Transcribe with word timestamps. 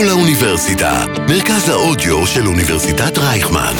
כל 0.00 0.08
האוניברסיטה, 0.08 1.04
מרכז 1.28 1.68
האודיו 1.68 2.26
של 2.26 2.46
אוניברסיטת 2.46 3.18
רייכמן. 3.18 3.74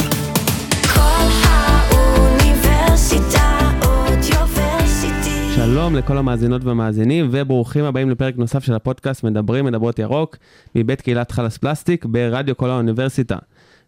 כל 0.94 1.28
האוניברסיטה 1.44 3.58
אודיוורסיטי. 3.84 5.54
שלום 5.54 5.96
לכל 5.96 6.18
המאזינות 6.18 6.64
והמאזינים, 6.64 7.28
וברוכים 7.32 7.84
הבאים 7.84 8.10
לפרק 8.10 8.36
נוסף 8.36 8.64
של 8.64 8.74
הפודקאסט 8.74 9.24
מדברים 9.24 9.64
מדברות 9.64 9.98
ירוק, 9.98 10.36
מבית 10.74 11.00
קהילת 11.00 11.32
חלאס 11.32 11.58
פלסטיק 11.58 12.04
ברדיו 12.04 12.56
כל 12.56 12.70
האוניברסיטה. 12.70 13.36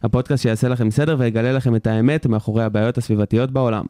הפודקאסט 0.03 0.43
שיעשה 0.43 0.69
לכם 0.69 0.91
סדר 0.91 1.17
ויגלה 1.19 1.53
לכם 1.53 1.77
את 1.77 1.87
האמת 1.87 2.27
מאחורי 2.27 2.65
הבעיות 2.65 2.99
הסביבתיות 2.99 3.51
בעולם. 3.51 3.85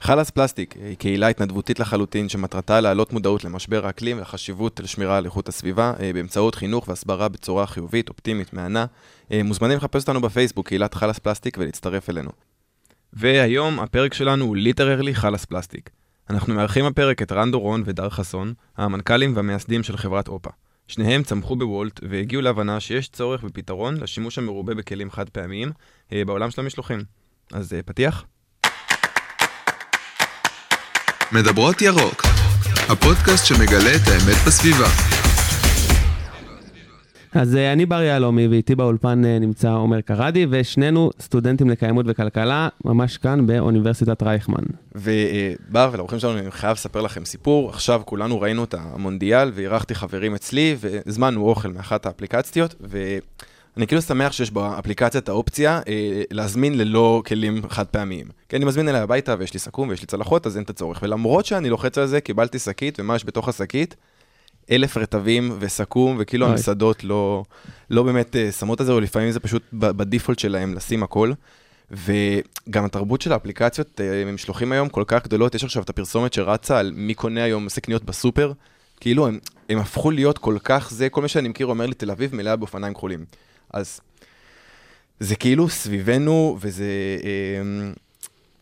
חלאס 0.00 0.30
פלסטיק 0.30 0.74
היא 0.76 0.96
קהילה 0.96 1.28
התנדבותית 1.28 1.80
לחלוטין 1.80 2.28
שמטרתה 2.28 2.80
להעלות 2.80 3.12
מודעות 3.12 3.44
למשבר 3.44 3.86
האקלים 3.86 4.18
ולחשיבות 4.18 4.80
לשמירה 4.80 5.16
על 5.16 5.24
איכות 5.24 5.48
הסביבה 5.48 5.92
אה, 6.00 6.12
באמצעות 6.12 6.54
חינוך 6.54 6.88
והסברה 6.88 7.28
בצורה 7.28 7.66
חיובית, 7.66 8.08
אופטימית, 8.08 8.52
מהנה. 8.52 8.86
אה, 9.32 9.42
מוזמנים 9.42 9.76
לחפש 9.76 10.02
אותנו 10.02 10.20
בפייסבוק, 10.20 10.68
קהילת 10.68 10.94
חלאס 10.94 11.18
פלסטיק, 11.18 11.58
ולהצטרף 11.58 12.10
אלינו. 12.10 12.30
והיום 13.12 13.80
הפרק 13.80 14.14
שלנו 14.14 14.44
הוא 14.44 14.56
literally 14.56 15.14
חלאס 15.14 15.44
פלסטיק. 15.44 15.90
אנחנו 16.30 16.54
מארחים 16.54 16.84
הפרק 16.84 17.22
את 17.22 17.32
רן 17.32 17.50
דורון 17.50 17.82
ודר 17.86 18.10
חסון, 18.10 18.54
המנכ"לים 18.76 19.36
והמייסדים 19.36 19.82
של 19.82 19.96
חברת 19.96 20.28
אופה. 20.28 20.50
שניהם 20.88 21.22
צמחו 21.22 21.56
בוולט 21.56 22.00
והגיעו 22.08 22.42
להבנה 22.42 22.80
שיש 22.80 23.08
צורך 23.08 23.42
בפתרון 23.42 23.96
לשימוש 23.96 24.38
המרובה 24.38 24.74
בכלים 24.74 25.10
חד 25.10 25.28
פעמיים 25.28 25.72
אה, 26.12 26.24
בעולם 26.24 26.50
של 26.50 26.60
המשלוחים. 26.60 27.04
אז 27.52 27.76
פתיח? 27.86 28.24
מדברות 31.32 31.82
ירוק, 31.82 32.22
הפודקאסט 32.88 33.46
שמגלה 33.46 33.94
את 33.94 34.08
האמת 34.08 34.36
בסביבה. 34.46 34.86
אז 37.32 37.56
אה, 37.56 37.72
אני 37.72 37.86
בר 37.86 38.02
יהלומי, 38.02 38.48
ואיתי 38.48 38.74
באולפן 38.74 39.24
אה, 39.24 39.38
נמצא 39.38 39.70
עומר 39.70 40.00
קרדי, 40.00 40.46
ושנינו 40.50 41.10
סטודנטים 41.20 41.70
לקיימות 41.70 42.06
וכלכלה, 42.08 42.68
ממש 42.84 43.16
כאן 43.16 43.46
באוניברסיטת 43.46 44.22
רייכמן. 44.22 44.62
ובר 44.94 45.90
ולאורחים 45.92 46.18
שלנו 46.18 46.38
אני 46.38 46.50
חייב 46.50 46.72
לספר 46.72 47.00
לכם 47.00 47.24
סיפור. 47.24 47.70
עכשיו 47.70 48.02
כולנו 48.04 48.40
ראינו 48.40 48.64
את 48.64 48.74
המונדיאל 48.74 49.50
ואירחתי 49.54 49.94
חברים 49.94 50.34
אצלי 50.34 50.76
והזמנו 50.80 51.48
אוכל 51.48 51.68
מאחת 51.68 52.06
האפליקציות 52.06 52.74
ואני 53.76 53.86
כאילו 53.86 54.02
שמח 54.02 54.32
שיש 54.32 54.50
באפליקציה 54.50 55.20
את 55.20 55.28
האופציה 55.28 55.80
אה, 55.88 56.22
להזמין 56.30 56.78
ללא 56.78 57.22
כלים 57.26 57.62
חד 57.68 57.86
פעמיים. 57.86 58.26
כי 58.48 58.56
אני 58.56 58.64
מזמין 58.64 58.88
אליי 58.88 59.00
הביתה 59.00 59.34
ויש 59.38 59.54
לי 59.54 59.60
סכו"ם 59.60 59.88
ויש 59.88 60.00
לי 60.00 60.06
צלחות 60.06 60.46
אז 60.46 60.56
אין 60.56 60.64
את 60.64 60.70
הצורך. 60.70 60.98
ולמרות 61.02 61.46
שאני 61.46 61.70
לוחץ 61.70 61.98
על 61.98 62.06
זה 62.06 62.20
קיבלתי 62.20 62.58
שקית 62.58 63.00
ומה 63.00 63.16
יש 63.16 63.24
בתוך 63.24 63.48
השקית? 63.48 63.96
אלף 64.70 64.96
רטבים 64.96 65.56
וסכו"ם, 65.58 66.16
וכאילו 66.18 66.46
אוי. 66.46 66.52
המסעדות 66.52 67.04
לא, 67.04 67.44
לא 67.90 68.02
באמת 68.02 68.36
אה, 68.36 68.52
שמות 68.52 68.80
את 68.80 68.86
זה, 68.86 68.92
או 68.92 69.00
לפעמים 69.00 69.30
זה 69.30 69.40
פשוט 69.40 69.62
בדיפולט 69.72 70.38
שלהם 70.38 70.74
לשים 70.74 71.02
הכל. 71.02 71.32
וגם 71.90 72.84
התרבות 72.84 73.20
של 73.20 73.32
האפליקציות 73.32 74.00
אה, 74.00 74.32
משלוחים 74.32 74.72
היום 74.72 74.88
כל 74.88 75.04
כך 75.06 75.24
גדולות, 75.24 75.54
יש 75.54 75.64
עכשיו 75.64 75.82
את 75.82 75.90
הפרסומת 75.90 76.32
שרצה 76.32 76.78
על 76.78 76.92
מי 76.96 77.14
קונה 77.14 77.42
היום 77.42 77.64
עושה 77.64 77.80
קניות 77.80 78.04
בסופר, 78.04 78.52
כאילו 79.00 79.26
הם, 79.26 79.38
הם 79.68 79.78
הפכו 79.78 80.10
להיות 80.10 80.38
כל 80.38 80.56
כך 80.64 80.90
זה, 80.90 81.08
כל 81.08 81.22
מי 81.22 81.28
שאני 81.28 81.48
מכיר 81.48 81.66
אומר 81.66 81.86
לי 81.86 81.94
תל 81.94 82.10
אביב 82.10 82.34
מלאה 82.34 82.56
באופניים 82.56 82.94
כחולים. 82.94 83.24
אז 83.74 84.00
זה 85.20 85.36
כאילו 85.36 85.68
סביבנו, 85.68 86.58
וזה... 86.60 86.84
אה, 87.24 87.90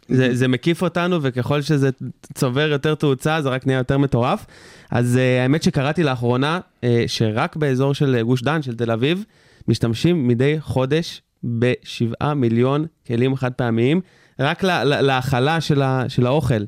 זה, 0.08 0.34
זה 0.34 0.48
מקיף 0.48 0.82
אותנו, 0.82 1.18
וככל 1.22 1.62
שזה 1.62 1.90
צובר 2.34 2.68
יותר 2.68 2.94
תאוצה, 2.94 3.42
זה 3.42 3.48
רק 3.48 3.66
נהיה 3.66 3.78
יותר 3.78 3.98
מטורף. 3.98 4.46
אז 4.90 5.16
uh, 5.16 5.42
האמת 5.42 5.62
שקראתי 5.62 6.02
לאחרונה, 6.02 6.60
uh, 6.80 6.84
שרק 7.06 7.56
באזור 7.56 7.94
של 7.94 8.22
גוש 8.22 8.42
דן, 8.42 8.62
של 8.62 8.76
תל 8.76 8.90
אביב, 8.90 9.24
משתמשים 9.68 10.28
מדי 10.28 10.56
חודש 10.60 11.22
בשבעה 11.44 12.34
מיליון 12.34 12.86
כלים 13.06 13.36
חד 13.36 13.52
פעמיים, 13.52 14.00
רק 14.38 14.62
לה- 14.62 14.84
לה- 14.84 15.00
להאכלה 15.02 15.60
של, 15.60 15.82
של 16.08 16.26
האוכל. 16.26 16.64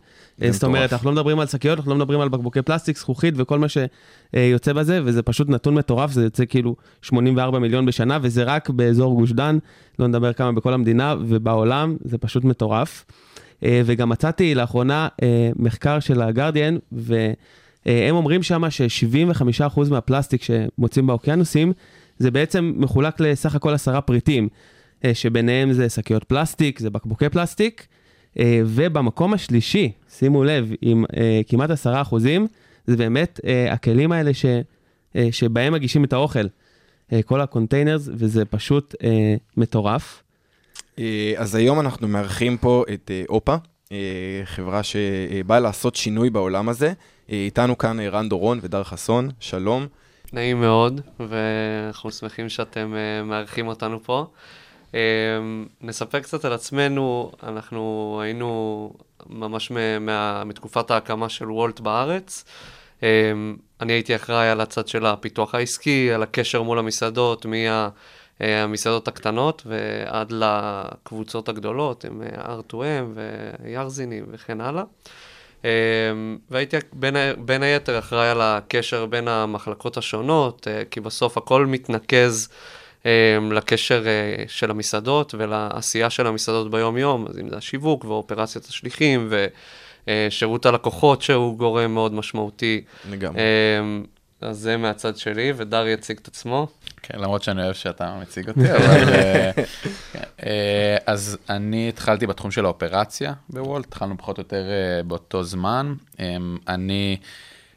זאת 0.50 0.64
אומרת. 0.64 0.92
אנחנו 0.92 1.10
לא 1.10 1.16
מדברים 1.16 1.38
על 1.38 1.47
שקיות, 1.47 1.78
אנחנו 1.78 1.91
לא 1.91 1.97
מדברים 1.97 2.20
על 2.20 2.28
בקבוקי 2.28 2.62
פלסטיק, 2.62 2.98
זכוכית 2.98 3.34
וכל 3.36 3.58
מה 3.58 3.66
שיוצא 3.69 4.72
בזה, 4.72 5.00
וזה 5.04 5.22
פשוט 5.22 5.48
נתון 5.48 5.74
מטורף, 5.74 6.12
זה 6.12 6.24
יוצא 6.24 6.44
כאילו 6.48 6.76
84 7.02 7.58
מיליון 7.58 7.86
בשנה, 7.86 8.19
וזה 8.22 8.44
רק 8.44 8.70
באזור 8.70 9.14
גוש 9.14 9.32
דן, 9.32 9.58
לא 9.98 10.06
נדבר 10.06 10.32
כמה 10.32 10.52
בכל 10.52 10.72
המדינה 10.72 11.14
ובעולם, 11.20 11.96
זה 12.04 12.19
פשוט 12.19 12.44
מטורף. 12.44 13.04
אה, 13.64 13.82
וגם 13.84 14.08
מצאתי 14.08 14.54
לאחרונה 14.54 15.08
אה, 15.22 15.50
מחקר 15.56 16.00
של 16.00 16.22
הגרדיאן, 16.22 16.76
והם 16.92 18.14
אומרים 18.14 18.42
שם 18.42 18.70
ש-75% 18.70 19.80
מהפלסטיק 19.91 20.42
שמוצאים 20.42 21.06
באוקיינוסים, 21.06 21.72
זה 22.19 22.30
בעצם 22.30 22.72
מחולק 22.76 23.20
לסך 23.20 23.54
הכל 23.54 23.75
עשרה 23.75 24.00
פריטים, 24.00 24.48
אה, 25.04 25.14
שביניהם 25.14 25.72
זה 25.72 25.88
שקיות 25.88 26.25
פלסטיק, 26.25 26.78
זה 26.78 26.91
בקבוקי 26.91 27.28
פלסטיק, 27.28 27.86
ובמקום 28.66 29.34
השלישי, 29.34 29.92
שימו 30.10 30.44
לב, 30.44 30.72
עם 30.82 31.04
אה, 31.16 31.41
כמעט 31.48 31.70
עשרה 31.70 32.02
אחוזים, 32.02 32.47
זה 32.86 32.97
באמת 32.97 33.41
אה, 33.47 33.72
הכלים 33.72 34.12
האלה 34.12 34.34
ש, 34.34 34.44
אה, 35.16 35.28
שבהם 35.30 35.72
מגישים 35.72 36.04
את 36.04 36.12
האוכל, 36.12 36.46
אה, 37.12 37.22
כל 37.22 37.41
ה 37.41 37.46
containers, 37.46 38.09
וזה 38.12 38.44
פשוט 38.44 38.94
אה, 39.04 39.34
מטורף. 39.56 40.22
אה, 40.98 41.32
אז 41.36 41.54
היום 41.54 41.80
אנחנו 41.80 42.08
מארחים 42.08 42.56
פה 42.56 42.84
את 42.94 43.10
אה, 43.10 43.22
אופה, 43.28 43.56
אה, 43.92 43.96
חברה 44.44 44.82
שבאה 44.82 45.60
לעשות 45.60 45.96
שינוי 45.96 46.30
בעולם 46.30 46.69
הזה. 46.69 46.92
אה, 47.30 47.36
איתנו 47.36 47.78
כאן 47.78 48.00
אה, 48.00 48.08
רן 48.08 48.28
דורון 48.28 48.58
ודר 48.62 48.84
חסון, 48.84 49.28
שלום. 49.41 49.86
נעים 50.32 50.60
מאוד, 50.60 51.00
ואנחנו 51.20 52.10
שמחים 52.10 52.48
שאתם 52.48 52.94
מארחים 53.25 53.66
אותנו 53.66 54.02
פה. 54.02 54.26
Um, 54.96 55.68
נספר 55.80 56.20
קצת 56.20 56.44
על 56.44 56.52
עצמנו, 56.52 57.32
אנחנו 57.42 58.18
היינו 58.22 58.92
ממש 59.26 59.72
מה, 60.00 60.44
מתקופת 60.44 60.90
ההקמה 60.90 61.28
של 61.28 61.50
וולט 61.50 61.80
בארץ. 61.80 62.44
Um, 63.00 63.04
אני 63.80 63.92
הייתי 63.92 64.16
אחראי 64.16 64.48
על 64.48 64.60
הצד 64.60 64.88
של 64.88 65.06
הפיתוח 65.06 65.54
העסקי, 65.54 66.12
על 66.12 66.22
הקשר 66.22 66.62
מול 66.62 66.78
המסעדות, 66.78 67.46
מהמסעדות 68.40 69.08
הקטנות 69.08 69.62
ועד 69.66 70.32
לקבוצות 70.32 71.48
הגדולות, 71.48 72.04
עם 72.04 72.22
אה, 72.22 72.56
R2M 72.56 73.18
וירזינים 73.64 74.24
וכן 74.30 74.60
הלאה. 74.60 74.84
אמ, 75.64 75.68
והייתי 76.50 76.76
בין, 76.92 77.16
בין 77.38 77.62
היתר 77.62 77.98
אחראי 77.98 78.28
על 78.28 78.40
הקשר 78.40 79.06
בין 79.06 79.28
המחלקות 79.28 79.96
השונות, 79.96 80.68
אה, 80.68 80.82
כי 80.90 81.00
בסוף 81.00 81.38
הכל 81.38 81.66
מתנקז 81.66 82.48
אמ, 82.48 82.54
לקשר 83.50 84.06
אה, 84.06 84.44
של 84.48 84.70
המסעדות 84.70 85.34
ולעשייה 85.38 86.10
של 86.10 86.26
המסעדות 86.26 86.70
ביום-יום, 86.70 87.26
אז 87.28 87.38
אם 87.38 87.48
זה 87.48 87.56
השיווק 87.56 88.04
ואופרציית 88.04 88.64
השליחים 88.64 89.30
ושירות 90.08 90.66
הלקוחות 90.66 91.22
שהוא 91.22 91.58
גורם 91.58 91.94
מאוד 91.94 92.12
משמעותי. 92.12 92.84
לגמרי. 93.10 93.40
אמ, 93.80 94.04
אז 94.40 94.58
זה 94.58 94.76
מהצד 94.76 95.16
שלי, 95.16 95.52
ודר 95.56 95.86
יציג 95.86 96.18
את 96.22 96.28
עצמו. 96.28 96.68
כן, 97.02 97.18
למרות 97.18 97.42
שאני 97.42 97.62
אוהב 97.62 97.74
שאתה 97.74 98.18
מציג 98.22 98.48
אותי, 98.48 98.72
אבל... 98.72 99.08
אה, 99.08 99.50
כן. 100.12 100.22
אה, 100.46 100.96
אז 101.06 101.38
אני 101.50 101.88
התחלתי 101.88 102.26
בתחום 102.26 102.50
של 102.50 102.64
האופרציה 102.64 103.32
בוולט, 103.48 103.86
התחלנו 103.86 104.18
פחות 104.18 104.38
או 104.38 104.40
יותר 104.40 104.64
אה, 104.70 105.02
באותו 105.02 105.44
זמן. 105.44 105.94
אה, 106.20 106.36
אני, 106.68 107.16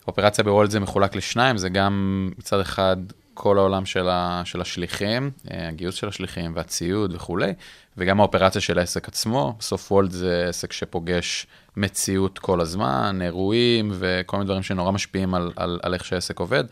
אופרציה 0.07 0.43
בוולט 0.43 0.71
זה 0.71 0.79
מחולק 0.79 1.15
לשניים, 1.15 1.57
זה 1.57 1.69
גם 1.69 2.29
מצד 2.37 2.59
אחד 2.59 2.97
כל 3.41 3.57
העולם 3.57 3.85
של, 3.85 4.09
ה, 4.09 4.41
של 4.45 4.61
השליחים, 4.61 5.31
אה, 5.51 5.67
הגיוס 5.67 5.95
של 5.95 6.07
השליחים 6.07 6.51
והציוד 6.55 7.13
וכולי, 7.15 7.53
וגם 7.97 8.19
האופרציה 8.19 8.61
של 8.61 8.79
העסק 8.79 9.07
עצמו. 9.07 9.55
בסוף 9.59 9.91
וולט 9.91 10.11
זה 10.11 10.45
עסק 10.49 10.73
שפוגש 10.73 11.47
מציאות 11.77 12.39
כל 12.39 12.61
הזמן, 12.61 13.19
אירועים 13.21 13.91
וכל 13.93 14.37
מיני 14.37 14.45
דברים 14.45 14.63
שנורא 14.63 14.91
משפיעים 14.91 15.35
על, 15.35 15.51
על, 15.55 15.79
על 15.83 15.93
איך 15.93 16.05
שהעסק 16.05 16.39
עובד. 16.39 16.63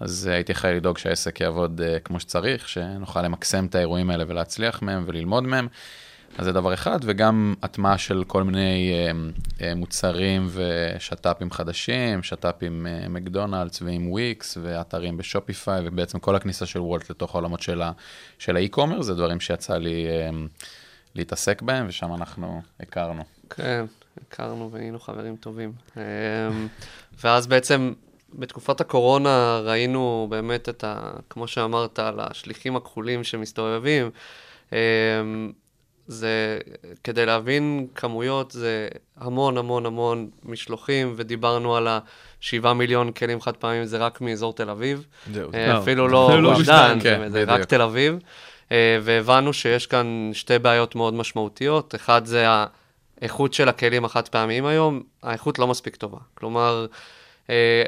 אז 0.00 0.28
אה, 0.28 0.34
הייתי 0.34 0.52
אחראי 0.52 0.74
לדאוג 0.74 0.98
שהעסק 0.98 1.40
יעבוד 1.40 1.80
uh, 1.80 2.00
כמו 2.00 2.20
שצריך, 2.20 2.68
שנוכל 2.68 3.22
למקסם 3.22 3.66
את 3.66 3.74
האירועים 3.74 4.10
האלה 4.10 4.24
ולהצליח 4.28 4.82
מהם 4.82 5.04
וללמוד 5.06 5.44
מהם. 5.44 5.68
אז 6.38 6.44
זה 6.44 6.52
דבר 6.52 6.74
אחד, 6.74 6.98
וגם 7.02 7.54
הטמעה 7.62 7.98
של 7.98 8.24
כל 8.26 8.42
מיני 8.42 8.92
uh, 8.92 9.58
uh, 9.58 9.62
מוצרים 9.76 10.48
ושת"פים 10.52 11.50
חדשים, 11.50 12.22
שת"פים 12.22 12.86
uh, 12.86 13.08
מקדונלדס 13.08 13.82
ועם 13.82 14.10
וויקס 14.10 14.58
ואתרים 14.62 15.16
בשופיפיי, 15.16 15.82
ובעצם 15.84 16.18
כל 16.18 16.36
הכניסה 16.36 16.66
של 16.66 16.80
וולט 16.80 17.10
לתוך 17.10 17.34
העולמות 17.34 17.60
של 18.38 18.56
האי-קומר, 18.56 19.02
זה 19.02 19.14
דברים 19.14 19.40
שיצא 19.40 19.76
לי 19.76 20.06
להתעסק 21.14 21.62
בהם, 21.62 21.86
ושם 21.88 22.14
אנחנו 22.14 22.62
הכרנו. 22.80 23.22
כן, 23.50 23.84
הכרנו 24.26 24.70
והיינו 24.70 24.98
חברים 24.98 25.36
טובים. 25.36 25.72
ואז 27.24 27.46
בעצם 27.46 27.92
בתקופת 28.34 28.80
הקורונה 28.80 29.60
ראינו 29.64 30.26
באמת 30.30 30.68
את 30.68 30.84
ה... 30.84 31.10
כמו 31.30 31.48
שאמרת, 31.48 31.98
על 31.98 32.20
השליחים 32.20 32.76
הכחולים 32.76 33.24
שמסתובבים. 33.24 34.10
זה, 36.10 36.58
כדי 37.04 37.26
להבין 37.26 37.86
כמויות, 37.94 38.50
זה 38.50 38.88
המון 39.16 39.58
המון 39.58 39.86
המון 39.86 40.30
משלוחים, 40.44 41.14
ודיברנו 41.16 41.76
על 41.76 41.88
ה-7 41.88 42.72
מיליון 42.72 43.12
כלים 43.12 43.40
חד 43.40 43.56
פעמים, 43.56 43.84
זה 43.84 43.98
רק 43.98 44.20
מאזור 44.20 44.52
תל 44.52 44.70
אביב. 44.70 45.06
זהו. 45.32 45.50
אה, 45.54 45.72
לא, 45.72 45.78
אפילו 45.78 46.08
לא 46.08 46.28
אפילו 46.28 46.42
לא 46.42 46.48
גוש 46.48 46.58
גוש 46.58 46.68
דן, 46.68 46.98
דן, 46.98 47.00
כן, 47.00 47.28
זה 47.28 47.44
רק. 47.46 47.64
תל 47.64 47.82
אביב. 47.82 48.18
אה, 48.72 48.98
והבנו 49.02 49.52
שיש 49.52 49.86
כאן 49.86 50.30
שתי 50.32 50.58
בעיות 50.58 50.94
מאוד 50.94 51.14
משמעותיות. 51.14 51.94
אחד 51.94 52.24
זה 52.24 52.46
האיכות 53.20 53.54
של 53.54 53.68
הכלים 53.68 54.04
החד 54.04 54.28
פעמיים 54.28 54.66
היום, 54.66 55.02
האיכות 55.22 55.58
לא 55.58 55.66
מספיק 55.66 55.96
טובה. 55.96 56.18
כלומר, 56.34 56.86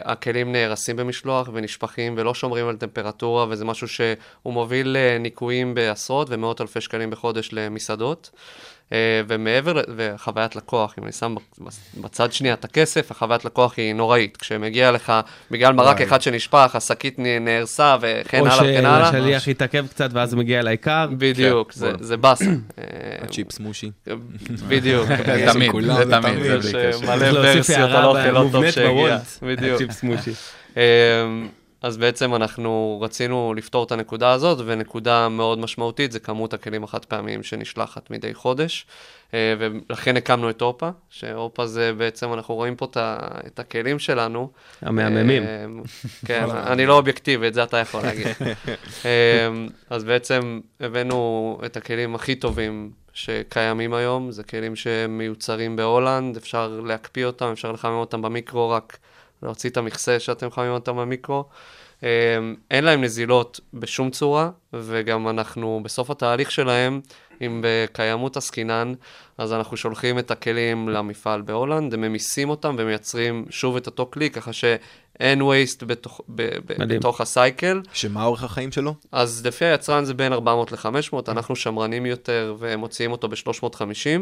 הכלים 0.05 0.53
נהרסים 0.53 0.97
במשלוח 0.97 1.49
ונשפכים 1.53 2.15
ולא 2.17 2.35
שומרים 2.35 2.69
על 2.69 2.77
טמפרטורה, 2.77 3.47
וזה 3.49 3.65
משהו 3.65 3.89
שהוא 3.89 4.53
מוביל 4.53 4.97
לניקויים 4.99 5.75
בעשרות 5.75 6.29
ומאות 6.31 6.61
אלפי 6.61 6.81
שקלים 6.81 7.11
בחודש 7.11 7.49
למסעדות. 7.53 8.31
אה, 8.93 9.21
ומעבר, 9.29 9.81
וחוויית 9.97 10.57
לקוח, 10.57 10.95
אם 10.99 11.05
אני 11.05 11.13
שם 11.13 11.35
בצד 12.01 12.33
שנייה 12.33 12.55
את 12.55 12.65
הכסף, 12.65 13.11
החוויית 13.11 13.45
לקוח 13.45 13.75
היא 13.77 13.95
נוראית. 13.95 14.37
כשמגיע 14.37 14.91
לך, 14.91 15.13
בגלל 15.51 15.73
מרק. 15.73 16.01
אחד 16.01 16.23
שנשפך, 16.23 16.71
השקית 16.75 17.19
נהרסה 17.19 17.97
וכן 18.01 18.41
או 18.41 18.47
הלאה 18.47 18.59
וכן 18.59 18.87
הלאה. 18.87 19.13
שהשליח 19.13 19.49
יתעכב 19.49 19.87
קצת 19.87 20.11
ואז 20.13 20.35
מגיע 20.35 20.63
לעיקר. 20.63 21.07
בדיוק, 21.19 21.73
כן, 21.73 21.93
זה, 22.01 22.17
באסה. 22.17 22.45
הצ'יפס 23.23 23.59
מושי. 23.59 23.91
בדיוק. 24.69 25.07
זה 25.09 25.47
תמיד, 25.53 25.71
זה 25.97 26.11
תמיד, 26.11 26.39
יש 26.45 26.75
אה. 26.75 27.17
מלא 27.17 27.27
ורסיות 27.35 27.91
על 27.91 28.05
אוכל 28.05 28.31
לא 28.31 28.49
טוב 28.53 28.71
שהגיע. 28.71 29.19
בדיוק. 29.43 29.75
הצ'יפס 29.75 29.99
סמושי. 29.99 30.33
אז 31.83 31.97
בעצם 31.97 32.35
אנחנו 32.35 32.99
רצינו 33.03 33.55
לפתור 33.57 33.85
את 33.85 33.93
הנקודה 33.93 34.33
הזאת, 34.33 34.59
ונקודה 34.67 35.29
מאוד 35.29 35.59
משמעותית 35.59 36.13
זה 36.13 36.21
כמות 36.21 36.55
הכלים 36.55 36.85
החד 36.85 37.05
פעמיים 37.05 37.43
שנשלחת 37.43 38.11
מדי 38.11 38.35
חודש. 38.35 38.87
אה, 39.35 39.55
ולכן 39.59 40.17
הקמנו 40.17 40.51
את 40.51 40.63
אופה, 40.63 40.91
שאופה 41.11 41.67
זה 41.67 41.93
בעצם, 41.93 42.33
אנחנו 42.33 42.55
רואים 42.55 42.77
פה 42.77 42.87
את 43.47 43.59
הכלים 43.59 43.99
שלנו. 43.99 44.51
המהממים. 44.83 45.43
אמ, 45.43 45.83
כן, 46.27 46.45
אני 46.51 46.87
לא 46.87 46.97
אובייקטיבי, 46.97 47.49
את 47.49 47.55
זה 47.55 47.63
אתה 47.63 47.77
יכול 47.77 48.03
להגיד. 48.03 48.27
אמ, 49.05 49.69
אז 49.91 50.05
בעצם 50.05 50.61
הבאנו 50.81 51.59
את 51.67 51.77
הכלים 51.77 52.15
הכי 52.15 52.35
טובים 52.35 52.91
שקיימים 53.13 53.95
היום, 53.95 54.31
זה 54.31 54.43
כלים 54.43 54.77
שמיוצרים 54.77 55.77
בהולנד, 55.77 56.37
אפשר 56.37 56.81
להקפיא 56.85 57.27
אותם, 57.27 57.47
אפשר 57.53 57.73
לחמם 57.73 57.93
אותם 57.93 58.23
במיקרו, 58.23 58.71
רק 58.71 58.99
להוציא 59.43 59.71
את 59.71 59.77
המכסה 59.77 60.21
שאתם 60.21 60.47
מחממים 60.47 60.73
אותם 60.73 60.97
במיקרו. 60.97 61.45
אמ, 62.03 62.55
אין 62.71 62.85
להם 62.85 63.01
נזילות 63.05 63.61
בשום 63.75 64.11
צורה, 64.11 64.51
וגם 64.73 65.29
אנחנו 65.29 65.81
בסוף 65.83 66.11
התהליך 66.11 66.51
שלהם, 66.51 67.01
אם 67.41 67.65
בקיימות 67.65 68.37
עסקינן, 68.37 68.93
אז 69.39 69.53
אנחנו 69.53 69.77
שולחים 69.77 70.19
את 70.19 70.31
הכלים 70.31 70.89
למפעל 70.89 71.43
בהולנד, 71.43 71.95
הם 71.95 72.01
ממיסים 72.01 72.51
אותם 72.51 72.75
ומייצרים 72.79 73.45
שוב 73.51 73.77
את 73.77 73.87
אותו 73.87 74.09
כלי, 74.13 74.31
ככה 74.31 74.53
שאין 74.53 75.43
waste 75.43 75.85
בתוך, 75.87 76.21
ב, 76.29 76.43
ב, 76.67 76.73
מדהים. 76.79 77.01
בתוך 77.01 77.21
ה 77.21 77.29
cycle. 77.29 77.81
שמה 77.93 78.25
אורך 78.25 78.45
החיים 78.45 78.73
שלו? 78.73 78.95
אז 79.13 79.47
לפי 79.47 79.65
היצרן 79.65 80.05
זה 80.05 80.15
בין 80.15 80.33
400 80.33 80.73
ל-500, 80.73 81.17
אנחנו 81.29 81.57
שמרנים 81.57 82.07
יותר 82.07 82.57
ומוציאים 82.59 83.13
אותו 83.13 83.29
ב-350. 83.29 84.21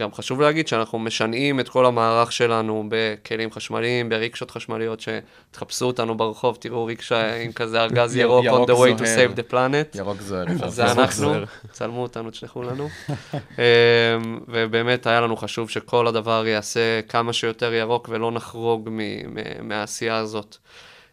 גם 0.00 0.12
חשוב 0.12 0.40
להגיד 0.40 0.68
שאנחנו 0.68 0.98
משנעים 0.98 1.60
את 1.60 1.68
כל 1.68 1.86
המערך 1.86 2.32
שלנו 2.32 2.84
בכלים 2.88 3.52
חשמליים, 3.52 4.08
בריקשות 4.08 4.50
חשמליות, 4.50 5.00
שתחפשו 5.00 5.86
אותנו 5.86 6.16
ברחוב, 6.16 6.56
תראו 6.60 6.84
ריקשה 6.84 7.36
עם 7.36 7.52
כזה 7.52 7.80
ארגז 7.82 8.16
ירוק, 8.16 8.44
on 8.44 8.46
ירוק 8.46 8.70
the 8.70 8.72
way 8.72 9.00
to 9.00 9.04
זוהר. 9.06 9.28
save 9.28 9.38
the 9.38 9.52
planet. 9.52 9.98
ירוק 9.98 10.20
זוהר. 10.20 10.44
זה. 10.68 10.92
אנחנו, 10.92 11.32
צלמו 11.70 12.02
אותנו, 12.02 12.30
תשלחו 12.30 12.62
לנו. 12.62 12.88
אמ, 13.58 14.40
ובאמת 14.48 15.06
היה 15.06 15.20
לנו 15.20 15.36
חשוב 15.36 15.70
שכל 15.70 16.06
הדבר 16.06 16.46
יעשה 16.46 16.80
כמה 17.08 17.32
שיותר 17.32 17.74
ירוק 17.74 18.08
ולא 18.12 18.32
נחרוג 18.32 18.88
מ- 18.92 18.98
מ- 19.34 19.68
מהעשייה 19.68 20.16
הזאת. 20.16 20.56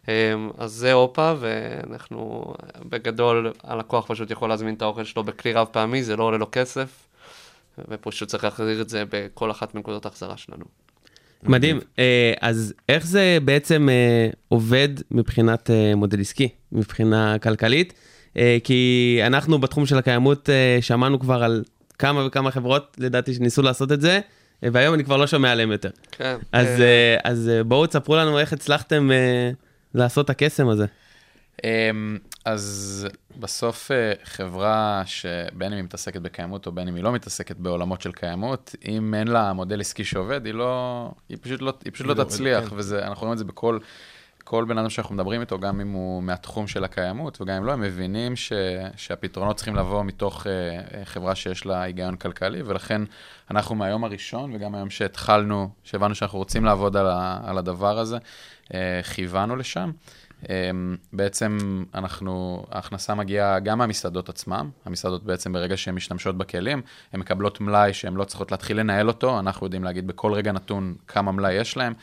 אמ, 0.08 0.12
אז 0.58 0.70
זה 0.72 0.92
אופה, 0.92 1.32
ואנחנו, 1.40 2.44
בגדול, 2.88 3.52
הלקוח 3.64 4.04
פשוט 4.08 4.30
יכול 4.30 4.48
להזמין 4.48 4.74
את 4.74 4.82
האוכל 4.82 5.04
שלו 5.04 5.24
בכלי 5.24 5.52
רב 5.52 5.66
פעמי, 5.70 6.02
זה 6.02 6.16
לא 6.16 6.24
עולה 6.24 6.38
לו 6.38 6.46
כסף, 6.52 6.88
ופשוט 7.88 8.28
צריך 8.28 8.44
להחזיר 8.44 8.80
את 8.80 8.88
זה 8.88 9.04
בכל 9.12 9.50
אחת 9.50 9.74
מנקודות 9.74 10.04
ההחזרה 10.04 10.36
שלנו. 10.36 10.64
מדהים. 11.42 11.80
אה, 11.98 12.32
אז 12.40 12.74
איך 12.88 13.06
זה 13.06 13.38
בעצם 13.44 13.88
אה, 13.88 14.28
עובד 14.48 14.88
מבחינת 15.10 15.70
אה, 15.70 15.94
מודל 15.96 16.20
עסקי, 16.20 16.48
מבחינה 16.72 17.38
כלכלית? 17.38 17.92
כי 18.64 19.20
אנחנו 19.26 19.58
בתחום 19.58 19.86
של 19.86 19.98
הקיימות 19.98 20.48
שמענו 20.80 21.20
כבר 21.20 21.42
על 21.42 21.64
כמה 21.98 22.26
וכמה 22.26 22.50
חברות, 22.50 22.96
לדעתי, 23.00 23.34
שניסו 23.34 23.62
לעשות 23.62 23.92
את 23.92 24.00
זה, 24.00 24.20
והיום 24.62 24.94
אני 24.94 25.04
כבר 25.04 25.16
לא 25.16 25.26
שומע 25.26 25.52
עליהם 25.52 25.72
יותר. 25.72 25.90
כן. 26.12 26.36
אז, 26.52 26.68
אז 27.24 27.50
בואו 27.66 27.86
תספרו 27.86 28.16
לנו 28.16 28.38
איך 28.38 28.52
הצלחתם 28.52 29.10
לעשות 29.94 30.24
את 30.24 30.30
הקסם 30.30 30.68
הזה. 30.68 30.86
אז 32.44 33.06
בסוף 33.36 33.90
אה, 33.90 34.12
חברה 34.24 35.02
שבין 35.06 35.72
אם 35.72 35.76
היא 35.76 35.84
מתעסקת 35.84 36.20
בקיימות 36.20 36.66
או 36.66 36.72
בין 36.72 36.88
אם 36.88 36.94
היא 36.94 37.04
לא 37.04 37.12
מתעסקת 37.12 37.56
בעולמות 37.56 38.00
של 38.00 38.12
קיימות, 38.12 38.74
אם 38.88 39.14
אין 39.14 39.28
לה 39.28 39.52
מודל 39.52 39.80
עסקי 39.80 40.04
שעובד, 40.04 40.46
היא 40.46 40.54
לא, 40.54 41.10
היא 41.28 41.38
פשוט 41.40 41.62
לא, 41.62 41.72
היא 41.84 41.92
פשוט 41.92 42.06
לא 42.06 42.16
לא, 42.16 42.24
תצליח, 42.24 42.68
כן. 42.68 42.76
וזה, 42.78 43.06
אנחנו 43.06 43.20
רואים 43.20 43.32
את 43.32 43.38
זה 43.38 43.44
בכל, 43.44 43.78
כל 44.44 44.64
בן 44.64 44.78
אדם 44.78 44.90
שאנחנו 44.90 45.14
מדברים 45.14 45.40
איתו, 45.40 45.58
גם 45.58 45.80
אם 45.80 45.92
הוא 45.92 46.22
מהתחום 46.22 46.66
של 46.66 46.84
הקיימות 46.84 47.40
וגם 47.40 47.56
אם 47.56 47.64
לא, 47.64 47.72
הם 47.72 47.80
מבינים 47.80 48.36
ש, 48.36 48.52
שהפתרונות 48.96 49.56
צריכים 49.56 49.76
לבוא 49.76 50.04
מתוך 50.04 50.46
אה, 50.46 51.04
חברה 51.04 51.34
שיש 51.34 51.66
לה 51.66 51.82
היגיון 51.82 52.16
כלכלי, 52.16 52.62
ולכן 52.62 53.02
אנחנו 53.50 53.74
מהיום 53.74 54.04
הראשון 54.04 54.54
וגם 54.54 54.74
היום 54.74 54.90
שהתחלנו, 54.90 55.70
שהבנו 55.84 56.14
שאנחנו 56.14 56.38
רוצים 56.38 56.64
לעבוד 56.64 56.96
על, 56.96 57.06
ה, 57.06 57.40
על 57.44 57.58
הדבר 57.58 57.98
הזה, 57.98 58.18
אה, 58.74 59.00
כיוונו 59.14 59.56
לשם. 59.56 59.90
אמ, 60.48 60.96
בעצם 61.12 61.58
אנחנו, 61.94 62.64
ההכנסה 62.70 63.14
מגיעה 63.14 63.58
גם 63.58 63.78
מהמסעדות 63.78 64.28
עצמם, 64.28 64.70
המסעדות 64.84 65.24
בעצם 65.24 65.52
ברגע 65.52 65.76
שהן 65.76 65.94
משתמשות 65.94 66.38
בכלים, 66.38 66.82
הן 67.12 67.20
מקבלות 67.20 67.60
מלאי 67.60 67.94
שהן 67.94 68.14
לא 68.14 68.24
צריכות 68.24 68.50
להתחיל 68.50 68.80
לנהל 68.80 69.08
אותו, 69.08 69.38
אנחנו 69.38 69.66
יודעים 69.66 69.84
להגיד 69.84 70.06
בכל 70.06 70.32
רגע 70.32 70.52
נתון 70.52 70.94
כמה 71.06 71.32
מלאי 71.32 71.52
יש 71.52 71.76
להם, 71.76 71.94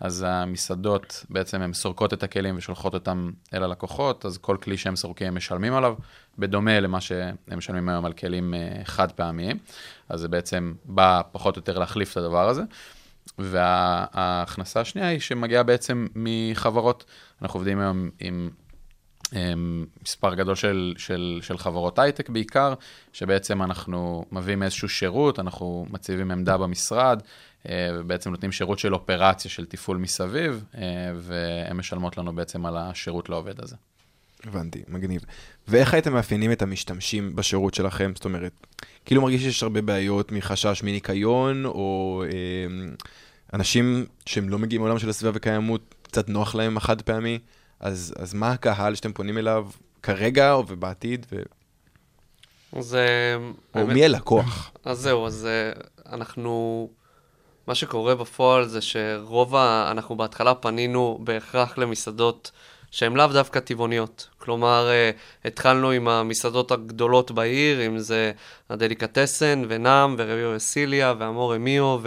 אז 0.00 0.24
המסעדות 0.28 1.24
בעצם 1.30 1.62
הן 1.62 1.72
סורקות 1.72 2.12
את 2.12 2.22
הכלים 2.22 2.56
ושולחות 2.56 2.94
אותם 2.94 3.30
אל 3.54 3.62
הלקוחות, 3.62 4.26
אז 4.26 4.38
כל 4.38 4.56
כלי 4.62 4.76
שהם 4.76 4.96
סורקים 4.96 5.26
הם 5.26 5.36
משלמים 5.36 5.74
עליו, 5.74 5.94
בדומה 6.38 6.80
למה 6.80 7.00
שהם 7.00 7.36
משלמים 7.56 7.88
היום 7.88 8.04
על 8.04 8.12
כלים 8.12 8.54
אה, 8.54 8.84
חד 8.84 9.12
פעמיים, 9.12 9.58
אז 10.08 10.20
זה 10.20 10.28
בעצם 10.28 10.74
בא 10.84 11.22
פחות 11.32 11.56
או 11.56 11.60
יותר 11.60 11.78
להחליף 11.78 12.12
את 12.12 12.16
הדבר 12.16 12.48
הזה. 12.48 12.62
וההכנסה 13.38 14.80
השנייה 14.80 15.08
היא 15.08 15.20
שמגיעה 15.20 15.62
בעצם 15.62 16.06
מחברות, 16.14 17.04
אנחנו 17.42 17.58
עובדים 17.58 17.80
היום 17.80 18.10
עם 18.20 18.50
עם 19.32 19.86
מספר 20.02 20.34
גדול 20.34 20.54
של, 20.54 20.94
של, 20.96 21.38
של 21.42 21.58
חברות 21.58 21.98
הייטק 21.98 22.28
בעיקר, 22.28 22.74
שבעצם 23.12 23.62
אנחנו 23.62 24.24
מביאים 24.32 24.62
איזשהו 24.62 24.88
שירות, 24.88 25.38
אנחנו 25.38 25.86
מציבים 25.90 26.30
עמדה 26.30 26.56
במשרד, 26.56 27.22
אה, 27.68 27.90
ובעצם 27.94 28.30
נותנים 28.30 28.52
שירות 28.52 28.78
של 28.78 28.94
אופרציה 28.94 29.50
של 29.50 29.66
תפעול 29.66 29.96
מסביב, 29.96 30.64
אה, 30.74 30.82
והן 31.16 31.76
משלמות 31.76 32.18
לנו 32.18 32.34
בעצם 32.34 32.66
על 32.66 32.76
השירות 32.76 33.28
לעובד 33.28 33.60
הזה. 33.60 33.76
הבנתי, 34.44 34.82
מגניב. 34.88 35.24
ואיך 35.68 35.94
הייתם 35.94 36.12
מאפיינים 36.12 36.52
את 36.52 36.62
המשתמשים 36.62 37.36
בשירות 37.36 37.74
שלכם? 37.74 38.12
זאת 38.14 38.24
אומרת, 38.24 38.52
כאילו 39.04 39.22
מרגיש 39.22 39.42
שיש 39.42 39.62
הרבה 39.62 39.82
בעיות 39.82 40.32
מחשש 40.32 40.82
מניקיון, 40.82 41.64
או 41.64 42.22
אה, 42.26 42.92
אנשים 43.54 44.06
שהם 44.26 44.48
לא 44.48 44.58
מגיעים 44.58 44.80
מעולם 44.82 44.98
של 44.98 45.08
הסביבה 45.08 45.36
וקיימות, 45.36 45.94
קצת 46.02 46.28
נוח 46.28 46.54
להם 46.54 46.76
החד 46.76 47.02
פעמי, 47.02 47.38
אז, 47.80 48.14
אז 48.18 48.34
מה 48.34 48.50
הקהל 48.52 48.94
שאתם 48.94 49.12
פונים 49.12 49.38
אליו 49.38 49.66
כרגע 50.02 50.52
או 50.52 50.64
ובעתיד, 50.68 51.26
ו... 51.32 51.42
אז... 52.78 52.94
אה, 52.94 53.36
או 53.74 53.80
האמת- 53.80 53.94
מי 53.94 54.04
הלקוח? 54.04 54.70
אז 54.84 54.98
זהו, 54.98 55.26
אז 55.26 55.46
אה, 55.46 55.72
אנחנו... 56.12 56.88
מה 57.66 57.74
שקורה 57.74 58.14
בפועל 58.14 58.66
זה 58.68 58.80
שרוב 58.80 59.56
ה... 59.56 59.88
אנחנו 59.90 60.16
בהתחלה 60.16 60.54
פנינו 60.54 61.18
בהכרח 61.24 61.78
למסעדות 61.78 62.50
שהן 62.92 63.14
לאו 63.16 63.26
דווקא 63.26 63.60
טבעוניות. 63.60 64.28
כלומר, 64.38 64.88
אה, 64.90 65.10
התחלנו 65.44 65.90
עם 65.90 66.08
המסעדות 66.08 66.70
הגדולות 66.70 67.30
בעיר, 67.30 67.86
אם 67.86 67.98
זה 67.98 68.32
הדליקטסן 68.70 69.62
ונאם 69.68 70.14
ורביו 70.18 70.52
וסיליה 70.56 71.14
ואמור 71.18 71.56
אמיו 71.56 71.98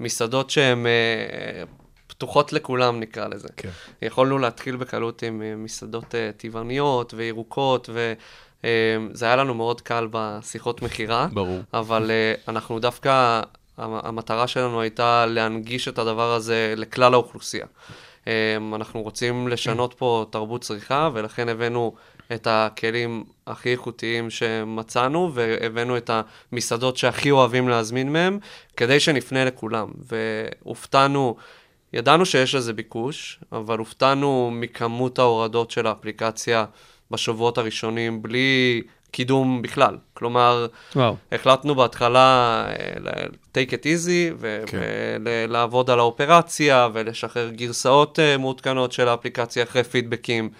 ומסעדות 0.00 0.50
שהן 0.50 0.86
אה, 0.86 1.62
פתוחות 2.06 2.52
לכולם 2.52 3.00
נקרא 3.00 3.28
לזה. 3.28 3.48
כן. 3.56 3.68
יכולנו 4.02 4.38
להתחיל 4.38 4.76
בקלות 4.76 5.22
עם 5.22 5.42
אה, 5.42 5.56
מסעדות 5.56 6.14
טבעוניות 6.36 7.14
וירוקות, 7.16 7.88
וזה 7.92 9.24
היה 9.26 9.36
לנו 9.36 9.54
מאוד 9.54 9.80
קל 9.80 10.08
בשיחות 10.10 10.82
מכירה. 10.82 11.26
ברור. 11.32 11.60
אבל 11.74 12.10
אנחנו 12.48 12.78
דווקא, 12.78 13.40
המ- 13.78 14.00
המטרה 14.06 14.46
שלנו 14.46 14.80
הייתה 14.80 15.26
להנגיש 15.26 15.88
את 15.88 15.98
הדבר 15.98 16.32
הזה 16.34 16.74
לכלל 16.76 17.14
האוכלוסייה. 17.14 17.66
Um, 18.24 18.74
אנחנו 18.74 19.02
רוצים 19.02 19.48
לשנות 19.48 19.94
פה 19.94 20.26
תרבות 20.30 20.60
צריכה, 20.60 21.10
ולכן 21.12 21.48
הבאנו 21.48 21.94
את 22.32 22.46
הכלים 22.50 23.24
הכי 23.46 23.72
איכותיים 23.72 24.30
שמצאנו, 24.30 25.30
והבאנו 25.34 25.96
את 25.96 26.10
המסעדות 26.52 26.96
שהכי 26.96 27.30
אוהבים 27.30 27.68
להזמין 27.68 28.12
מהם, 28.12 28.38
כדי 28.76 29.00
שנפנה 29.00 29.44
לכולם. 29.44 29.88
והופתענו, 29.98 31.36
ידענו 31.92 32.26
שיש 32.26 32.54
לזה 32.54 32.72
ביקוש, 32.72 33.40
אבל 33.52 33.78
הופתענו 33.78 34.50
מכמות 34.52 35.18
ההורדות 35.18 35.70
של 35.70 35.86
האפליקציה 35.86 36.64
בשבועות 37.10 37.58
הראשונים, 37.58 38.22
בלי 38.22 38.82
קידום 39.14 39.62
בכלל. 39.62 39.96
כלומר, 40.14 40.66
וואו. 40.96 41.16
החלטנו 41.32 41.74
בהתחלה 41.74 42.64
אה, 42.68 43.24
take 43.54 43.70
it 43.70 43.82
easy, 43.84 44.42
כן. 44.66 44.78
ולעבוד 45.24 45.90
על 45.90 45.98
האופרציה, 45.98 46.88
ולשחרר 46.92 47.50
גרסאות 47.50 48.18
אה, 48.18 48.36
מעודכנות 48.36 48.92
של 48.92 49.08
האפליקציה 49.08 49.62
אחרי 49.62 49.84
פידבקים, 49.84 50.50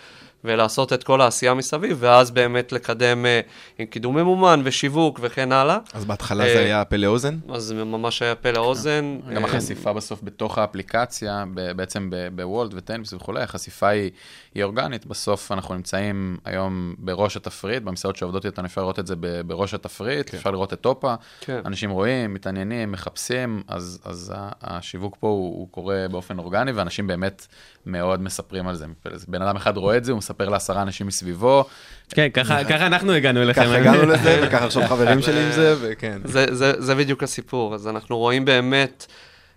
ולעשות 0.45 0.93
את 0.93 1.05
כל 1.05 1.21
העשייה 1.21 1.55
מסביב, 1.55 1.97
ואז 2.01 2.31
באמת 2.31 2.73
לקדם 2.73 3.27
אה, 3.27 3.41
עם 3.79 3.87
קידום 3.87 4.17
ממומן 4.19 4.61
ושיווק 4.65 5.19
וכן 5.23 5.53
הלאה. 5.53 5.79
אז 5.95 6.05
בהתחלה 6.05 6.45
אה, 6.45 6.53
זה 6.53 6.59
היה 6.59 6.85
פה 6.85 6.97
לאוזן? 6.97 7.39
אז 7.53 7.63
זה 7.63 7.85
ממש 7.85 8.23
היה 8.23 8.35
פה 8.35 8.51
לאוזן. 8.51 9.19
גם 9.35 9.45
אה, 9.45 9.51
החשיפה 9.51 9.93
בסוף 9.93 10.21
בתוך 10.23 10.59
האפליקציה, 10.59 11.45
ב- 11.55 11.73
בעצם 11.73 12.11
ב- 12.11 12.29
בוולט 12.37 12.71
וטניס 12.75 13.13
וכולי, 13.13 13.43
החשיפה 13.43 13.89
היא, 13.89 14.11
היא 14.55 14.63
אורגנית. 14.63 15.07
בסוף 15.07 15.53
אנחנו 15.53 15.75
נמצאים 15.75 16.37
היום 16.45 16.95
בראש 16.99 17.37
התפריט, 17.37 17.83
במסעדות 17.83 18.17
שעובדות 18.17 18.47
איתנו 18.47 18.67
אפשר 18.67 18.81
לראות 18.81 18.99
את 18.99 19.07
זה 19.07 19.15
ב- 19.21 19.41
בראש 19.41 19.75
התפריט, 19.75 20.31
כן. 20.31 20.37
אפשר 20.37 20.51
לראות 20.51 20.73
את 20.73 20.81
טופה. 20.81 21.15
כן. 21.41 21.61
אנשים 21.67 21.91
רואים, 21.91 22.35
מתעניינים, 22.35 22.93
מחפשים, 22.93 23.63
אז, 23.69 24.01
אז 24.05 24.33
השיווק 24.63 25.17
פה 25.21 25.27
הוא, 25.29 25.59
הוא 25.59 25.69
קורה 25.71 26.07
באופן 26.11 26.39
אורגני, 26.39 26.73
ואנשים 26.73 27.07
באמת 27.07 27.47
מאוד 27.87 28.21
מספרים 28.23 28.69
על 28.69 28.75
זה. 28.75 28.87
בן 29.29 29.43
אדם 29.43 29.57
אחד 29.57 29.77
רואה 29.77 29.97
את 29.97 30.05
זה, 30.05 30.13
הוא 30.13 30.19
מספר 30.19 30.34
לעשרה 30.41 30.83
אנשים 30.83 31.07
מסביבו, 31.07 31.65
כן, 32.11 32.29
ככה 32.39 32.87
אנחנו 32.87 33.13
הגענו 33.13 33.43
אליכם. 33.43 33.63
ככה 33.63 33.77
הגענו 33.77 34.07
לזה, 34.07 34.41
וככה 34.47 34.65
עכשיו 34.65 34.89
חברים 34.89 35.23
שלי 35.23 35.45
עם 35.45 35.53
זה, 35.53 35.75
וכן. 35.81 36.19
זה, 36.25 36.47
זה, 36.51 36.73
זה 36.79 36.95
בדיוק 36.95 37.23
הסיפור. 37.23 37.75
אז 37.75 37.89
אנחנו 37.89 38.19
רואים 38.19 38.45
באמת 38.45 39.07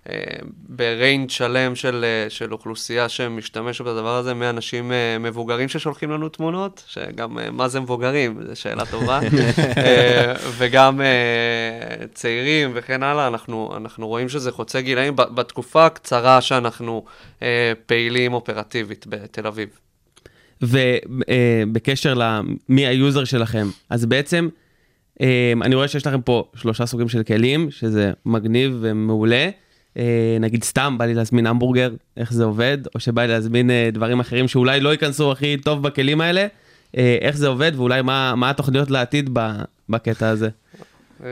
אה, 0.09 0.15
ב 0.69 0.79
range 0.79 1.29
שלם 1.29 1.75
של, 1.75 2.05
אה, 2.05 2.29
של 2.29 2.53
אוכלוסייה 2.53 3.09
שמשתמשת 3.09 3.81
בדבר 3.81 4.15
הזה, 4.15 4.33
מאנשים 4.33 4.91
אה, 4.91 5.17
מבוגרים 5.19 5.69
ששולחים 5.69 6.11
לנו 6.11 6.29
תמונות, 6.29 6.83
שגם 6.87 7.37
מה 7.51 7.67
זה 7.67 7.79
מבוגרים, 7.79 8.41
זו 8.47 8.55
שאלה 8.55 8.85
טובה, 8.85 9.19
וגם 10.57 11.01
צעירים 12.13 12.71
וכן 12.73 13.03
הלאה, 13.03 13.27
אנחנו, 13.27 13.73
אנחנו 13.77 14.07
רואים 14.07 14.29
שזה 14.29 14.51
חוצה 14.51 14.81
גילאים 14.81 15.15
ב- 15.15 15.35
בתקופה 15.35 15.85
הקצרה 15.85 16.41
שאנחנו 16.41 17.05
פעילים 17.85 18.33
אופרטיבית 18.33 19.05
בתל 19.07 19.47
אביב. 19.47 19.69
ובקשר 20.61 22.13
למי 22.13 22.87
ה-user 22.87 23.23
שלכם, 23.23 23.67
אז 23.89 24.05
בעצם 24.05 24.49
אה, 25.21 25.53
אני 25.61 25.75
רואה 25.75 25.87
שיש 25.87 26.07
לכם 26.07 26.21
פה 26.21 26.51
שלושה 26.55 26.85
סוגים 26.85 27.09
של 27.09 27.23
כלים, 27.23 27.71
שזה 27.71 28.11
מגניב 28.25 28.77
ומעולה. 28.81 29.49
אה, 29.97 30.37
נגיד 30.39 30.63
סתם 30.63 30.95
בא 30.97 31.05
לי 31.05 31.13
להזמין 31.13 31.47
המבורגר, 31.47 31.93
איך 32.17 32.33
זה 32.33 32.43
עובד, 32.43 32.77
או 32.95 32.99
שבא 32.99 33.21
לי 33.21 33.27
להזמין 33.27 33.71
אה, 33.71 33.89
דברים 33.93 34.19
אחרים 34.19 34.47
שאולי 34.47 34.79
לא 34.79 34.89
ייכנסו 34.89 35.31
הכי 35.31 35.57
טוב 35.57 35.83
בכלים 35.83 36.21
האלה, 36.21 36.47
אה, 36.97 37.17
איך 37.21 37.37
זה 37.37 37.47
עובד 37.47 37.71
ואולי 37.75 38.01
מה, 38.01 38.35
מה 38.35 38.49
התוכניות 38.49 38.91
לעתיד 38.91 39.29
ב- 39.33 39.61
בקטע 39.89 40.29
הזה. 40.29 40.49
אה, 41.23 41.29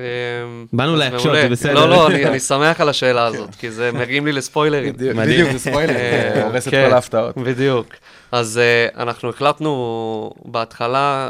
באנו 0.73 0.95
להקשות. 0.95 1.33
זה 1.33 1.49
בסדר. 1.49 1.73
לא, 1.73 1.89
לא, 1.89 2.07
אני, 2.07 2.25
אני 2.25 2.39
שמח 2.39 2.81
על 2.81 2.89
השאלה 2.89 3.25
הזאת, 3.25 3.55
כי 3.55 3.71
זה 3.71 3.91
מרים 3.91 4.25
לי 4.25 4.31
לספוילרים. 4.31 4.93
בדיוק, 4.93 5.51
זה 5.51 5.59
ספוילר, 5.59 5.95
אה, 5.95 6.43
הורס 6.43 6.67
את 6.67 6.71
כן, 6.71 6.85
כל 6.87 6.93
ההפתעות. 6.93 7.37
בדיוק. 7.37 7.87
אז 8.31 8.59
uh, 8.59 8.97
אנחנו 8.99 9.29
החלטנו 9.29 10.33
בהתחלה, 10.45 11.29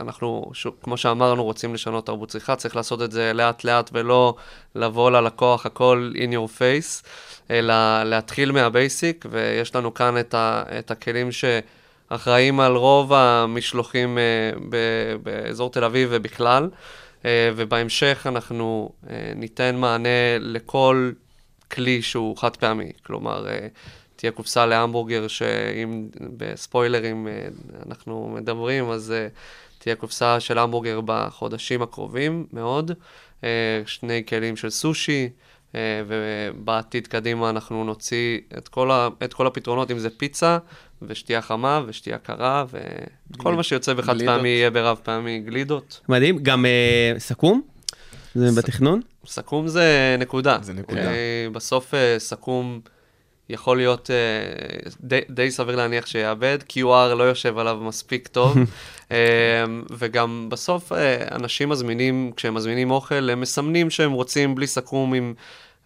אנחנו, 0.00 0.50
ש... 0.52 0.66
כמו 0.82 0.96
שאמרנו, 0.96 1.44
רוצים 1.44 1.74
לשנות 1.74 2.06
תרבות 2.06 2.28
צריכה, 2.28 2.56
צריך 2.56 2.76
לעשות 2.76 3.02
את 3.02 3.12
זה 3.12 3.32
לאט-לאט 3.34 3.90
ולא 3.92 4.34
לבוא 4.74 5.10
ללקוח 5.10 5.66
הכל 5.66 6.12
in 6.14 6.32
your 6.32 6.58
face, 6.58 7.06
אלא 7.50 8.02
להתחיל 8.02 8.52
מהבייסיק, 8.52 9.26
ויש 9.30 9.74
לנו 9.74 9.94
כאן 9.94 10.18
את, 10.18 10.34
ה... 10.34 10.62
את 10.78 10.90
הכלים 10.90 11.28
שאחראים 11.32 12.60
על 12.60 12.76
רוב 12.76 13.12
המשלוחים 13.12 14.18
uh, 14.18 14.58
ב... 14.68 14.76
באזור 15.22 15.70
תל 15.70 15.84
אביב 15.84 16.08
ובכלל, 16.12 16.68
uh, 16.72 16.76
ובהמשך 17.24 18.26
אנחנו 18.26 18.90
uh, 19.04 19.08
ניתן 19.34 19.76
מענה 19.76 20.38
לכל 20.40 21.12
כלי 21.70 22.02
שהוא 22.02 22.36
חד 22.36 22.56
פעמי, 22.56 22.92
כלומר, 23.02 23.48
אה, 23.48 23.66
תהיה 24.16 24.32
קופסה 24.32 24.66
להמבורגר 24.66 25.28
שאם 25.28 26.08
בספוילרים 26.36 27.28
אה, 27.28 27.48
אנחנו 27.86 28.34
מדברים, 28.34 28.90
אז 28.90 29.12
אה, 29.12 29.28
תהיה 29.78 29.96
קופסה 29.96 30.40
של 30.40 30.58
המבורגר 30.58 31.00
בחודשים 31.04 31.82
הקרובים 31.82 32.46
מאוד, 32.52 32.90
אה, 33.44 33.82
שני 33.86 34.22
כלים 34.28 34.56
של 34.56 34.70
סושי, 34.70 35.24
אה, 35.24 35.45
ובעתיד 35.74 37.06
קדימה 37.06 37.50
אנחנו 37.50 37.84
נוציא 37.84 38.40
את 38.58 38.68
כל, 38.68 38.90
ה, 38.90 39.08
את 39.24 39.34
כל 39.34 39.46
הפתרונות, 39.46 39.90
אם 39.90 39.98
זה 39.98 40.10
פיצה 40.10 40.58
ושתייה 41.02 41.42
חמה 41.42 41.82
ושתייה 41.86 42.18
קרה, 42.18 42.64
וכל 43.32 43.54
מה 43.54 43.62
שיוצא 43.62 43.94
בחד. 43.94 44.22
פעמי 44.24 44.48
יהיה 44.48 44.70
ברב 44.70 45.00
פעמי, 45.02 45.38
גלידות. 45.38 46.00
מדהים, 46.08 46.38
גם 46.38 46.66
אה, 46.66 47.14
סכו"ם? 47.18 47.60
זה 48.34 48.60
בתכנון? 48.60 49.00
סכו"ם 49.26 49.68
זה 49.68 50.16
נקודה. 50.18 50.58
זה 50.62 50.72
נקודה. 50.72 51.10
אה, 51.10 51.46
בסוף 51.52 51.94
אה, 51.94 52.18
סכו"ם 52.18 52.80
יכול 53.48 53.76
להיות 53.76 54.10
אה, 54.10 54.90
די, 55.00 55.20
די 55.30 55.50
סביר 55.50 55.76
להניח 55.76 56.06
שיאבד, 56.06 56.58
QR 56.70 57.14
לא 57.14 57.24
יושב 57.24 57.58
עליו 57.58 57.76
מספיק 57.76 58.28
טוב, 58.28 58.56
אה, 59.12 59.64
וגם 59.90 60.46
בסוף 60.50 60.92
אה, 60.92 61.36
אנשים 61.36 61.68
מזמינים, 61.68 62.32
כשהם 62.36 62.54
מזמינים 62.54 62.90
אוכל, 62.90 63.30
הם 63.30 63.40
מסמנים 63.40 63.90
שהם 63.90 64.12
רוצים 64.12 64.54
בלי 64.54 64.66
סכו"ם 64.66 65.14
אם 65.14 65.34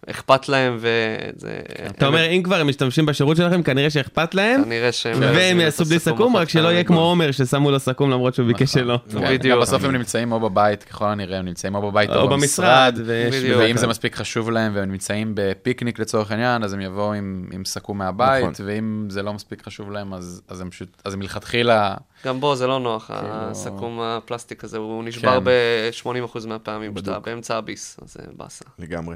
אכפת 0.09 0.49
להם, 0.49 0.77
וזה... 0.79 1.59
אתה 1.87 2.07
אומר, 2.07 2.25
אם 2.25 2.43
כבר 2.43 2.55
הם 2.55 2.67
משתמשים 2.67 3.05
בשירות 3.05 3.37
שלכם, 3.37 3.63
כנראה 3.63 3.89
שאכפת 3.89 4.35
להם, 4.35 4.63
כנראה 4.63 4.91
שהם... 4.91 5.19
והם 5.19 5.59
יעשו 5.59 5.85
בלי 5.85 5.95
הסכו"ם 5.95 6.15
סכו"ם, 6.15 6.35
רק 6.37 6.49
שלא 6.49 6.67
יהיה. 6.67 6.83
כמו 6.83 6.99
עומר 6.99 7.31
ששמו 7.31 7.71
לו 7.71 7.79
סכו"ם 7.79 8.11
למרות 8.11 8.35
שהוא 8.35 8.47
ביקש 8.47 8.73
שלא. 8.73 8.99
כן, 9.11 9.33
בדיוק. 9.33 9.55
גם 9.55 9.61
בסוף 9.61 9.83
הם 9.83 9.91
נמצאים 9.91 10.31
או 10.31 10.39
בבית, 10.39 10.83
ככל 10.83 11.05
הנראה, 11.05 11.37
הם 11.37 11.45
נמצאים 11.45 11.75
או 11.75 11.91
בבית 11.91 12.09
או 12.09 12.29
במשרד. 12.29 12.99
ואם 13.05 13.77
זה 13.77 13.87
מספיק 13.87 14.15
חשוב 14.15 14.51
להם 14.51 14.71
והם 14.75 14.91
נמצאים 14.91 15.31
בפיקניק 15.35 15.99
לצורך 15.99 16.31
העניין, 16.31 16.63
אז 16.63 16.73
הם 16.73 16.81
יבואו 16.81 17.13
עם, 17.13 17.63
סכו"ם 17.65 17.97
מהבית, 17.97 18.43
נכון. 18.43 18.65
ואם 18.65 19.07
זה 19.09 19.23
לא 19.23 19.33
מספיק 19.33 19.65
חשוב 19.65 19.91
להם, 19.91 20.13
אז, 20.13 20.41
אז 20.47 20.61
הם 20.61 20.69
פשוט, 20.69 21.01
אז 21.05 21.13
הם 21.13 21.19
מלכתחילה, 21.19 21.95
גם 22.25 22.39
בו 22.39 22.55
זה 22.55 22.67
לא 22.67 22.79
נוח, 22.79 23.07
כאילו- 23.07 23.29
הסכו"ם 23.31 23.99
הפלסטיק 24.01 24.63
הזה, 24.63 24.77
הוא 24.77 25.03
נשבר 25.03 25.39
כן. 25.39 25.43
ב-80% 25.43 26.47
מהפעמים, 26.47 26.93
כשאתה 26.93 27.19
באמצע 27.19 27.57
הביס, 27.57 27.97
אז 28.03 28.13
זה 28.13 28.19
באסה. 28.37 28.65
לגמרי. 28.79 29.15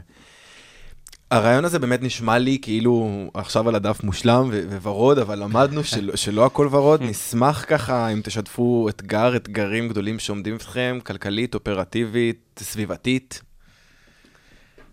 הרעיון 1.31 1.65
הזה 1.65 1.79
באמת 1.79 2.01
נשמע 2.01 2.37
לי 2.37 2.57
כאילו 2.61 3.09
עכשיו 3.33 3.69
על 3.69 3.75
הדף 3.75 4.03
מושלם 4.03 4.49
ו- 4.51 4.77
וורוד, 4.77 5.17
אבל 5.19 5.39
למדנו 5.39 5.83
של- 5.93 6.15
שלא 6.15 6.45
הכל 6.45 6.67
ורוד. 6.71 7.01
נשמח 7.09 7.65
ככה 7.67 8.07
אם 8.07 8.21
תשתפו 8.23 8.89
אתגר, 8.89 9.35
אתגרים 9.35 9.89
גדולים 9.89 10.19
שעומדים 10.19 10.55
בפניכם, 10.55 10.99
כלכלית, 11.03 11.55
אופרטיבית, 11.55 12.59
סביבתית. 12.63 13.41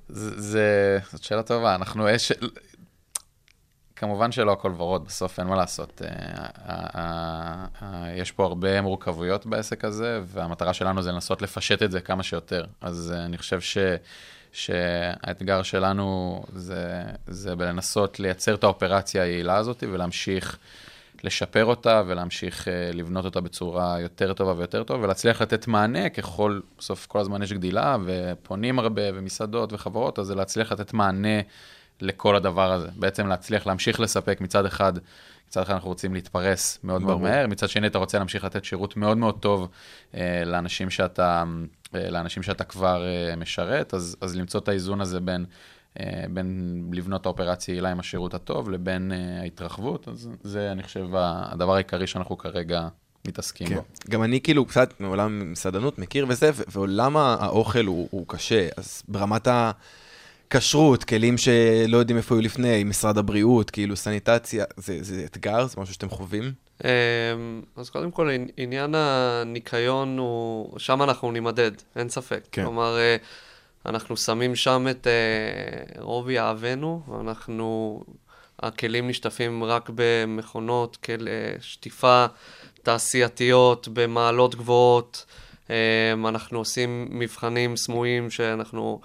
זה, 0.09 0.41
זה, 0.41 0.99
זאת 1.13 1.23
שאלה 1.25 1.43
טובה, 1.43 1.75
אנחנו 1.75 2.09
יש... 2.09 2.33
כמובן 3.97 4.33
שלא 4.33 4.53
הכל 4.53 4.73
ורוד, 4.77 5.05
בסוף 5.05 5.39
אין 5.41 5.47
מה 5.47 5.57
לעשות. 5.57 6.03
אה, 6.05 6.09
אה, 6.69 7.65
אה, 7.83 8.13
יש 8.17 8.33
פה 8.33 8.45
הרבה 8.45 8.81
מורכבויות 8.81 9.47
בעסק 9.47 9.85
הזה, 9.85 10.21
והמטרה 10.27 10.75
שלנו 10.75 11.03
זה 11.03 11.13
לנסות 11.13 11.43
לפשט 11.43 11.83
את 11.83 11.91
זה 11.91 12.01
כמה 12.01 12.23
שיותר. 12.23 12.65
אז 12.81 13.15
אני 13.17 13.39
חושב 13.39 13.61
ש... 13.61 13.79
שהאתגר 14.53 15.63
שלנו 15.63 16.43
זה, 16.55 17.03
זה 17.27 17.57
בלנסות 17.57 18.21
לייצר 18.21 18.55
את 18.55 18.65
האופרציה 18.65 19.23
היעילה 19.23 19.57
הזאת 19.57 19.85
ולהמשיך 19.93 20.59
לשפר 21.25 21.65
אותה 21.65 22.03
ולהמשיך 22.07 22.69
אה, 22.69 22.91
לבנות 22.93 23.25
אותה 23.25 23.41
בצורה 23.41 24.01
יותר 24.01 24.33
טובה 24.33 24.53
ויותר 24.57 24.83
טובה 24.83 25.05
ולהצליח 25.05 25.43
לתת 25.43 25.67
מענה 25.67 26.09
ככל, 26.09 26.61
בסוף 26.79 27.07
כל 27.07 27.19
הזמן 27.19 27.43
יש 27.43 27.53
גדילה 27.53 27.97
ופונים 28.05 28.79
הרבה 28.79 29.03
ומסעדות 29.15 29.73
וחברות, 29.73 30.19
אז 30.19 30.27
זה 30.27 30.35
להצליח 30.35 30.73
לתת 30.73 30.93
מענה 30.93 31.41
לכל 32.01 32.37
הדבר 32.37 32.73
הזה. 32.73 32.89
בעצם 32.97 33.27
להצליח 33.27 33.67
להמשיך 33.67 34.01
לספק 34.01 34.41
מצד 34.41 34.67
אחד, 34.67 34.93
מצד 35.53 35.63
אחד 35.63 35.73
אנחנו 35.73 35.89
רוצים 35.89 36.15
להתפרס 36.15 36.79
מאוד 36.85 37.03
מאוד. 37.03 37.21
מהר, 37.21 37.47
מצד 37.47 37.69
שני 37.69 37.87
אתה 37.87 37.99
רוצה 37.99 38.19
להמשיך 38.19 38.45
לתת 38.45 38.65
שירות 38.65 38.97
מאוד 38.97 39.19
מאוד 39.19 39.39
טוב 39.41 39.69
אה, 40.15 40.43
לאנשים 40.47 40.91
שאתה, 40.91 41.45
אה, 41.95 42.11
לאנשים 42.11 42.43
שאתה 42.43 42.65
כבר 42.65 43.05
אה, 43.07 43.37
משרת, 43.37 43.95
אז, 43.95 44.17
אז 44.21 44.37
למצוא 44.37 44.61
את 44.61 44.69
האיזון 44.69 45.01
הזה 45.01 45.21
בין, 45.21 45.45
אה, 46.01 46.25
בין 46.31 46.79
לבנות 46.93 47.21
את 47.21 47.27
האופרציה 47.27 47.73
יעילה 47.73 47.91
עם 47.91 48.01
השירות 48.01 48.35
הטוב 48.35 48.71
לבין 48.71 49.13
אה, 49.13 49.41
ההתרחבות, 49.41 50.09
אז 50.09 50.29
זה 50.43 50.73
אני 50.73 50.83
חושב 50.83 51.07
הדבר 51.15 51.75
העיקרי 51.75 52.07
שאנחנו 52.07 52.39
כרגע 52.39 52.89
מתעסקים 53.29 53.67
כן. 53.67 53.75
בו. 53.75 53.83
גם 54.11 54.23
אני 54.23 54.41
כאילו 54.41 54.65
קצת 54.65 55.01
מעולם 55.01 55.53
מסעדנות 55.53 55.99
מכיר 55.99 56.27
וזה, 56.29 56.51
ו- 56.55 56.63
ועולם 56.69 57.17
האוכל 57.17 57.85
הוא, 57.85 58.09
הוא 58.11 58.25
קשה, 58.29 58.69
אז 58.77 59.03
ברמת 59.09 59.47
ה... 59.47 59.71
כשרות, 60.57 61.05
כלים 61.05 61.39
שלא 61.39 61.97
יודעים 61.97 62.17
איפה 62.17 62.35
היו 62.35 62.41
לפני, 62.41 62.85
משרד 62.85 63.19
הבריאות, 63.19 63.71
כאילו 63.71 63.97
סניטציה, 63.97 64.65
זה, 64.77 64.99
זה 65.01 65.25
אתגר? 65.25 65.67
זה 65.67 65.81
משהו 65.81 65.95
שאתם 65.95 66.09
חווים? 66.09 66.53
אמ, 66.85 66.89
אז 67.77 67.91
קודם 67.91 68.11
כל, 68.11 68.31
עני- 68.31 68.53
עניין 68.57 68.95
הניקיון 68.95 70.19
הוא, 70.19 70.79
שם 70.79 71.03
אנחנו 71.03 71.33
נימדד, 71.33 71.71
אין 71.97 72.09
ספק. 72.09 72.41
כן. 72.53 72.63
כלומר, 72.63 72.99
אה, 72.99 73.17
אנחנו 73.87 74.17
שמים 74.17 74.57
שם 74.57 74.87
את 74.91 75.07
אה, 75.07 76.01
רוב 76.03 76.31
יהבנו, 76.31 77.03
אנחנו, 77.21 78.01
הכלים 78.61 79.09
נשטפים 79.09 79.65
רק 79.65 79.91
במכונות, 79.95 80.97
כל, 80.97 81.29
אה, 81.29 81.55
שטיפה 81.61 82.27
תעשייתיות, 82.83 83.89
במעלות 83.93 84.55
גבוהות. 84.55 85.25
אמ, 85.71 86.27
אנחנו 86.27 86.59
עושים 86.59 87.07
מבחנים 87.11 87.77
סמויים 87.77 88.31
שאנחנו 88.31 89.01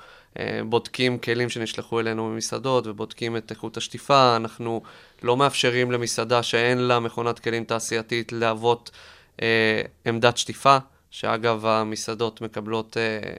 בודקים 0.65 1.17
כלים 1.17 1.49
שנשלחו 1.49 1.99
אלינו 1.99 2.29
ממסעדות 2.29 2.87
ובודקים 2.87 3.37
את 3.37 3.51
איכות 3.51 3.77
השטיפה. 3.77 4.35
אנחנו 4.35 4.81
לא 5.23 5.37
מאפשרים 5.37 5.91
למסעדה 5.91 6.43
שאין 6.43 6.77
לה 6.77 6.99
מכונת 6.99 7.39
כלים 7.39 7.63
תעשייתית 7.63 8.31
להוות 8.31 8.91
אה, 9.41 9.81
עמדת 10.05 10.37
שטיפה, 10.37 10.77
שאגב, 11.11 11.65
המסעדות 11.65 12.41
מקבלות 12.41 12.97
אה, 12.97 13.33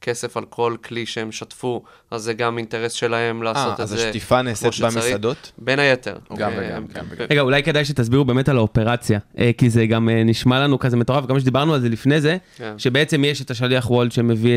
כסף 0.00 0.36
על 0.36 0.44
כל 0.44 0.76
כלי 0.84 1.06
שהם 1.06 1.32
שטפו, 1.32 1.82
אז 2.10 2.22
זה 2.22 2.34
גם 2.34 2.58
אינטרס 2.58 2.92
שלהם 2.92 3.42
לעשות 3.42 3.68
אה, 3.68 3.74
את 3.74 3.80
אז 3.80 3.88
זה. 3.88 3.96
השטיפה 4.08 4.42
נעשית. 4.42 4.80
במסעדות? 4.82 5.52
בין 5.58 5.78
היתר. 5.78 6.16
גם 6.36 6.50
אה, 6.52 6.58
וגם, 6.70 6.86
כן, 6.86 7.00
וגם. 7.10 7.26
רגע, 7.30 7.40
אולי 7.40 7.62
כדאי 7.62 7.84
שתסבירו 7.84 8.24
באמת 8.24 8.48
על 8.48 8.56
האופרציה, 8.56 9.18
אה, 9.38 9.50
כי 9.58 9.70
זה 9.70 9.86
גם 9.86 10.08
אה, 10.08 10.24
נשמע 10.24 10.60
לנו 10.60 10.78
כזה 10.78 10.96
מטורף, 10.96 11.26
גם 11.26 11.40
שדיברנו 11.40 11.74
על 11.74 11.80
זה 11.80 11.88
לפני 11.88 12.20
זה, 12.20 12.36
כן. 12.56 12.74
שבעצם 12.78 13.24
יש 13.24 13.42
את 13.42 13.50
השליח 13.50 13.90
וולד 13.90 14.12
שמביא 14.12 14.56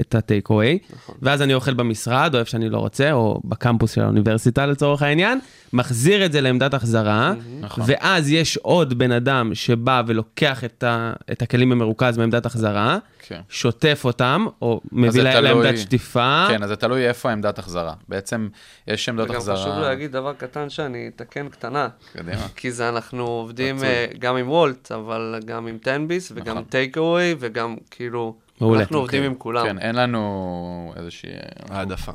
את 0.00 0.14
הטייק 0.14 0.50
אווי, 0.50 0.78
נכון. 0.96 1.14
ואז 1.22 1.42
אני 1.42 1.54
אוכל 1.54 1.74
במשרד, 1.74 2.34
או 2.34 2.40
איפה 2.40 2.50
שאני 2.50 2.68
לא 2.68 2.78
רוצה, 2.78 3.12
או 3.12 3.40
בקמפוס 3.44 3.92
של 3.94 4.00
האוניברסיטה 4.00 4.66
לצורך 4.66 5.02
העניין, 5.02 5.38
מחזיר 5.72 6.24
את 6.26 6.32
זה 6.32 6.40
לעמדת 6.40 6.74
החזרה, 6.74 7.32
נכון. 7.60 7.84
ואז 7.86 8.30
יש 8.30 8.56
עוד 8.56 8.98
בן 8.98 9.12
אדם 9.12 9.50
שבא 9.54 10.02
ולוקח 10.06 10.64
את 10.64 10.82
ה- 10.84 11.12
את 11.32 11.42
הכלים 11.42 11.70
במרוכז 11.70 12.18
מעמדת 12.18 12.46
החזרה, 12.46 12.98
כן. 13.28 13.40
שוטף 13.48 14.02
אותם, 14.04 14.46
או 14.62 14.71
מביא 14.92 15.22
להם 15.22 15.32
תלוי- 15.32 15.48
לעמדת 15.64 15.78
שטיפה. 15.78 16.44
כן, 16.48 16.62
אז 16.62 16.68
זה 16.68 16.76
תלוי 16.76 17.08
איפה 17.08 17.30
עמדת 17.30 17.58
החזרה. 17.58 17.94
בעצם 18.08 18.48
יש 18.86 19.08
עמדות 19.08 19.28
וגם 19.28 19.36
החזרה... 19.36 19.56
חשוב 19.56 19.74
להגיד 19.78 20.12
דבר 20.12 20.32
קטן 20.34 20.70
שאני 20.70 21.10
אתקן 21.16 21.48
קטנה. 21.48 21.88
קדימה. 22.12 22.48
כי 22.56 22.72
זה 22.72 22.88
אנחנו 22.88 23.26
עובדים. 23.26 23.84
אה, 23.84 24.06
גם 24.18 24.36
עם 24.36 24.50
וולט, 24.50 24.92
אבל 24.92 25.40
גם 25.44 25.66
עם 25.66 25.78
10 25.82 25.98
ביס, 26.06 26.32
וגם 26.34 26.52
נכון. 26.54 26.64
טייק 26.64 26.98
אווי, 26.98 27.34
וגם 27.38 27.76
כאילו, 27.90 28.34
מעולה. 28.60 28.80
אנחנו 28.80 28.98
עובדים 28.98 29.18
אוקיי. 29.20 29.26
עם 29.30 29.34
כולם. 29.34 29.66
כן, 29.66 29.78
אין 29.78 29.94
לנו 29.94 30.92
איזושהי... 30.96 31.30
העדפה. 31.70 32.12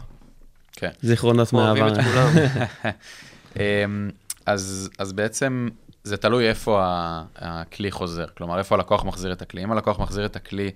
כן. 0.74 0.90
זיכרונות 1.02 1.40
אנחנו 1.40 1.60
אוהבים. 1.60 1.88
את 1.88 1.94
כולם. 1.94 2.30
אמ, 3.60 4.10
אז, 4.46 4.90
אז 5.00 5.14
בעצם 5.14 5.70
זה 6.04 6.18
תלוי 6.18 6.50
איפה 6.50 6.82
ה- 6.84 7.24
הכלי 7.36 7.92
חוזר, 7.92 8.26
כלומר 8.38 8.58
איפה 8.60 8.76
הלקוח 8.76 9.04
מחזיר 9.06 9.32
את 9.32 9.42
הכלי. 9.42 9.64
אם 9.64 9.72
הלקוח 9.72 10.00
מחזיר 10.00 10.26
את 10.26 10.36
הכלי 10.36 10.72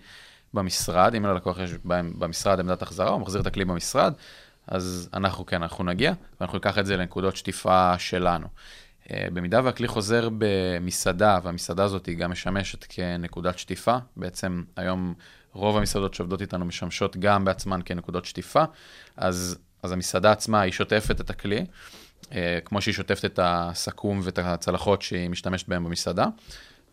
במשרד, 0.54 1.16
אם 1.16 1.26
ללקוח 1.26 1.60
יש 1.60 1.72
במשרד 1.86 2.60
עמדת 2.60 2.82
החזרה, 2.82 3.10
הוא 3.10 3.22
מחזיר 3.22 3.42
את 3.42 3.48
הכלי 3.48 3.66
במשרד, 3.66 4.14
אז 4.68 5.10
אנחנו 5.14 5.46
כן, 5.46 5.62
אנחנו 5.62 5.84
נגיע, 5.84 6.14
ואנחנו 6.40 6.58
ניקח 6.58 6.78
את 6.78 6.86
זה 6.86 6.98
לנקודות 6.98 7.36
שטיפה 7.36 7.98
שלנו. 7.98 8.48
אה, 9.12 9.28
במידה 9.34 9.62
והכלי 9.64 9.88
חוזר 9.88 10.30
במסעדה, 10.38 11.40
והמסעדה 11.44 11.84
הזאת 11.84 12.06
היא 12.06 12.18
גם 12.18 12.32
משמשת 12.32 12.86
כנקודת 12.90 13.60
שטיפה, 13.60 13.98
בעצם 14.18 14.64
היום 14.76 15.14
רוב 15.54 15.78
המסעדות 15.78 16.14
שעובדות 16.14 16.42
איתנו 16.42 16.66
משמשות 16.66 17.18
גם 17.18 17.46
בעצמן 17.46 17.80
כנקודות 17.86 18.26
שטיפה, 18.26 18.64
אז, 19.18 19.58
אז 19.84 19.92
המסעדה 19.92 20.32
עצמה 20.32 20.62
היא 20.62 20.72
שוטפת 20.72 21.22
את 21.22 21.30
הכלי, 21.30 21.66
אה, 22.32 22.60
כמו 22.66 22.82
שהיא 22.82 22.94
שוטפת 22.94 23.26
את 23.26 23.40
הסכו"ם 23.44 24.20
ואת 24.24 24.40
הצלחות 24.40 25.02
שהיא 25.02 25.30
משתמשת 25.30 25.68
בהן 25.68 25.84
במסעדה, 25.84 26.26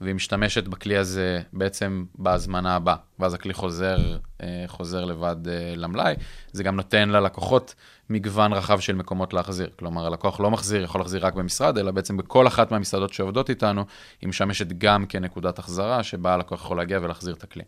והיא 0.01 0.15
משתמשת 0.15 0.69
בכלי 0.69 0.97
הזה 0.97 1.41
בעצם 1.53 2.05
בהזמנה 2.15 2.77
הבאה, 2.77 2.97
ואז 3.19 3.35
הכלי 3.35 3.55
חוזר, 3.55 4.19
אה, 4.43 4.65
חוזר 4.67 5.05
לבד 5.05 5.49
אה, 5.49 5.73
למלאי. 5.77 6.15
זה 6.53 6.63
גם 6.63 6.77
נותן 6.77 7.09
ללקוחות 7.09 7.75
מגוון 8.11 8.53
רחב 8.53 8.81
של 8.81 8.95
מקומות 8.95 9.35
להחזיר. 9.35 9.71
כלומר, 9.79 10.07
הלקוח 10.07 10.41
לא 10.41 10.51
מחזיר, 10.51 10.85
יכול 10.85 11.01
להחזיר 11.01 11.27
רק 11.27 11.35
במשרד, 11.35 11.79
אלא 11.79 11.91
בעצם 11.91 12.17
בכל 12.17 12.47
אחת 12.47 12.71
מהמסעדות 12.71 13.13
שעובדות 13.13 13.51
איתנו, 13.51 13.85
היא 14.21 14.29
משמשת 14.29 14.67
גם 14.79 15.07
כנקודת 15.07 15.59
החזרה, 15.59 16.03
שבה 16.03 16.35
הלקוח 16.35 16.61
יכול 16.61 16.77
להגיע 16.77 16.99
ולהחזיר 17.03 17.35
את 17.35 17.43
הכלי. 17.43 17.65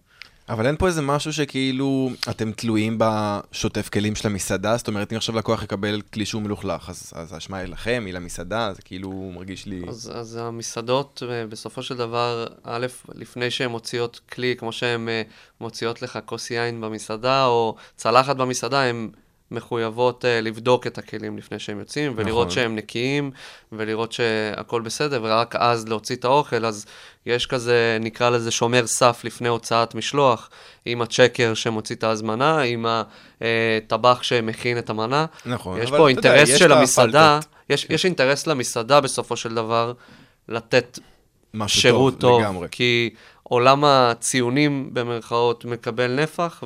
אבל 0.50 0.66
אין 0.66 0.76
פה 0.76 0.86
איזה 0.86 1.02
משהו 1.02 1.32
שכאילו 1.32 2.10
אתם 2.30 2.52
תלויים 2.52 2.96
בשוטף 2.98 3.88
כלים 3.88 4.14
של 4.14 4.28
המסעדה? 4.28 4.76
זאת 4.76 4.88
אומרת, 4.88 5.12
אם 5.12 5.16
עכשיו 5.16 5.36
לקוח 5.36 5.62
יקבל 5.62 6.00
כלי 6.00 6.26
שהוא 6.26 6.42
מלוכלך, 6.42 6.88
אז, 6.88 7.32
האשמה 7.32 7.56
היא 7.56 7.68
לכם, 7.68 8.02
היא 8.06 8.14
למסעדה, 8.14 8.72
זה 8.76 8.82
כאילו 8.82 9.32
מרגיש 9.34 9.66
לי... 9.66 9.82
אז, 9.88 10.12
אז 10.14 10.36
המסעדות, 10.36 11.22
אה, 11.30 11.46
בסופו 11.46 11.82
של 11.82 11.96
דבר, 11.96 12.46
א', 12.64 12.86
לפני 13.14 13.50
שהן 13.50 13.70
מוציאות 13.70 14.20
כלי, 14.32 14.54
כמו 14.58 14.72
שהן 14.72 15.08
אה, 15.08 15.22
מוציאות 15.60 16.02
לך 16.02 16.18
כוס 16.24 16.50
יין 16.50 16.80
במסעדה, 16.80 17.46
או 17.46 17.76
צלחת 17.96 18.36
במסעדה, 18.36 18.82
הן 18.82 19.08
מחויבות 19.50 20.24
אה, 20.24 20.40
לבדוק 20.40 20.86
את 20.86 20.98
הכלים 20.98 21.38
לפני 21.38 21.58
שהם 21.58 21.78
יוצאים, 21.78 22.12
ולראות 22.16 22.46
נכון. 22.46 22.54
שהם 22.54 22.76
נקיים, 22.76 23.30
ולראות 23.72 24.12
שהכל 24.12 24.80
בסדר, 24.80 25.20
ורק 25.22 25.56
אז 25.56 25.88
להוציא 25.88 26.16
את 26.16 26.24
האוכל. 26.24 26.64
אז 26.64 26.86
יש 27.26 27.46
כזה, 27.46 27.98
נקרא 28.00 28.30
לזה 28.30 28.50
שומר 28.50 28.86
סף 28.86 29.20
לפני 29.24 29.48
הוצאת 29.48 29.94
משלוח, 29.94 30.50
עם 30.84 31.02
הצ'קר 31.02 31.54
שמוציא 31.54 31.96
את 31.96 32.04
ההזמנה, 32.04 32.60
עם 32.60 32.86
הטבח 33.40 34.22
שמכין 34.22 34.78
את 34.78 34.90
המנה. 34.90 35.26
נכון, 35.46 35.82
יש 35.82 35.90
פה 35.90 36.10
אתה 36.10 36.18
יודע, 36.18 36.34
אינטרס 36.34 36.48
יש 36.48 36.58
של 36.58 36.72
המסעדה. 36.72 37.40
יש, 37.70 37.86
יש 37.90 38.04
אינטרס 38.04 38.46
למסעדה 38.46 39.00
בסופו 39.00 39.36
של 39.36 39.54
דבר 39.54 39.92
לתת 40.48 40.98
שירות 41.66 42.18
טוב, 42.18 42.40
לגמרי. 42.40 42.68
כי 42.70 43.10
עולם 43.42 43.84
הציונים 43.84 44.90
במרכאות 44.92 45.64
מקבל 45.64 46.22
נפח, 46.22 46.64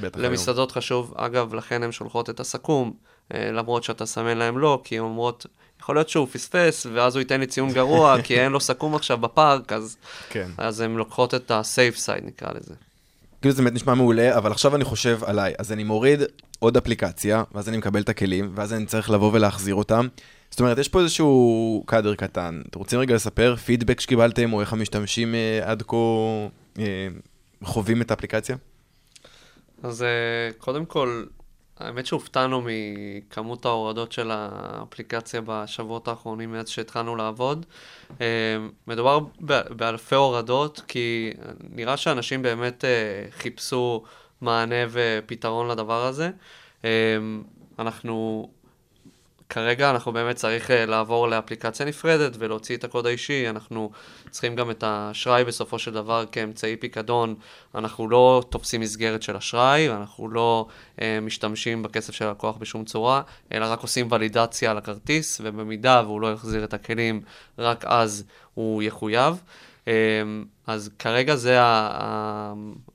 ולמסעדות 0.00 0.72
חשוב, 0.72 1.14
אגב, 1.16 1.54
לכן 1.54 1.82
הן 1.82 1.92
שולחות 1.92 2.30
את 2.30 2.40
הסכו"ם, 2.40 2.92
אה, 3.34 3.50
למרות 3.52 3.84
שאתה 3.84 4.06
סמן 4.06 4.38
להם 4.38 4.58
לא, 4.58 4.80
כי 4.84 4.98
הן 4.98 5.04
אומרות, 5.04 5.46
יכול 5.80 5.96
להיות 5.96 6.08
שהוא 6.08 6.26
פספס, 6.32 6.86
ואז 6.92 7.14
הוא 7.14 7.20
ייתן 7.20 7.40
לי 7.40 7.46
ציון 7.46 7.72
גרוע, 7.72 8.16
כי 8.24 8.40
אין 8.40 8.52
לו 8.52 8.60
סכו"ם 8.60 8.94
עכשיו 8.94 9.18
בפארק, 9.18 9.72
אז, 9.72 9.96
כן. 10.30 10.50
אז 10.58 10.80
הן 10.80 10.94
לוקחות 10.94 11.34
את 11.34 11.50
ה-safe 11.50 11.98
side, 11.98 12.24
נקרא 12.24 12.48
לזה. 12.54 12.74
כאילו 13.40 13.54
זה 13.54 13.62
באמת 13.62 13.74
נשמע 13.74 13.94
מעולה, 13.94 14.36
אבל 14.38 14.52
עכשיו 14.52 14.76
אני 14.76 14.84
חושב 14.84 15.18
עליי. 15.24 15.54
אז 15.58 15.72
אני 15.72 15.84
מוריד 15.84 16.20
עוד 16.58 16.76
אפליקציה, 16.76 17.42
ואז 17.54 17.68
אני 17.68 17.76
מקבל 17.76 18.00
את 18.00 18.08
הכלים, 18.08 18.52
ואז 18.54 18.72
אני 18.72 18.86
צריך 18.86 19.10
לבוא 19.10 19.30
ולהחזיר 19.32 19.74
אותם. 19.74 20.06
זאת 20.52 20.60
אומרת, 20.60 20.78
יש 20.78 20.88
פה 20.88 21.00
איזשהו 21.00 21.82
קאדר 21.86 22.14
קטן. 22.14 22.62
אתם 22.70 22.78
רוצים 22.78 22.98
רגע 22.98 23.14
לספר 23.14 23.56
פידבק 23.56 24.00
שקיבלתם, 24.00 24.52
או 24.52 24.60
איך 24.60 24.72
המשתמשים 24.72 25.34
אה, 25.34 25.60
עד 25.64 25.82
כה 25.82 25.96
אה, 26.78 27.08
חווים 27.64 28.02
את 28.02 28.10
האפליקציה? 28.10 28.56
אז 29.82 30.02
אה, 30.02 30.08
קודם 30.58 30.84
כל, 30.84 31.24
האמת 31.78 32.06
שהופתענו 32.06 32.62
מכמות 32.64 33.64
ההורדות 33.64 34.12
של 34.12 34.30
האפליקציה 34.30 35.40
בשבועות 35.46 36.08
האחרונים 36.08 36.52
מאז 36.52 36.68
שהתחלנו 36.68 37.16
לעבוד. 37.16 37.66
מדובר 38.86 39.18
באלפי 39.76 40.14
הורדות, 40.14 40.82
כי 40.88 41.32
נראה 41.70 41.96
שאנשים 41.96 42.42
באמת 42.42 42.84
חיפשו 43.30 44.02
מענה 44.40 44.84
ופתרון 44.90 45.68
לדבר 45.68 46.06
הזה. 46.06 46.30
אנחנו 47.78 48.48
כרגע 49.52 49.90
אנחנו 49.90 50.12
באמת 50.12 50.36
צריך 50.36 50.70
uh, 50.70 50.72
לעבור 50.72 51.28
לאפליקציה 51.28 51.86
נפרדת 51.86 52.32
ולהוציא 52.38 52.76
את 52.76 52.84
הקוד 52.84 53.06
האישי, 53.06 53.48
אנחנו 53.48 53.90
צריכים 54.30 54.56
גם 54.56 54.70
את 54.70 54.82
האשראי 54.82 55.44
בסופו 55.44 55.78
של 55.78 55.92
דבר 55.92 56.24
כאמצעי 56.32 56.76
פיקדון, 56.76 57.34
אנחנו 57.74 58.08
לא 58.08 58.42
תופסים 58.48 58.80
מסגרת 58.80 59.22
של 59.22 59.36
אשראי, 59.36 59.90
אנחנו 59.90 60.28
לא 60.28 60.66
uh, 60.96 61.00
משתמשים 61.22 61.82
בכסף 61.82 62.14
של 62.14 62.26
הלקוח 62.26 62.56
בשום 62.56 62.84
צורה, 62.84 63.22
אלא 63.52 63.66
רק 63.66 63.80
עושים 63.80 64.08
ולידציה 64.10 64.70
על 64.70 64.78
הכרטיס, 64.78 65.40
ובמידה 65.44 66.02
והוא 66.04 66.20
לא 66.20 66.32
יחזיר 66.32 66.64
את 66.64 66.74
הכלים, 66.74 67.20
רק 67.58 67.84
אז 67.84 68.24
הוא 68.54 68.82
יחויב. 68.82 69.42
Um, 69.84 69.88
אז 70.66 70.90
כרגע 70.98 71.36
זה 71.36 71.58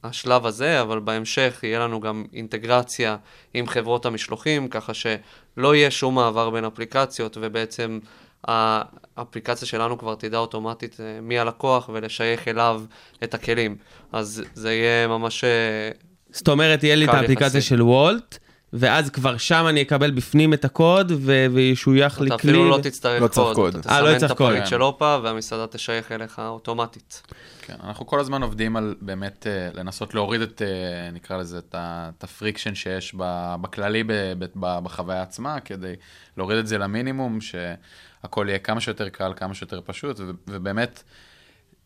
השלב 0.04 0.46
הזה, 0.46 0.82
אבל 0.82 1.00
בהמשך 1.00 1.60
יהיה 1.64 1.80
לנו 1.80 2.00
גם 2.00 2.26
אינטגרציה 2.34 3.18
עם 3.54 3.68
חברות 3.68 4.06
המשלוחים, 4.06 4.68
ככה 4.68 4.94
שלא 4.94 5.76
יהיה 5.76 5.92
שום 5.92 6.16
מעבר 6.16 6.50
בין 6.50 6.66
אפליקציות, 6.66 7.38
ובעצם 7.42 8.00
האפליקציה 8.48 9.68
שלנו 9.68 9.98
כבר 9.98 10.16
תדע 10.16 10.38
אוטומטית 10.38 10.98
אה, 11.00 11.22
מי 11.22 11.40
הלקוח 11.40 11.90
ולשייך 11.94 12.48
אליו 12.48 12.82
את 13.24 13.34
הכלים. 13.34 13.76
אז 14.12 14.44
זה 14.54 14.74
יהיה 14.74 15.08
ממש... 15.08 15.44
אה, 15.44 15.90
זאת 16.32 16.48
אומרת, 16.48 16.84
יהיה 16.84 16.96
לי 16.96 17.06
את 17.06 17.10
האפליקציה 17.10 17.46
יחסית. 17.48 17.64
של 17.64 17.82
וולט, 17.82 18.38
ואז 18.80 19.10
כבר 19.10 19.38
שם 19.38 19.66
אני 19.70 19.82
אקבל 19.82 20.12
בפנים 20.12 20.54
את 20.54 20.66
הקוד, 20.66 21.12
ו- 21.18 21.46
וישויך 21.54 22.22
לי 22.22 22.28
הכלי. 22.28 22.52
אפילו 22.52 22.70
לא 22.70 22.80
תצטרך 22.84 23.22
לא 23.22 23.28
צריך 23.28 23.56
קוד. 23.56 23.56
קוד. 23.56 23.76
אתה 23.76 23.90
אה, 23.90 24.02
לא 24.02 24.06
תסמן 24.06 24.16
את 24.16 24.20
צריך 24.20 24.32
קוד. 24.32 24.48
הפריט 24.52 24.66
של 24.68 24.84
OPA, 24.84 25.18
והמסעדה 25.24 25.68
תשייך 25.68 26.12
אליך 26.12 26.40
אוטומטית. 26.40 27.22
כן, 27.62 27.76
אנחנו 27.84 28.08
כל 28.08 28.20
הזמן 28.20 28.44
עובדים 28.44 28.76
על 28.76 28.96
באמת 29.02 29.48
אה, 29.48 29.70
לנסות 29.74 30.14
להוריד 30.14 30.42
את, 30.42 30.62
אה, 30.62 30.68
נקרא 31.12 31.38
לזה, 31.38 31.58
את 31.58 31.76
את 32.18 32.24
ה-friction 32.24 32.76
שיש 32.76 33.14
ב- 33.18 33.56
בכללי 33.62 34.04
ב- 34.04 34.12
ב- 34.14 34.46
ב- 34.56 34.80
בחוויה 34.84 35.22
עצמה, 35.22 35.60
כדי 35.60 35.94
להוריד 36.38 36.58
את 36.58 36.68
זה 36.68 36.78
למינימום, 36.78 37.40
שהכל 37.42 38.46
יהיה 38.50 38.60
כמה 38.60 38.82
שיותר 38.82 39.10
קל, 39.10 39.34
כמה 39.36 39.54
שיותר 39.54 39.80
פשוט, 39.86 40.20
ו- 40.20 40.24
ובאמת, 40.48 41.04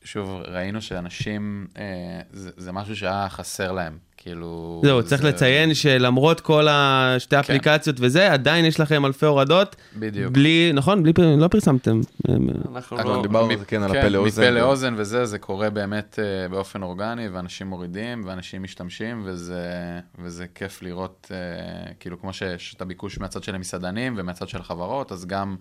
שוב, 0.03 0.41
ראינו 0.47 0.81
שאנשים, 0.81 1.67
אה, 1.77 1.83
זה, 2.33 2.49
זה 2.57 2.71
משהו 2.71 2.95
שהיה 2.95 3.27
חסר 3.29 3.71
להם, 3.71 3.97
כאילו... 4.17 4.81
זהו, 4.85 5.03
צריך 5.03 5.21
זה- 5.21 5.27
לציין 5.27 5.73
שלמרות 5.73 6.39
כל 6.39 6.67
השתי 6.69 7.35
כן. 7.35 7.39
אפליקציות 7.39 7.95
וזה, 7.99 8.33
עדיין 8.33 8.65
יש 8.65 8.79
לכם 8.79 9.05
אלפי 9.05 9.25
הורדות. 9.25 9.75
בדיוק. 9.95 10.33
בלי, 10.33 10.71
נכון? 10.73 11.03
בלי, 11.03 11.13
לא 11.37 11.47
פרסמתם. 11.47 12.01
אנחנו 12.29 12.97
אנחנו 12.97 13.13
לא... 13.15 13.21
דיברנו 13.21 13.51
על 13.51 13.57
זה, 13.59 13.65
כן, 13.65 13.83
על 13.83 13.97
הפה 13.97 14.07
לאוזן. 14.07 14.41
מפה 14.41 14.51
לאוזן 14.51 14.93
וזה, 14.97 15.25
זה 15.25 15.39
קורה 15.39 15.69
באמת 15.69 16.19
אה, 16.21 16.47
באופן 16.49 16.83
אורגני, 16.83 17.27
ואנשים 17.29 17.67
מורידים, 17.67 18.23
ואנשים 18.25 18.63
משתמשים, 18.63 19.21
וזה, 19.25 19.63
וזה 20.19 20.45
כיף 20.55 20.81
לראות, 20.83 21.31
אה, 21.31 21.37
כאילו, 21.99 22.21
כמו 22.21 22.33
שיש 22.33 22.73
את 22.77 22.81
הביקוש 22.81 23.19
מהצד 23.19 23.43
של 23.43 23.55
המסעדנים 23.55 24.13
ומהצד 24.17 24.47
של 24.49 24.59
החברות, 24.59 25.11
אז 25.11 25.25
גם, 25.25 25.55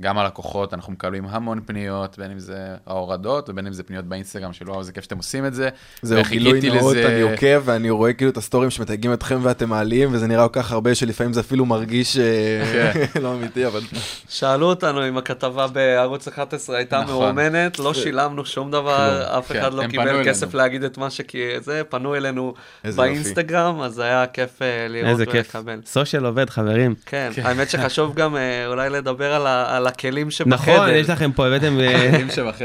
גם 0.00 0.18
הלקוחות, 0.18 0.74
אנחנו 0.74 0.92
מקבלים 0.92 1.24
המון 1.30 1.60
פניות, 1.66 2.18
בין 2.18 2.30
אם 2.30 2.38
זה 2.38 2.56
ההורדות, 2.86 3.48
ובין 3.48 3.66
אם 3.66 3.72
זה 3.72 3.82
פניות 3.82 4.04
באינסטגרם, 4.04 4.52
של 4.52 4.68
וואו, 4.70 4.80
איזה 4.80 4.92
כיף 4.92 5.04
שאתם 5.04 5.16
עושים 5.16 5.46
את 5.46 5.54
זה. 5.54 5.68
זהו, 6.02 6.22
גילוי 6.28 6.60
נאות, 6.70 6.96
לזה- 6.96 7.06
אני 7.08 7.20
עוקב 7.20 7.62
ואני 7.64 7.90
רואה 7.90 8.12
כאילו 8.12 8.30
את 8.30 8.36
הסטורים 8.36 8.70
שמתייגים 8.70 9.12
אתכם 9.12 9.38
ואתם 9.42 9.68
מעלים, 9.68 10.08
וזה 10.12 10.26
נראה 10.26 10.48
כל 10.48 10.62
כך 10.62 10.72
הרבה 10.72 10.94
שלפעמים 10.94 11.32
זה 11.32 11.40
אפילו 11.40 11.66
מרגיש 11.66 12.16
אה, 12.16 12.92
לא 13.22 13.34
אמיתי, 13.34 13.66
אבל... 13.66 13.80
שאלו 14.28 14.66
אותנו 14.66 15.08
אם 15.08 15.18
הכתבה 15.18 15.66
בערוץ 15.66 16.28
11 16.28 16.76
הייתה 16.76 17.00
נכון. 17.02 17.14
מאומנת, 17.14 17.78
לא 17.78 17.94
שילמנו 17.94 18.44
שום 18.46 18.70
דבר, 18.70 19.24
אף 19.38 19.52
כן, 19.52 19.58
אחד 19.58 19.74
לא 19.74 19.82
הם 19.82 19.90
פנו 19.90 20.02
קיבל. 20.02 20.24
כסף 20.24 20.54
להגיד 20.54 20.82
את 20.82 20.98
מה 20.98 21.08
שזה, 21.10 21.82
פנו 21.88 22.14
אלינו. 22.16 22.54
באינסטגרם, 22.96 23.80
אז 23.80 23.98
היה 23.98 24.26
כיף 24.26 24.62
אה, 24.62 24.86
לראות 24.88 25.10
איזה 25.10 25.26
כיף. 25.26 25.54
ולקבל. 25.54 25.80
סושיאל 25.86 26.24
עובד, 26.24 26.50
חברים. 26.50 26.94
כן, 27.06 27.30
האמת 27.42 27.70
שחשוב 27.70 28.14
גם 28.14 28.36
אה, 28.36 28.66
אולי 28.66 28.90
לדבר 28.90 29.34
על 29.68 29.85
על 29.86 29.92
הכלים 29.92 30.30
שבחדר. 30.30 30.54
נכון, 30.74 30.90
יש 30.90 31.10
לכם 31.10 31.32
פה, 31.32 31.46
הבאתם... 31.46 31.80
אה, 31.80 32.18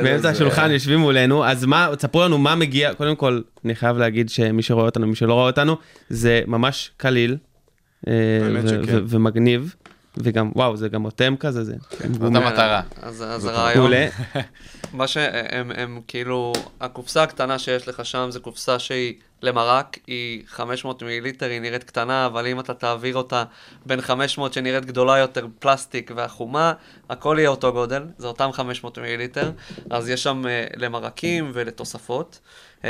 באמצע 0.03 0.21
זה- 0.21 0.29
השולחן 0.29 0.71
יושבים 0.71 0.99
מולנו, 0.99 1.45
אז 1.45 1.65
מה, 1.65 1.89
תספרו 1.97 2.21
לנו 2.23 2.37
מה 2.37 2.55
מגיע, 2.55 2.93
קודם 2.93 3.15
כל, 3.15 3.41
אני 3.65 3.75
חייב 3.75 3.97
להגיד 3.97 4.29
שמי 4.29 4.63
שרואה 4.63 4.85
אותנו, 4.85 5.07
מי 5.07 5.15
שלא 5.15 5.33
רואה 5.33 5.45
אותנו, 5.47 5.77
זה 6.09 6.41
ממש 6.47 6.91
קליל, 6.97 7.37
אה, 8.07 8.13
ומגניב, 9.07 9.75
וגם, 10.17 10.51
וואו, 10.55 10.77
זה 10.77 10.89
גם 10.89 11.03
רותם 11.03 11.35
כזה, 11.39 11.63
זה 11.63 11.73
זאת 12.11 12.21
המטרה. 12.35 12.81
אז 13.01 13.23
אז 13.27 13.45
הרעיון. 13.45 13.91
מה 14.93 15.07
שהם 15.07 15.71
הם 15.75 15.99
כאילו, 16.07 16.53
הקופסה 16.81 17.23
הקטנה 17.23 17.59
שיש 17.59 17.87
לך 17.87 18.05
שם 18.05 18.27
זה 18.31 18.39
קופסה 18.39 18.79
שהיא 18.79 19.13
למרק, 19.41 19.97
היא 20.07 20.43
500 20.47 21.03
מיליליטר, 21.03 21.45
היא 21.45 21.61
נראית 21.61 21.83
קטנה, 21.83 22.25
אבל 22.25 22.47
אם 22.47 22.59
אתה 22.59 22.73
תעביר 22.73 23.15
אותה 23.15 23.43
בין 23.85 24.01
ה-500 24.01 24.53
שנראית 24.53 24.85
גדולה 24.85 25.17
יותר, 25.17 25.47
פלסטיק 25.59 26.11
והחומה, 26.15 26.73
הכל 27.09 27.35
יהיה 27.39 27.49
אותו 27.49 27.73
גודל, 27.73 28.03
זה 28.17 28.27
אותם 28.27 28.49
500 28.51 28.97
מיליליטר, 28.97 29.51
אז 29.89 30.09
יש 30.09 30.23
שם 30.23 30.43
אה, 30.47 30.67
למרקים 30.77 31.51
ולתוספות. 31.53 32.39
אה, 32.85 32.89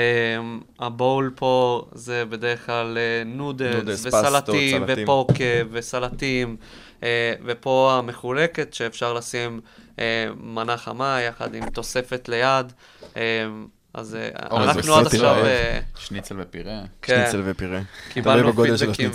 ה-bowl 0.79 1.31
פה 1.35 1.85
זה 1.93 2.23
בדרך 2.29 2.65
כלל 2.65 2.97
אה, 2.97 3.23
נודלס 3.25 3.75
נודלס, 3.75 4.05
פסטות, 4.05 4.25
וסלטים 4.25 4.85
סלטים. 4.85 5.03
ופוקה 5.03 5.43
וסלטים, 5.71 6.57
אה, 7.03 7.33
ופה 7.45 7.95
המחולקת 7.97 8.73
שאפשר 8.73 9.13
לשים 9.13 9.61
אה, 9.99 10.27
מנה 10.39 10.77
חמה 10.77 11.21
יחד 11.21 11.55
עם 11.55 11.69
תוספת 11.69 12.29
ליד. 12.29 12.73
אה, 13.17 13.45
אז 13.93 14.15
אה, 14.15 14.29
אורז 14.51 14.77
אנחנו 14.77 14.95
עד 14.95 15.05
עכשיו. 15.05 15.45
אה, 15.45 15.79
שניצל 15.97 16.35
ופירה. 16.39 16.81
כן, 17.01 17.23
שניצל 17.31 17.41
ופירה. 17.45 17.79
קיבלנו 18.13 18.53
פידבקים 18.53 19.11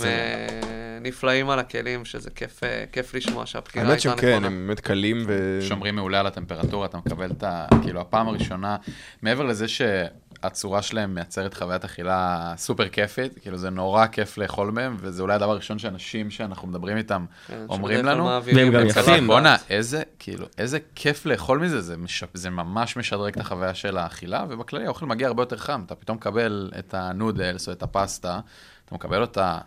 נפלאים 1.01 1.49
על 1.49 1.59
הכלים, 1.59 2.05
שזה 2.05 2.29
כיף, 2.29 2.63
אה, 2.63 2.83
כיף 2.91 3.13
לשמוע 3.13 3.45
שהבחירה 3.45 3.85
האמת 3.85 3.91
הייתה 3.91 4.03
שהם 4.03 4.17
כן, 4.17 4.31
נכונה. 4.31 4.47
הם 4.47 4.67
באמת 4.67 4.79
קלים 4.79 5.23
ו... 5.27 5.59
שומרים 5.61 5.95
מעולה 5.95 6.19
על 6.19 6.27
הטמפרטורה, 6.27 6.85
אתה 6.85 6.97
מקבל 6.97 7.31
את 7.31 7.43
ה... 7.43 7.67
כאילו, 7.81 8.01
הפעם 8.01 8.27
הראשונה, 8.27 8.77
מעבר 9.21 9.43
לזה 9.43 9.65
שהצורה 9.67 10.81
שלהם 10.81 11.15
מייצרת 11.15 11.53
חוויית 11.53 11.85
אכילה 11.85 12.53
סופר 12.57 12.89
כיפית, 12.89 13.39
כאילו, 13.41 13.57
זה 13.57 13.69
נורא 13.69 14.07
כיף 14.07 14.37
לאכול 14.37 14.71
מהם, 14.71 14.97
וזה 14.99 15.21
אולי 15.21 15.35
הדבר 15.35 15.51
הראשון 15.51 15.79
שאנשים 15.79 16.29
שאנחנו 16.31 16.67
מדברים 16.67 16.97
איתם 16.97 17.25
כן, 17.47 17.65
אומרים 17.69 18.05
לנו. 18.05 18.25
והם 18.43 18.71
גם 18.71 18.87
יפים. 18.87 19.27
בואנה, 19.27 19.55
איזה, 19.69 20.03
כאילו, 20.19 20.45
איזה 20.57 20.79
כיף 20.95 21.25
לאכול 21.25 21.59
מזה, 21.59 21.81
זה, 21.81 21.97
מש... 21.97 22.23
זה 22.33 22.49
ממש 22.49 22.97
משדרג 22.97 23.33
את 23.33 23.39
החוויה 23.39 23.73
של 23.73 23.97
האכילה, 23.97 24.45
ובכללי 24.49 24.85
האוכל 24.85 25.05
מגיע 25.05 25.27
הרבה 25.27 25.41
יותר 25.41 25.57
חם, 25.57 25.83
אתה 25.85 25.95
פתאום 25.95 26.17
מקבל 26.17 26.71
את 26.79 26.93
הנודלס 26.93 27.67
או 27.67 27.73
את 27.73 27.83
הפסטה, 27.83 28.39
אתה 28.85 28.95
מקבל 28.95 29.21
אותה 29.21 29.57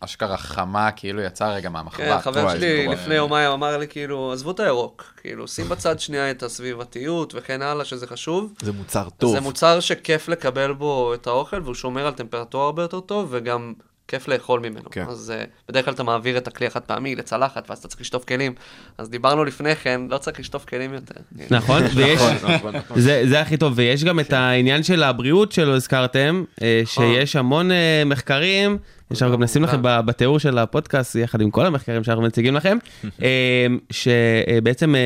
אשכרה 0.00 0.36
חמה, 0.36 0.90
כאילו 0.90 1.22
יצא 1.22 1.48
רגע 1.48 1.68
כן, 1.68 1.72
מהמחבת. 1.72 2.22
חבר 2.22 2.40
וואי, 2.40 2.58
שלי. 2.58 2.88
לפני 2.88 3.14
יומיים 3.14 3.50
אמר 3.50 3.78
לי, 3.78 3.88
כאילו, 3.88 4.32
עזבו 4.32 4.50
את 4.50 4.60
הירוק, 4.60 5.14
כאילו, 5.16 5.48
שים 5.48 5.68
בצד 5.68 6.00
שנייה 6.00 6.30
את 6.30 6.42
הסביבתיות 6.42 7.34
וכן 7.36 7.62
הלאה, 7.62 7.84
שזה 7.84 8.06
חשוב. 8.06 8.52
זה 8.62 8.72
מוצר 8.72 9.08
טוב. 9.18 9.34
זה 9.34 9.40
מוצר 9.40 9.80
שכיף 9.80 10.28
לקבל 10.28 10.72
בו 10.72 11.14
את 11.14 11.26
האוכל, 11.26 11.60
והוא 11.62 11.74
שומר 11.74 12.06
על 12.06 12.12
טמפרטורה 12.12 12.64
הרבה 12.64 12.82
יותר 12.82 13.00
טוב, 13.00 13.28
וגם 13.30 13.72
כיף 14.10 14.28
לאכול 14.28 14.60
ממנו. 14.60 14.90
כן. 14.90 15.04
אז 15.08 15.32
uh, 15.36 15.48
בדרך 15.68 15.84
כלל 15.84 15.94
אתה 15.94 16.02
מעביר 16.02 16.38
את 16.38 16.48
הכלי 16.48 16.66
החד 16.66 16.80
פעמי 16.80 17.16
לצלחת, 17.16 17.70
ואז 17.70 17.78
אתה 17.78 17.88
צריך 17.88 18.00
לשטוף 18.00 18.24
כלים. 18.24 18.54
אז 18.98 19.10
דיברנו 19.10 19.44
לפני 19.44 19.76
כן, 19.76 20.00
לא 20.08 20.18
צריך 20.18 20.40
לשטוף 20.40 20.64
כלים 20.64 20.94
יותר. 20.94 21.14
נכון, 21.50 21.82
ויש, 21.94 22.20
נכון, 22.20 22.54
נכון, 22.54 22.76
נכון. 22.76 23.00
זה, 23.00 23.22
זה 23.28 23.40
הכי 23.40 23.56
טוב, 23.56 23.72
ויש 23.76 24.04
גם 24.04 24.20
את 24.20 24.32
העניין 24.32 24.82
של 24.82 25.02
הבריאות 25.02 25.52
שלא 25.52 25.76
הזכרתם, 25.76 26.44
אה, 26.62 26.82
שיש 26.84 27.36
המון 27.36 27.70
אה, 27.70 28.02
מחקרים, 28.06 28.78
אנחנו 29.10 29.32
גם 29.32 29.42
נשים 29.42 29.62
לכם 29.62 29.82
ב- 29.82 30.00
בתיאור 30.00 30.38
של 30.38 30.58
הפודקאסט, 30.58 31.14
יחד 31.16 31.40
עם 31.40 31.50
כל 31.50 31.66
המחקרים 31.66 32.04
שאנחנו 32.04 32.22
מציגים 32.22 32.54
לכם, 32.54 32.78
אה, 33.22 33.66
שבעצם 33.90 34.94
אה, 34.94 35.00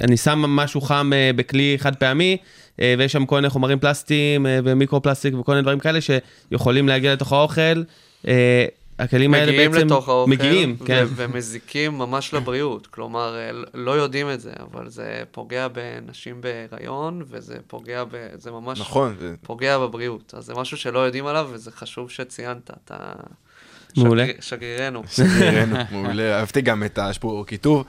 אני 0.00 0.16
שם 0.16 0.38
משהו 0.38 0.80
חם 0.80 1.10
אה, 1.14 1.30
בכלי 1.36 1.76
חד 1.78 1.96
פעמי, 1.96 2.36
אה, 2.80 2.94
ויש 2.98 3.12
שם 3.12 3.26
כל 3.26 3.36
מיני 3.36 3.48
חומרים 3.48 3.78
פלסטיים 3.78 4.46
אה, 4.46 4.58
ומיקרו 4.64 5.02
פלסטיק 5.02 5.34
וכל 5.34 5.52
מיני 5.52 5.62
דברים 5.62 5.78
כאלה 5.78 5.98
שיכולים 6.00 6.88
להגיע 6.88 7.12
לתוך 7.12 7.32
האוכל. 7.32 7.82
הכלים 8.98 9.34
האלה 9.34 9.52
מגיעים 9.52 9.70
בעצם 9.72 9.86
לתוך 9.86 10.08
האוכל, 10.08 10.30
מגיעים, 10.30 10.76
כן. 10.86 11.04
ומזיקים 11.16 11.98
ממש 11.98 12.34
לבריאות. 12.34 12.86
כלומר, 12.86 13.36
אה, 13.36 13.50
לא 13.74 13.90
יודעים 13.90 14.30
את 14.30 14.40
זה, 14.40 14.52
אבל 14.72 14.88
זה 14.88 15.22
פוגע 15.30 15.68
בנשים 15.72 16.40
בהיריון, 16.40 17.22
וזה 17.30 17.56
פוגע 17.66 18.04
ב... 18.04 18.10
זה 18.38 18.50
ממש 18.50 18.80
נכון, 18.80 19.16
זה- 19.20 19.34
פוגע 19.42 19.78
בבריאות. 19.78 20.34
אז 20.36 20.44
זה 20.44 20.54
משהו 20.54 20.76
שלא 20.76 20.98
יודעים 20.98 21.26
עליו, 21.26 21.48
וזה 21.52 21.70
חשוב 21.70 22.10
שציינת. 22.10 22.70
אתה... 22.84 22.96
מעולה. 23.96 24.24
שגריר- 24.26 24.40
שגרירנו. 24.40 25.02
שגרירנו, 25.10 25.76
מעולה. 25.92 26.38
אהבתי 26.38 26.60
גם 26.60 26.84
את 26.84 26.98
ה... 26.98 27.06
יש 27.10 27.18
פה 27.18 27.44
כיתוב 27.46 27.84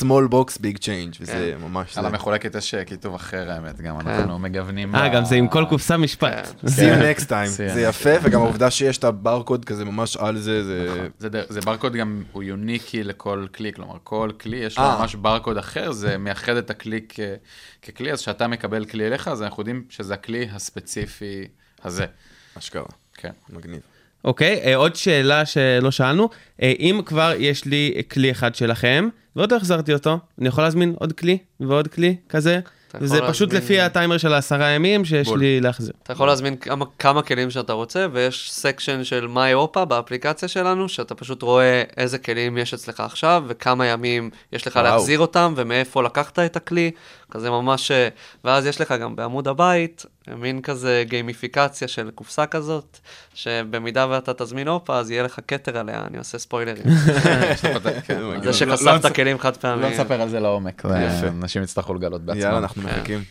small 0.00 0.32
box 0.32 0.58
big 0.58 0.78
change, 0.78 1.16
וזה 1.20 1.54
ממש... 1.60 1.98
על. 1.98 2.06
המחולקת 2.06 2.54
יש 2.54 2.74
אה, 2.74 2.84
כיתוב 2.84 3.14
אחר, 3.14 3.50
האמת, 3.50 3.80
גם 3.80 4.00
אנחנו 4.00 4.38
מגוונים. 4.38 4.94
אה, 4.94 5.08
גם 5.08 5.24
זה 5.24 5.34
עם 5.34 5.48
כל 5.48 5.64
קופסה 5.68 5.96
משפט. 5.96 6.46
כן. 6.60 6.66
See 6.66 6.70
you 6.70 7.20
next 7.20 7.24
time. 7.28 7.46
זה 7.46 7.86
next 7.86 7.88
יפה, 7.88 8.10
וגם 8.22 8.40
העובדה 8.40 8.70
שיש 8.70 8.98
את 8.98 9.04
הברקוד 9.04 9.64
כזה 9.64 9.84
ממש 9.84 10.16
על 10.16 10.38
זה, 10.38 10.64
זה... 10.64 11.08
זה, 11.18 11.28
דר- 11.28 11.44
זה 11.48 11.60
ברקוד 11.60 11.92
גם, 11.96 12.22
הוא 12.32 12.42
יוניקי 12.42 13.02
לכל 13.04 13.46
כלי, 13.54 13.72
כלומר, 13.72 13.96
כל 14.04 14.30
כלי 14.40 14.56
יש 14.56 14.78
לו 14.78 14.84
אה. 14.84 14.98
ממש 15.00 15.14
ברקוד 15.14 15.56
אחר, 15.58 15.92
זה 15.92 16.18
מייחד 16.18 16.56
את 16.56 16.70
הכלי 16.70 17.00
כ, 17.08 17.20
ככלי, 17.82 18.12
אז 18.12 18.20
כשאתה 18.20 18.48
מקבל 18.48 18.84
כלי 18.84 19.06
אליך, 19.06 19.28
אז 19.28 19.42
אנחנו 19.42 19.60
יודעים 19.60 19.84
שזה 19.88 20.14
הכלי 20.14 20.48
הספציפי 20.52 21.48
הזה. 21.84 22.06
אשכרה. 22.58 22.84
כן. 23.14 23.30
מגניב. 23.50 23.80
אוקיי, 24.24 24.60
אה, 24.64 24.76
עוד 24.76 24.96
שאלה 24.96 25.46
שלא 25.46 25.90
שאלנו, 25.90 26.28
אה, 26.62 26.72
אם 26.78 27.00
כבר 27.06 27.32
יש 27.38 27.64
לי 27.64 28.02
כלי 28.12 28.30
אחד 28.30 28.54
שלכם, 28.54 29.08
ועוד 29.36 29.52
לא 29.52 29.56
החזרתי 29.56 29.92
אותו, 29.92 30.18
אני 30.38 30.48
יכול 30.48 30.64
להזמין 30.64 30.94
עוד 30.98 31.12
כלי 31.12 31.38
ועוד 31.60 31.88
כלי 31.88 32.16
כזה? 32.28 32.60
זה 33.00 33.18
פשוט 33.28 33.52
להזמין- 33.52 33.62
לפי 33.62 33.80
הטיימר 33.80 34.18
של 34.18 34.32
העשרה 34.34 34.68
ימים 34.70 35.04
שיש 35.04 35.28
בול. 35.28 35.38
לי 35.38 35.60
להחזיר. 35.60 35.92
אתה 36.02 36.12
יכול 36.12 36.26
להזמין 36.26 36.56
כמה, 36.56 36.84
כמה 36.98 37.22
כלים 37.22 37.50
שאתה 37.50 37.72
רוצה, 37.72 38.06
ויש 38.12 38.52
section 38.52 39.04
של 39.04 39.26
My 39.26 39.54
OPA 39.54 39.84
באפליקציה 39.84 40.48
שלנו, 40.48 40.88
שאתה 40.88 41.14
פשוט 41.14 41.42
רואה 41.42 41.82
איזה 41.96 42.18
כלים 42.18 42.58
יש 42.58 42.74
אצלך 42.74 43.00
עכשיו, 43.00 43.44
וכמה 43.48 43.86
ימים 43.86 44.30
יש 44.52 44.66
לך 44.66 44.76
וואו. 44.76 44.84
להחזיר 44.86 45.18
אותם, 45.18 45.54
ומאיפה 45.56 46.02
לקחת 46.02 46.38
את 46.38 46.56
הכלי, 46.56 46.90
כזה 47.32 47.50
ממש... 47.50 47.90
אה, 47.90 48.08
ואז 48.44 48.66
יש 48.66 48.80
לך 48.80 48.94
גם 49.00 49.16
בעמוד 49.16 49.48
הבית, 49.48 50.06
מין 50.36 50.60
כזה 50.60 51.04
גיימיפיקציה 51.08 51.88
של 51.88 52.10
קופסה 52.14 52.46
כזאת, 52.46 52.98
שבמידה 53.34 54.06
ואתה 54.10 54.34
תזמין 54.34 54.68
אופה, 54.68 54.98
אז 54.98 55.10
יהיה 55.10 55.22
לך 55.22 55.40
כתר 55.48 55.78
עליה, 55.78 56.02
אני 56.06 56.18
עושה 56.18 56.38
ספוילרים. 56.38 56.84
כן, 58.06 58.42
זה 58.42 58.52
שחשפת 58.52 59.14
כלים 59.14 59.38
חד 59.38 59.56
לא 59.56 59.60
פעמיים. 59.60 59.92
נספר 59.92 60.22
על 60.22 60.28
זה 60.28 60.40
לעומק. 60.40 60.82
אנשים 61.42 61.62
יצטרכו 61.62 61.94
לגלות 61.94 62.22
בעצמם. 62.22 62.42
יאללה, 62.42 62.58
אנחנו 62.58 62.82
מחכים. 62.82 63.22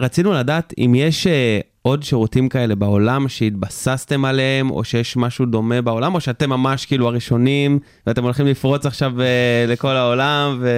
רצינו 0.00 0.32
לדעת 0.32 0.72
אם 0.78 0.94
יש 0.94 1.26
אה, 1.26 1.60
עוד 1.82 2.02
שירותים 2.02 2.48
כאלה 2.48 2.74
בעולם 2.74 3.28
שהתבססתם 3.28 4.24
עליהם, 4.24 4.70
או 4.70 4.84
שיש 4.84 5.16
משהו 5.16 5.46
דומה 5.46 5.82
בעולם, 5.82 6.14
או 6.14 6.20
שאתם 6.20 6.50
ממש 6.50 6.86
כאילו 6.86 7.08
הראשונים, 7.08 7.78
ואתם 8.06 8.24
הולכים 8.24 8.46
לפרוץ 8.46 8.86
עכשיו 8.86 9.20
אה, 9.20 9.64
לכל 9.68 9.96
העולם, 9.96 10.58
ו... 10.60 10.68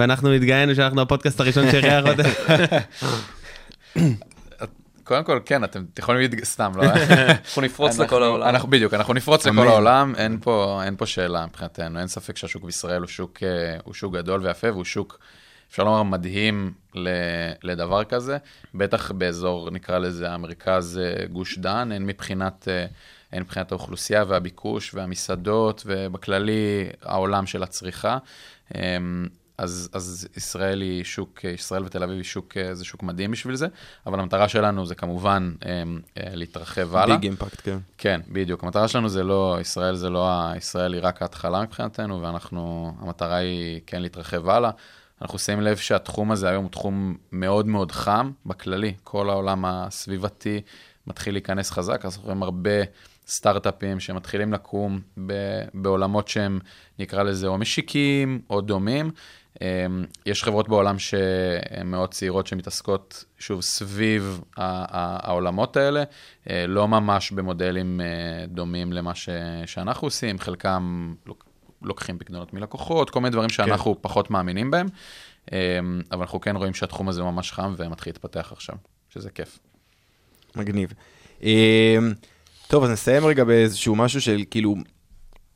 ואנחנו 0.00 0.32
התגאינו 0.32 0.74
שאנחנו 0.74 1.00
הפודקאסט 1.02 1.40
הראשון 1.40 1.70
שאירח 1.70 2.04
אותם. 2.10 2.28
קודם 5.04 5.24
כל, 5.24 5.40
כן, 5.44 5.64
אתם 5.64 5.84
יכולים 5.98 6.20
להתג... 6.20 6.44
סתם, 6.44 6.72
לא? 6.76 6.82
אנחנו 6.84 7.62
נפרוץ 7.62 7.90
אנחנו- 7.90 8.04
לכל 8.04 8.22
העולם. 8.22 8.48
אנחנו 8.48 8.70
בדיוק, 8.70 8.94
אנחנו 8.94 9.14
נפרוץ 9.14 9.46
לכל. 9.46 9.68
העולם, 9.68 10.14
אין 10.16 10.38
פה, 10.40 10.80
אין 10.84 10.96
פה 10.96 11.06
שאלה 11.06 11.46
מבחינתנו, 11.46 11.98
אין 11.98 12.08
ספק 12.08 12.36
שהשוק 12.36 12.64
בישראל 12.64 13.00
הוא 13.00 13.08
שוק, 13.08 13.42
אה, 13.42 13.48
הוא 13.84 13.94
שוק 13.94 14.14
גדול 14.14 14.40
ויפה, 14.46 14.72
והוא 14.72 14.84
שוק, 14.84 15.18
אפשר 15.70 15.84
לומר, 15.84 16.02
מדהים 16.02 16.72
ל, 16.94 17.08
לדבר 17.62 18.04
כזה, 18.04 18.36
בטח 18.74 19.10
באזור, 19.12 19.70
נקרא 19.70 19.98
לזה, 19.98 20.30
המרכז 20.30 21.00
אה, 21.02 21.26
גוש 21.26 21.58
דן, 21.58 21.92
הן 21.92 22.06
מבחינת, 22.06 22.68
אה, 22.70 22.86
הן 23.32 23.42
מבחינת 23.42 23.72
האוכלוסייה 23.72 24.24
והביקוש 24.28 24.94
והמסעדות, 24.94 25.82
ובכללי 25.86 26.86
העולם 27.02 27.46
של 27.46 27.62
הצריכה. 27.62 28.18
אז, 29.60 29.88
אז 29.92 30.28
ישראל 30.36 30.80
היא 30.80 31.04
שוק, 31.04 31.44
ישראל 31.44 31.84
ותל 31.84 32.02
אביב 32.02 32.16
היא 32.16 32.24
שוק, 32.24 32.56
אה, 32.56 32.74
זה 32.74 32.84
שוק 32.84 33.02
מדהים 33.02 33.30
בשביל 33.30 33.56
זה, 33.56 33.66
אבל 34.06 34.20
המטרה 34.20 34.48
שלנו 34.48 34.86
זה 34.86 34.94
כמובן 34.94 35.52
אמ, 35.64 36.00
אה, 36.18 36.22
להתרחב 36.34 36.96
הלאה. 36.96 37.16
ביג 37.16 37.24
אימפקט, 37.24 37.60
כן. 37.64 37.78
כן, 37.98 38.20
בדיוק. 38.28 38.64
המטרה 38.64 38.88
שלנו 38.88 39.08
זה 39.08 39.24
לא, 39.24 39.58
ישראל 39.60 39.94
זה 39.94 40.10
לא, 40.10 40.30
ישראל 40.56 40.94
היא 40.94 41.00
רק 41.04 41.22
ההתחלה 41.22 41.62
מבחינתנו, 41.62 42.22
ואנחנו, 42.22 42.92
המטרה 43.00 43.36
היא 43.36 43.80
כן 43.86 44.02
להתרחב 44.02 44.48
הלאה. 44.48 44.70
אנחנו 45.22 45.38
שמים 45.38 45.60
לב 45.60 45.76
שהתחום 45.76 46.30
הזה 46.30 46.48
היום 46.48 46.64
הוא 46.64 46.70
תחום 46.70 47.16
מאוד 47.32 47.66
מאוד 47.66 47.92
חם 47.92 48.30
בכללי. 48.46 48.94
כל 49.04 49.30
העולם 49.30 49.64
הסביבתי 49.64 50.60
מתחיל 51.06 51.34
להיכנס 51.34 51.70
חזק, 51.70 52.04
אז 52.04 52.12
אנחנו 52.12 52.26
רואים 52.26 52.42
הרבה 52.42 52.70
סטארט-אפים 53.30 54.00
שמתחילים 54.00 54.52
לקום 54.52 55.00
ב- 55.26 55.64
בעולמות 55.74 56.28
שהם, 56.28 56.58
נקרא 56.98 57.22
לזה, 57.22 57.46
או 57.46 57.58
משיקים 57.58 58.40
או 58.50 58.60
דומים. 58.60 59.10
אמ, 59.62 59.66
יש 60.26 60.44
חברות 60.44 60.68
בעולם 60.68 60.98
שהן 60.98 61.86
מאוד 61.86 62.14
צעירות 62.14 62.46
שמתעסקות, 62.46 63.24
שוב, 63.38 63.60
סביב 63.60 64.40
העולמות 64.56 65.76
האלה, 65.76 66.02
אה, 66.50 66.66
לא 66.66 66.88
ממש 66.88 67.30
במודלים 67.30 68.00
אה, 68.00 68.06
דומים 68.46 68.92
למה 68.92 69.14
ש- 69.14 69.28
שאנחנו 69.66 70.06
עושים, 70.06 70.38
חלקם 70.38 71.14
לוק- 71.26 71.44
לוקחים 71.82 72.18
פקדונות 72.18 72.54
מלקוחות, 72.54 73.10
כל 73.10 73.20
מיני 73.20 73.30
דברים 73.32 73.48
שאנחנו 73.50 73.94
כן. 73.94 74.00
פחות 74.02 74.30
מאמינים 74.30 74.70
בהם, 74.70 74.86
אמ, 75.52 75.56
אבל 76.12 76.20
אנחנו 76.20 76.40
כן 76.40 76.56
רואים 76.56 76.74
שהתחום 76.74 77.08
הזה 77.08 77.22
ממש 77.22 77.52
חם 77.52 77.74
ומתחיל 77.76 78.10
להתפתח 78.12 78.48
עכשיו, 78.52 78.74
שזה 79.10 79.30
כיף. 79.30 79.58
מגניב. 80.56 80.92
אמ, 81.42 81.48
טוב, 82.68 82.84
אז 82.84 82.90
נסיים 82.90 83.26
רגע 83.26 83.44
באיזשהו 83.44 83.96
משהו 83.96 84.20
של 84.20 84.42
כאילו, 84.50 84.74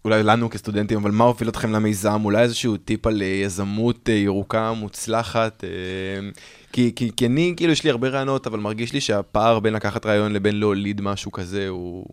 אולי 0.05 0.23
לנו 0.23 0.51
כסטודנטים, 0.51 0.99
אבל 0.99 1.11
מה 1.11 1.25
הוביל 1.25 1.49
אתכם 1.49 1.73
למיזם? 1.73 2.25
אולי 2.25 2.43
איזשהו 2.43 2.77
טיפ 2.77 3.07
על 3.07 3.23
אה, 3.23 3.27
יזמות 3.27 4.09
אה, 4.09 4.15
ירוקה 4.15 4.73
מוצלחת? 4.73 5.65
אמ, 5.65 6.31
כי, 6.73 6.93
כי, 6.97 7.11
כי 7.17 7.27
אני, 7.27 7.55
כאילו, 7.57 7.73
יש 7.73 7.85
לי 7.85 7.91
הרבה 7.91 8.09
רעיונות, 8.09 8.47
אבל 8.47 8.59
מרגיש 8.59 8.93
לי 8.93 9.01
שהפער 9.01 9.61
בין 9.61 9.75
לקחת 9.75 10.07
רעיון 10.07 10.33
לבין 10.33 10.61
להוליד 10.61 11.01
משהו 11.01 11.33
כזה 11.33 11.69
הוא 11.69 12.07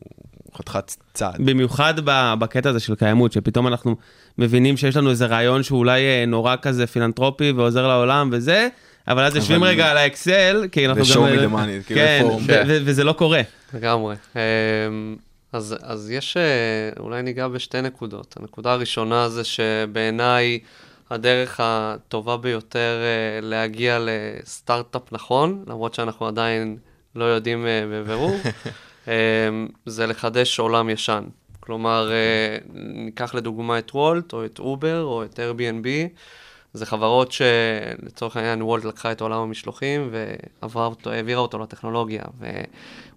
חתיכת 0.56 0.96
צעד. 1.14 1.36
במיוחד 1.46 1.94
בקטע 2.40 2.70
הזה 2.70 2.80
של 2.80 2.96
קיימות, 2.96 3.32
שפתאום 3.32 3.68
אנחנו 3.68 3.96
מבינים 4.38 4.78
שיש 4.78 4.98
לנו 4.98 5.10
איזה 5.10 5.26
רעיון 5.26 5.64
שהוא 5.64 5.80
אולי 5.80 6.02
אה, 6.02 6.26
נורא 6.28 6.56
כזה 6.62 6.88
פילנטרופי 6.88 7.52
ועוזר 7.52 7.88
לעולם 7.88 8.30
וזה, 8.32 8.68
אבל 9.08 9.24
אז 9.24 9.36
יושבים 9.36 9.64
רגע 9.64 9.92
על 9.92 9.98
האקסל, 9.98 10.68
כי 10.72 10.88
אנחנו 10.88 11.06
ו-show 11.06 11.16
me 11.16 11.40
the 11.40 11.54
money, 11.54 11.86
כאילו, 11.86 12.02
כן, 12.02 12.26
כן. 12.48 12.64
וזה 12.68 13.04
לא 13.04 13.14
קורה. 13.14 13.42
לגמרי. 13.74 14.16
אז, 15.54 15.76
אז 15.82 16.12
יש, 16.12 16.38
אה, 16.38 16.90
אולי 17.00 17.22
ניגע 17.22 17.48
בשתי 17.48 17.82
נקודות. 17.82 18.38
הנקודה 18.38 18.74
הראשונה 18.74 19.30
זה 19.30 19.44
שבעיניי 19.44 20.60
הדרך 21.10 21.60
הטובה 21.64 22.38
ביותר 22.38 23.00
אה, 23.02 23.40
להגיע 23.42 24.00
לסטארט-אפ 24.02 25.12
נכון, 25.12 25.64
למרות 25.68 25.94
שאנחנו 25.94 26.28
עדיין 26.28 26.78
לא 27.16 27.26
יודעים 27.26 27.68
אה, 27.68 27.84
בבירור, 27.92 28.36
זה 29.86 30.08
לחדש 30.08 30.60
עולם 30.60 30.90
ישן. 30.90 31.24
כלומר, 31.60 32.12
ניקח 32.74 33.34
לדוגמה 33.34 33.80
את 33.80 33.92
וולט, 33.92 34.34
או 34.34 34.46
את 34.46 34.60
אובר, 34.60 35.04
או 35.04 35.24
את 35.24 35.40
Airbnb. 35.40 35.88
זה 36.74 36.86
חברות 36.86 37.32
שלצורך 37.32 38.38
העניין 38.38 38.62
וולט 38.62 38.84
לקחה 38.86 39.12
את 39.12 39.22
עולם 39.22 39.42
המשלוחים 39.42 40.10
והעבירה 40.12 41.40
אותו, 41.42 41.60
לטכנולוגיה, 41.60 42.24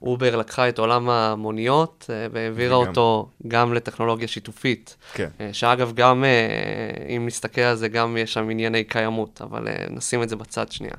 ואובר 0.02 0.36
לקחה 0.36 0.68
את 0.68 0.78
עולם 0.78 1.10
המוניות 1.10 2.06
אה, 2.10 2.26
והעבירה 2.32 2.78
וגם- 2.78 2.88
אותו 2.88 3.28
גם 3.48 3.74
לטכנולוגיה 3.74 4.28
שיתופית. 4.28 4.96
כן. 5.14 5.28
אה, 5.40 5.48
שאגב, 5.52 5.92
גם 5.94 6.24
אה, 6.24 6.28
אם 7.16 7.26
נסתכל 7.26 7.60
על 7.60 7.76
זה, 7.76 7.88
גם 7.88 8.16
יש 8.16 8.32
שם 8.32 8.50
ענייני 8.50 8.84
קיימות, 8.84 9.40
אבל 9.42 9.64
נשים 9.90 10.22
את 10.22 10.28
זה 10.28 10.36
בצד 10.36 10.66
שנייה. 10.72 10.94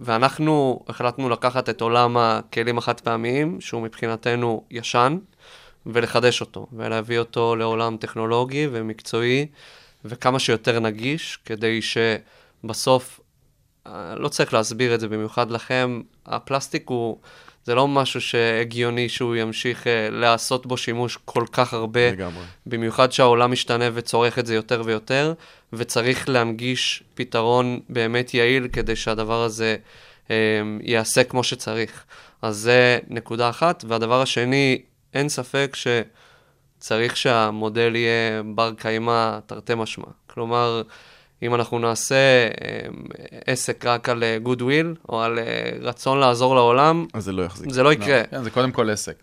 ואנחנו 0.00 0.80
החלטנו 0.88 1.28
לקחת 1.28 1.68
את 1.68 1.80
עולם 1.80 2.16
הכלים 2.16 2.78
החד 2.78 3.00
פעמיים, 3.00 3.60
שהוא 3.60 3.82
מבחינתנו 3.82 4.64
ישן, 4.70 5.18
ולחדש 5.86 6.40
אותו, 6.40 6.66
ולהביא 6.72 7.18
אותו 7.18 7.56
לעולם 7.56 7.96
טכנולוגי 7.96 8.68
ומקצועי, 8.72 9.46
וכמה 10.04 10.38
שיותר 10.38 10.80
נגיש, 10.80 11.38
כדי 11.44 11.80
שבסוף, 11.82 13.20
אה, 13.86 14.14
לא 14.16 14.28
צריך 14.28 14.54
להסביר 14.54 14.94
את 14.94 15.00
זה 15.00 15.08
במיוחד 15.08 15.50
לכם, 15.50 16.00
הפלסטיק 16.26 16.88
הוא, 16.88 17.18
זה 17.64 17.74
לא 17.74 17.88
משהו 17.88 18.20
שהגיוני 18.20 19.08
שהוא 19.08 19.36
ימשיך 19.36 19.86
אה, 19.86 20.10
לעשות 20.10 20.66
בו 20.66 20.76
שימוש 20.76 21.18
כל 21.24 21.44
כך 21.52 21.74
הרבה, 21.74 22.12
לגמרי. 22.12 22.44
במיוחד 22.66 23.12
שהעולם 23.12 23.52
משתנה 23.52 23.84
וצורך 23.94 24.38
את 24.38 24.46
זה 24.46 24.54
יותר 24.54 24.82
ויותר, 24.84 25.34
וצריך 25.72 26.28
להנגיש 26.28 27.02
פתרון 27.14 27.80
באמת 27.88 28.34
יעיל 28.34 28.68
כדי 28.72 28.96
שהדבר 28.96 29.42
הזה 29.42 29.76
אה, 30.30 30.36
ייעשה 30.80 31.24
כמו 31.24 31.44
שצריך. 31.44 32.04
אז 32.42 32.56
זה 32.56 32.98
נקודה 33.08 33.50
אחת. 33.50 33.84
והדבר 33.88 34.22
השני, 34.22 34.82
אין 35.14 35.28
ספק 35.28 35.72
שצריך 36.82 37.16
שהמודל 37.16 37.96
יהיה 37.96 38.42
בר 38.54 38.72
קיימא 38.78 39.38
תרתי 39.46 39.74
משמע. 39.74 40.04
כלומר, 40.26 40.82
אם 41.42 41.54
אנחנו 41.54 41.78
נעשה 41.78 42.14
אה, 42.14 42.88
עסק 43.46 43.86
רק 43.86 44.08
על 44.08 44.24
goodwill, 44.42 44.94
או 45.08 45.22
על 45.22 45.38
אה, 45.38 45.70
רצון 45.80 46.18
לעזור 46.18 46.54
לעולם, 46.54 47.06
אז 47.14 47.24
זה 47.24 47.32
לא 47.32 47.42
יחזיק. 47.42 47.70
זה 47.70 47.82
לא 47.82 47.92
יקרה. 47.92 48.24
כן, 48.30 48.42
זה 48.42 48.50
קודם 48.50 48.72
כל 48.72 48.90
עסק. 48.90 49.16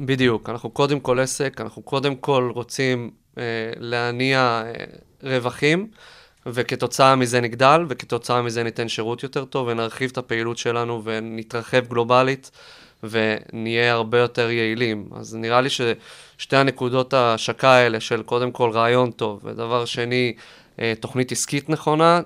בדיוק, 0.00 0.50
אנחנו 0.50 0.70
קודם 0.70 1.00
כל 1.00 1.20
עסק, 1.20 1.60
אנחנו 1.60 1.82
קודם 1.82 2.16
כל 2.16 2.50
רוצים 2.54 3.10
אה, 3.38 3.42
להניע 3.76 4.62
אה, 4.66 4.84
רווחים, 5.22 5.88
וכתוצאה 6.46 7.16
מזה 7.16 7.40
נגדל, 7.40 7.84
וכתוצאה 7.88 8.42
מזה 8.42 8.62
ניתן 8.62 8.88
שירות 8.88 9.22
יותר 9.22 9.44
טוב, 9.44 9.68
ונרחיב 9.68 10.10
את 10.10 10.18
הפעילות 10.18 10.58
שלנו 10.58 11.02
ונתרחב 11.04 11.86
גלובלית, 11.86 12.50
ונהיה 13.10 13.92
הרבה 13.92 14.18
יותר 14.18 14.50
יעילים. 14.50 15.08
אז 15.16 15.34
נראה 15.34 15.60
לי 15.60 15.68
ששתי 15.70 16.56
הנקודות 16.56 17.12
ההשקה 17.12 17.70
האלה 17.70 18.00
של 18.00 18.22
קודם 18.22 18.52
כל 18.52 18.70
רעיון 18.70 19.10
טוב, 19.10 19.40
ודבר 19.44 19.84
שני, 19.84 20.34
אה, 20.78 20.92
תוכנית 21.00 21.32
עסקית 21.32 21.70
נכונה, 21.70 22.20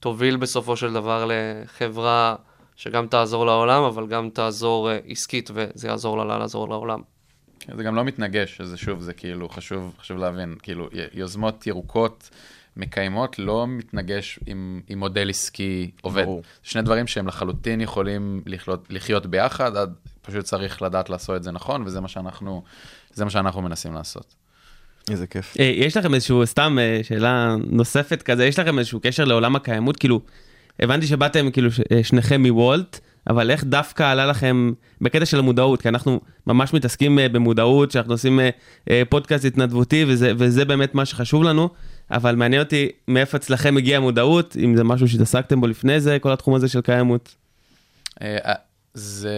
תוביל 0.00 0.36
בסופו 0.36 0.76
של 0.76 0.92
דבר 0.92 1.28
לחברה 1.28 2.34
שגם 2.76 3.06
תעזור 3.06 3.46
לעולם, 3.46 3.82
אבל 3.82 4.06
גם 4.06 4.30
תעזור 4.30 4.90
אה, 4.90 4.98
עסקית, 5.08 5.50
וזה 5.54 5.88
יעזור 5.88 6.18
לה 6.18 6.38
לעזור 6.38 6.68
לעולם. 6.68 7.00
זה 7.76 7.82
גם 7.82 7.94
לא 7.94 8.04
מתנגש, 8.04 8.60
זה 8.60 8.76
שוב, 8.76 9.00
זה 9.00 9.12
כאילו 9.12 9.48
חשוב, 9.48 9.94
חשוב 10.00 10.18
להבין, 10.18 10.54
כאילו 10.62 10.88
יוזמות 11.12 11.66
ירוקות 11.66 12.30
מקיימות 12.76 13.38
לא 13.38 13.66
מתנגש 13.68 14.38
עם, 14.46 14.80
עם 14.88 14.98
מודל 14.98 15.30
עסקי 15.30 15.90
עובד. 16.02 16.24
ברור. 16.24 16.42
שני 16.62 16.82
דברים 16.82 17.06
שהם 17.06 17.26
לחלוטין 17.26 17.80
יכולים 17.80 18.42
לחיות, 18.46 18.86
לחיות 18.90 19.26
ביחד, 19.26 19.76
עד 19.76 19.94
פשוט 20.26 20.44
צריך 20.44 20.82
לדעת 20.82 21.10
לעשות 21.10 21.36
את 21.36 21.42
זה 21.42 21.52
נכון, 21.52 21.82
וזה 21.86 22.00
מה 22.00 22.08
שאנחנו, 22.08 22.62
זה 23.12 23.24
מה 23.24 23.30
שאנחנו 23.30 23.62
מנסים 23.62 23.94
לעשות. 23.94 24.34
איזה 25.10 25.26
כיף. 25.26 25.54
אה, 25.60 25.72
יש 25.76 25.96
לכם 25.96 26.14
איזשהו, 26.14 26.46
סתם 26.46 26.78
אה, 26.80 27.00
שאלה 27.02 27.56
נוספת 27.70 28.22
כזה, 28.22 28.44
יש 28.46 28.58
לכם 28.58 28.78
איזשהו 28.78 29.00
קשר 29.02 29.24
לעולם 29.24 29.56
הקיימות? 29.56 29.96
כאילו, 29.96 30.20
הבנתי 30.80 31.06
שבאתם 31.06 31.50
כאילו 31.50 31.70
אה, 31.92 32.04
שניכם 32.04 32.42
מוולט, 32.42 33.00
אבל 33.30 33.50
איך 33.50 33.64
דווקא 33.64 34.02
עלה 34.02 34.26
לכם 34.26 34.72
בקטע 35.00 35.26
של 35.26 35.38
המודעות? 35.38 35.82
כי 35.82 35.88
אנחנו 35.88 36.20
ממש 36.46 36.74
מתעסקים 36.74 37.18
במודעות, 37.32 37.90
שאנחנו 37.90 38.12
עושים 38.12 38.40
פודקאסט 39.08 39.44
התנדבותי, 39.44 40.04
וזה, 40.08 40.32
וזה 40.38 40.64
באמת 40.64 40.94
מה 40.94 41.04
שחשוב 41.04 41.42
לנו, 41.42 41.68
אבל 42.10 42.34
מעניין 42.34 42.62
אותי 42.62 42.88
מאיפה 43.08 43.36
אצלכם 43.36 43.76
הגיעה 43.76 43.96
המודעות, 43.96 44.56
אם 44.64 44.76
זה 44.76 44.84
משהו 44.84 45.08
שהתעסקתם 45.08 45.60
בו 45.60 45.66
לפני 45.66 46.00
זה, 46.00 46.18
כל 46.18 46.32
התחום 46.32 46.54
הזה 46.54 46.68
של 46.68 46.80
קיימות. 46.80 47.34
זה, 48.94 49.36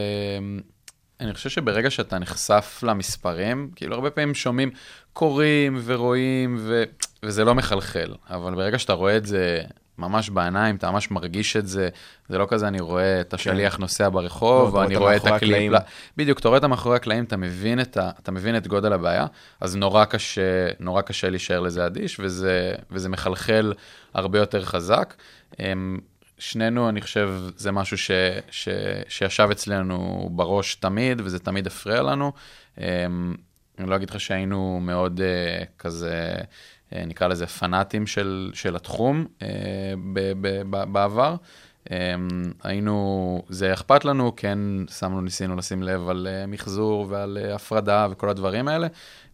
אני 1.20 1.35
חושב 1.35 1.50
שברגע 1.50 1.90
שאתה 1.90 2.18
נחשף 2.18 2.81
למספרים, 2.83 3.70
כאילו 3.76 3.94
הרבה 3.94 4.11
פעמים 4.11 4.35
שומעים, 4.35 4.70
קוראים 5.12 5.81
ורואים, 5.85 6.57
ו, 6.61 6.85
וזה 7.22 7.44
לא 7.44 7.55
מחלחל, 7.55 8.14
אבל 8.31 8.55
ברגע 8.55 8.79
שאתה 8.79 8.92
רואה 8.92 9.16
את 9.16 9.26
זה 9.26 9.61
ממש 9.98 10.31
בעיניים, 10.31 10.76
אתה 10.76 10.90
ממש 10.90 11.11
מרגיש 11.11 11.57
את 11.57 11.66
זה. 11.66 11.88
זה 12.29 12.38
לא 12.38 12.46
כזה, 12.48 12.68
אני 12.68 12.81
רואה 12.81 13.20
את 13.20 13.35
השליח 13.35 13.76
נוסע 13.76 14.05
לא, 14.05 14.11
ברחוב, 14.11 14.76
או 14.76 14.83
אני 14.83 14.96
רואה 14.96 15.16
את 15.16 15.26
הקליפ. 15.26 15.72
לא, 15.72 15.79
בדיוק, 16.16 16.38
אתה 16.38 16.48
רואה 16.48 16.59
את 16.59 16.64
המאחורי 16.64 16.96
הקלעים, 16.96 17.24
אתה 17.24 17.37
מבין 17.37 17.81
את, 17.81 17.96
ה, 17.96 18.11
אתה 18.22 18.33
מבין 18.33 18.57
את 18.57 18.66
גודל 18.66 18.92
הבעיה, 18.92 19.26
אז 19.61 19.76
נורא 19.76 20.05
קשה, 20.05 20.68
נורא 20.81 21.02
קשה 21.02 21.31
להישאר 21.31 21.61
לזה 21.61 21.87
אדיש, 21.87 22.20
וזה, 22.20 22.74
וזה 22.90 23.09
מחלחל 23.09 23.72
הרבה 24.14 24.38
יותר 24.38 24.64
חזק. 24.64 25.14
שנינו, 26.38 26.88
אני 26.88 27.01
חושב, 27.01 27.31
זה 27.57 27.72
משהו 27.72 27.99
ש, 27.99 28.11
ש, 28.51 28.68
שישב 29.09 29.49
אצלנו 29.53 30.29
בראש 30.33 30.75
תמיד, 30.75 31.20
וזה 31.20 31.38
תמיד 31.38 31.66
הפריע 31.66 32.03
לנו. 32.03 32.33
אמ, 32.79 33.35
אני 33.79 33.90
לא 33.90 33.96
אגיד 33.96 34.11
לך 34.11 34.20
שהיינו 34.20 34.81
מאוד 34.83 35.20
uh, 35.20 35.64
כזה, 35.79 36.35
uh, 36.90 36.96
נקרא 37.07 37.29
לזה 37.29 37.46
פנאטים 37.46 38.07
של, 38.07 38.51
של 38.55 38.77
התחום 38.77 39.27
ב, 40.12 40.33
בעבר. 40.92 41.37
Um, 41.87 41.88
היינו, 42.62 43.42
זה 43.49 43.72
אכפת 43.72 44.05
לנו, 44.05 44.33
כן 44.37 44.59
שמנו, 44.99 45.20
ניסינו 45.20 45.57
לשים 45.57 45.83
לב 45.83 46.09
על 46.09 46.27
uh, 46.31 46.46
מחזור 46.51 47.07
ועל 47.09 47.38
uh, 47.40 47.55
הפרדה 47.55 48.07
וכל 48.11 48.29
הדברים 48.29 48.68
האלה, 48.68 48.87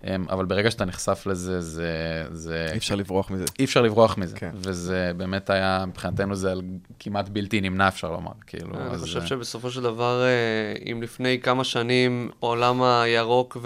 um, 0.03 0.07
אבל 0.31 0.45
ברגע 0.45 0.71
שאתה 0.71 0.85
נחשף 0.85 1.27
לזה, 1.27 1.61
זה... 1.61 1.89
זה 2.31 2.67
אי 2.73 2.79
אפשר 2.79 2.95
לברוח 2.95 3.31
מזה. 3.31 3.45
אי 3.59 3.65
אפשר 3.65 3.83
לברוח 3.83 4.19
מזה, 4.19 4.37
כן. 4.37 4.51
וזה 4.55 5.13
באמת 5.17 5.51
היה, 5.51 5.85
מבחינתנו 5.89 6.35
זה 6.35 6.53
על- 6.53 6.63
כמעט 6.99 7.29
בלתי 7.29 7.61
נמנע, 7.61 7.89
אפשר 7.89 8.11
לומר, 8.11 8.33
כאילו. 8.47 8.75
אני 8.77 8.91
אז, 8.91 9.03
חושב 9.03 9.21
אה, 9.21 9.27
שבסופו 9.27 9.71
של 9.71 9.83
דבר, 9.83 10.23
אה, 10.23 10.93
אם 10.93 11.03
לפני 11.03 11.41
כמה 11.41 11.65
שנים 11.65 12.31
עולם 12.41 12.83
הירוק 12.83 13.57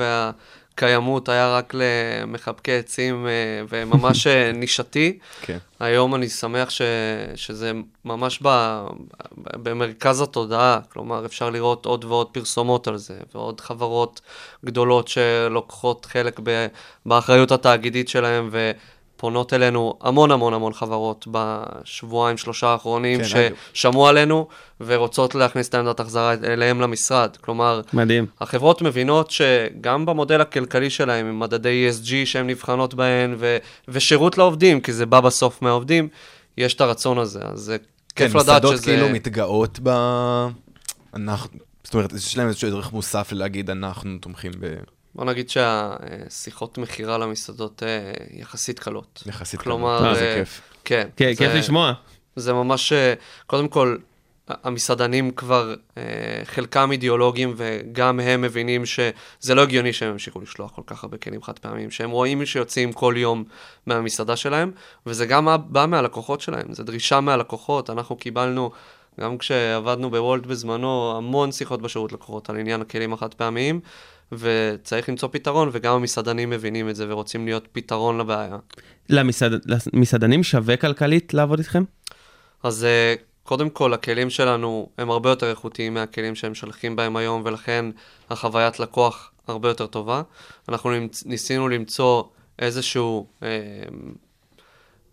והקיימות 0.76 1.28
היה 1.28 1.56
רק 1.56 1.74
למחבקי 1.74 2.72
עצים 2.72 3.26
אה, 3.26 3.32
וממש 3.68 4.26
אה, 4.26 4.52
נישתי, 4.60 5.18
כן. 5.40 5.58
היום 5.80 6.14
אני 6.14 6.28
שמח 6.28 6.70
ש, 6.70 6.82
שזה 7.34 7.72
ממש 8.04 8.40
ב, 8.42 8.78
במרכז 9.36 10.20
התודעה, 10.20 10.80
כלומר 10.92 11.26
אפשר 11.26 11.50
לראות 11.50 11.86
עוד 11.86 12.04
ועוד 12.04 12.26
פרסומות 12.32 12.88
על 12.88 12.96
זה, 12.96 13.14
ועוד 13.34 13.60
חברות 13.60 14.20
גדולות 14.64 15.08
שלוקחות 15.08 16.04
חלק 16.04 16.40
ב, 16.42 16.66
באחריות 17.06 17.52
התאגידית 17.52 18.08
שלהם, 18.08 18.50
ופונות 19.16 19.52
אלינו 19.52 19.98
המון 20.00 20.30
המון 20.30 20.54
המון 20.54 20.72
חברות 20.72 21.26
בשבועיים, 21.30 22.36
שלושה 22.36 22.66
האחרונים, 22.66 23.20
כן. 23.24 23.52
ששמעו 23.74 24.08
עלינו 24.08 24.48
ורוצות 24.80 25.34
להכניס 25.34 25.68
את 25.68 25.74
העמדת 25.74 26.00
החזרה 26.00 26.34
אליהם 26.44 26.80
למשרד. 26.80 27.36
כלומר, 27.36 27.80
מדהים. 27.92 28.26
החברות 28.40 28.82
מבינות 28.82 29.30
שגם 29.30 30.06
במודל 30.06 30.40
הכלכלי 30.40 30.90
שלהם, 30.90 31.26
עם 31.26 31.40
מדדי 31.40 31.90
ESG 31.90 32.26
שהן 32.26 32.46
נבחנות 32.46 32.94
בהן, 32.94 33.34
ו- 33.38 33.56
ושירות 33.88 34.38
לעובדים, 34.38 34.80
כי 34.80 34.92
זה 34.92 35.06
בא 35.06 35.20
בסוף 35.20 35.62
מהעובדים, 35.62 36.08
יש 36.58 36.74
את 36.74 36.80
הרצון 36.80 37.18
הזה. 37.18 37.40
אז 37.42 37.60
זה 37.60 37.78
כן, 37.78 38.24
כיף 38.24 38.34
לדעת 38.34 38.42
מסעדות 38.42 38.76
שזה... 38.76 38.84
כאילו 38.84 39.08
מתגאות 39.08 39.78
ב... 39.82 39.90
אנחנו... 41.14 41.50
זאת 41.84 41.94
אומרת, 41.94 42.12
יש 42.12 42.36
להם 42.38 42.48
איזשהו 42.48 42.68
ערך 42.68 42.92
מוסף 42.92 43.32
להגיד, 43.32 43.70
אנחנו 43.70 44.18
תומכים 44.20 44.52
ב... 44.60 44.66
בוא 45.16 45.24
נגיד 45.24 45.48
שהשיחות 45.50 46.78
מכירה 46.78 47.18
למסעדות 47.18 47.82
אה, 47.82 48.12
יחסית 48.40 48.78
קלות. 48.78 49.22
יחסית 49.26 49.60
כלומר, 49.60 49.98
קלות. 49.98 50.08
אה, 50.10 50.14
זה 50.14 50.28
אה, 50.30 50.34
כיף. 50.34 50.60
כן. 50.84 51.08
כן, 51.16 51.34
כיף 51.34 51.52
זה- 51.52 51.58
לשמוע. 51.58 51.92
זה 52.36 52.52
ממש, 52.52 52.92
אה, 52.92 53.14
קודם 53.46 53.68
כל, 53.68 53.96
המסעדנים 54.48 55.30
כבר, 55.30 55.74
חלקם 56.44 56.92
אידיאולוגים, 56.92 57.54
וגם 57.56 58.20
הם 58.20 58.40
מבינים 58.42 58.86
שזה 58.86 59.54
לא 59.54 59.62
הגיוני 59.62 59.92
שהם 59.92 60.10
ימשיכו 60.10 60.40
לשלוח 60.40 60.70
כל 60.70 60.82
כך 60.86 61.04
הרבה 61.04 61.16
כלים 61.18 61.42
חד 61.42 61.58
פעמים, 61.58 61.90
שהם 61.90 62.10
רואים 62.10 62.46
שיוצאים 62.46 62.92
כל 62.92 63.14
יום 63.16 63.44
מהמסעדה 63.86 64.36
שלהם, 64.36 64.70
וזה 65.06 65.26
גם 65.26 65.48
בא 65.66 65.86
מהלקוחות 65.86 66.40
שלהם, 66.40 66.72
זו 66.74 66.82
דרישה 66.82 67.20
מהלקוחות. 67.20 67.90
אנחנו 67.90 68.16
קיבלנו, 68.16 68.70
גם 69.20 69.38
כשעבדנו 69.38 70.10
בוולט 70.10 70.46
בזמנו, 70.46 71.14
המון 71.16 71.52
שיחות 71.52 71.82
בשירות 71.82 72.12
לקוחות 72.12 72.50
על 72.50 72.56
עניין 72.58 72.80
הכלים 72.80 73.12
החד 73.12 73.34
פעמיים, 73.34 73.80
וצריך 74.32 75.08
למצוא 75.08 75.28
פתרון, 75.32 75.68
וגם 75.72 75.94
המסעדנים 75.94 76.50
מבינים 76.50 76.88
את 76.88 76.96
זה 76.96 77.06
ורוצים 77.08 77.44
להיות 77.44 77.68
פתרון 77.72 78.18
לבעיה. 78.18 78.56
למסעד... 79.08 79.52
למסעדנים 79.92 80.42
שווה 80.42 80.76
כלכלית 80.76 81.34
לעבוד 81.34 81.58
איתכם? 81.58 81.84
אז 82.62 82.84
אה, 82.84 83.14
קודם 83.42 83.70
כל, 83.70 83.94
הכלים 83.94 84.30
שלנו 84.30 84.88
הם 84.98 85.10
הרבה 85.10 85.30
יותר 85.30 85.50
איכותיים 85.50 85.94
מהכלים 85.94 86.34
שהם 86.34 86.52
משלחים 86.52 86.96
בהם 86.96 87.16
היום, 87.16 87.42
ולכן 87.44 87.86
החוויית 88.30 88.80
לקוח 88.80 89.32
הרבה 89.48 89.68
יותר 89.68 89.86
טובה. 89.86 90.22
אנחנו 90.68 90.90
ניסינו 91.24 91.68
למצוא 91.68 92.22
איזשהו 92.58 93.26
אה, 93.42 93.48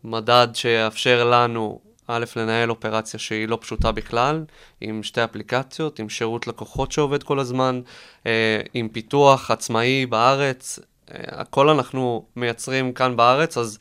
מדד 0.04 0.48
שיאפשר 0.54 1.30
לנו, 1.30 1.80
א', 2.08 2.26
לנהל 2.36 2.70
אופרציה 2.70 3.20
שהיא 3.20 3.48
לא 3.48 3.58
פשוטה 3.62 3.92
בכלל, 3.92 4.44
עם 4.82 5.04
שתי 5.04 5.24
אפליקציות, 5.24 6.00
עם 6.00 6.10
שירות 6.10 6.48
לקוחות 6.48 6.92
שעובד 6.92 7.24
כל 7.24 7.40
הזמן, 7.40 7.82
אה, 8.26 8.62
עם 8.74 8.90
פיתוח 8.90 9.52
עצמאי 9.52 10.06
בארץ. 10.06 10.80
אה, 10.80 11.16
הכל 11.28 11.70
אנחנו 11.70 12.26
מייצרים 12.36 12.94
כאן 12.94 13.16
בארץ, 13.16 13.58
אז 13.58 13.80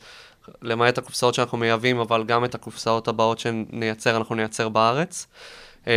למעט 0.61 0.97
הקופסאות 0.97 1.33
שאנחנו 1.33 1.57
מייבאים, 1.57 1.99
אבל 1.99 2.23
גם 2.23 2.45
את 2.45 2.55
הקופסאות 2.55 3.07
הבאות 3.07 3.39
שנייצר, 3.39 4.17
אנחנו 4.17 4.35
נייצר 4.35 4.69
בארץ. 4.69 5.27
אמ, 5.87 5.91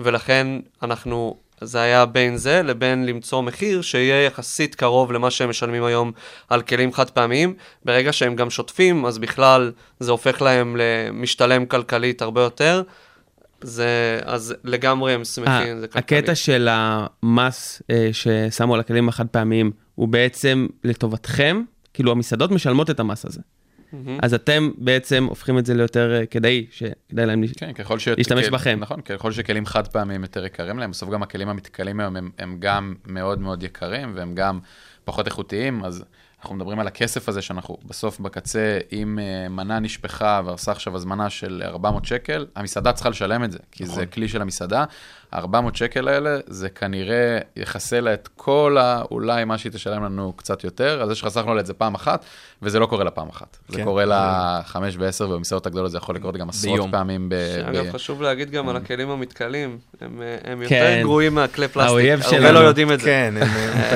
ולכן 0.00 0.46
אנחנו, 0.82 1.36
זה 1.62 1.80
היה 1.80 2.06
בין 2.06 2.36
זה 2.36 2.62
לבין 2.62 3.06
למצוא 3.06 3.42
מחיר 3.42 3.82
שיהיה 3.82 4.24
יחסית 4.24 4.74
קרוב 4.74 5.12
למה 5.12 5.30
שהם 5.30 5.50
משלמים 5.50 5.84
היום 5.84 6.12
על 6.48 6.62
כלים 6.62 6.92
חד 6.92 7.10
פעמיים. 7.10 7.54
ברגע 7.84 8.12
שהם 8.12 8.36
גם 8.36 8.50
שוטפים, 8.50 9.06
אז 9.06 9.18
בכלל 9.18 9.72
זה 10.00 10.10
הופך 10.10 10.42
להם 10.42 10.76
למשתלם 10.78 11.66
כלכלית 11.66 12.22
הרבה 12.22 12.40
יותר. 12.40 12.82
זה, 13.60 14.20
אז 14.24 14.54
לגמרי 14.64 15.12
הם 15.12 15.24
שמחים, 15.24 15.80
זה 15.80 15.86
כלכלי. 15.88 16.16
אה, 16.16 16.20
הקטע 16.20 16.34
של 16.34 16.68
המס 16.70 17.82
אה, 17.90 18.10
ששמו 18.12 18.74
על 18.74 18.80
הכלים 18.80 19.08
החד 19.08 19.26
פעמיים 19.28 19.70
הוא 19.94 20.08
בעצם 20.08 20.66
לטובתכם, 20.84 21.62
כאילו 21.94 22.12
המסעדות 22.12 22.50
משלמות 22.50 22.90
את 22.90 23.00
המס 23.00 23.24
הזה. 23.24 23.40
מהמם. 23.92 24.18
אז 24.22 24.34
אתם 24.34 24.70
בעצם 24.78 25.24
הופכים 25.28 25.58
את 25.58 25.66
זה 25.66 25.74
ליותר 25.74 26.14
אה, 26.20 26.26
כדאי, 26.26 26.66
שכדאי 26.70 27.26
להם... 27.26 27.44
כן, 27.56 27.72
ככל 27.72 27.98
ש... 27.98 28.08
להשתמש 28.08 28.44
כל- 28.44 28.50
בכם. 28.50 28.78
נכון, 28.80 29.00
ככל 29.00 29.32
שכלים 29.32 29.66
חד 29.66 29.88
פעמיים 29.88 30.22
יותר 30.22 30.44
יקרים 30.44 30.78
להם, 30.78 30.90
בסוף 30.90 31.10
גם 31.10 31.22
הכלים 31.22 31.48
המתכלים 31.48 32.00
היום 32.00 32.16
הם, 32.16 32.30
הם 32.38 32.56
גם 32.60 32.94
מאוד 33.06 33.40
מאוד 33.40 33.62
יקרים 33.62 34.12
והם 34.14 34.34
גם 34.34 34.60
פחות 35.04 35.26
איכותיים, 35.26 35.84
אז 35.84 36.04
אנחנו 36.40 36.54
מדברים 36.56 36.78
על 36.80 36.86
הכסף 36.86 37.28
הזה 37.28 37.42
שאנחנו 37.42 37.76
בסוף 37.84 38.20
בקצה, 38.20 38.78
אם 38.92 39.18
uh, 39.18 39.48
מנה 39.48 39.78
נשפכה 39.78 40.40
ועושה 40.44 40.72
עכשיו 40.72 40.96
הזמנה 40.96 41.30
של 41.30 41.62
400 41.64 42.04
שקל, 42.04 42.46
המסעדה 42.56 42.92
צריכה 42.92 43.10
לשלם 43.10 43.44
את 43.44 43.52
זה, 43.52 43.58
כי 43.72 43.84
נכון. 43.84 43.94
זה 43.96 44.06
כלי 44.06 44.28
של 44.28 44.42
המסעדה. 44.42 44.84
ה-400 45.32 45.46
שקל 45.74 46.08
האלה, 46.08 46.38
זה 46.46 46.68
כנראה 46.68 47.38
יכסה 47.56 48.00
לה 48.00 48.14
את 48.14 48.28
כל 48.36 48.76
ה... 48.80 49.02
אולי 49.10 49.44
מה 49.44 49.58
שהיא 49.58 49.72
תשלם 49.72 50.04
לנו 50.04 50.32
קצת 50.36 50.64
יותר, 50.64 51.02
על 51.02 51.08
זה 51.08 51.14
שחסכנו 51.14 51.54
לה 51.54 51.60
את 51.60 51.66
זה 51.66 51.74
פעם 51.74 51.94
אחת, 51.94 52.24
וזה 52.62 52.78
לא 52.78 52.86
קורה 52.86 53.04
לה 53.04 53.10
פעם 53.10 53.28
אחת. 53.28 53.56
זה 53.68 53.76
כן. 53.78 53.84
קורה 53.84 54.04
לה 54.04 54.60
חמש 54.66 54.94
ועשר, 54.98 55.30
ובמסעדות 55.30 55.66
הגדולות 55.66 55.90
זה 55.90 55.98
יכול 55.98 56.14
לקרות 56.16 56.36
גם 56.36 56.48
עשרות 56.48 56.74
ביום. 56.78 56.90
פעמים 56.90 57.28
ב... 57.28 57.34
שאגב, 57.56 57.86
ב- 57.86 57.92
חשוב 57.92 58.22
להגיד 58.22 58.50
גם 58.50 58.68
על 58.68 58.76
הכלים 58.76 59.10
המתכלים, 59.10 59.78
הם, 60.00 60.22
אה, 60.22 60.52
הם 60.52 60.62
כן. 60.68 60.74
יותר 60.92 61.02
גרועים 61.02 61.34
מהכלי 61.34 61.68
פלסטיק. 61.68 61.88
האויב 61.90 62.20
הרבה 62.20 62.30
שלנו. 62.36 62.52
לא 62.52 62.58
יודעים 62.58 62.92
את 62.92 63.00
זה. 63.00 63.06
כן, 63.06 63.34
הם 63.40 63.48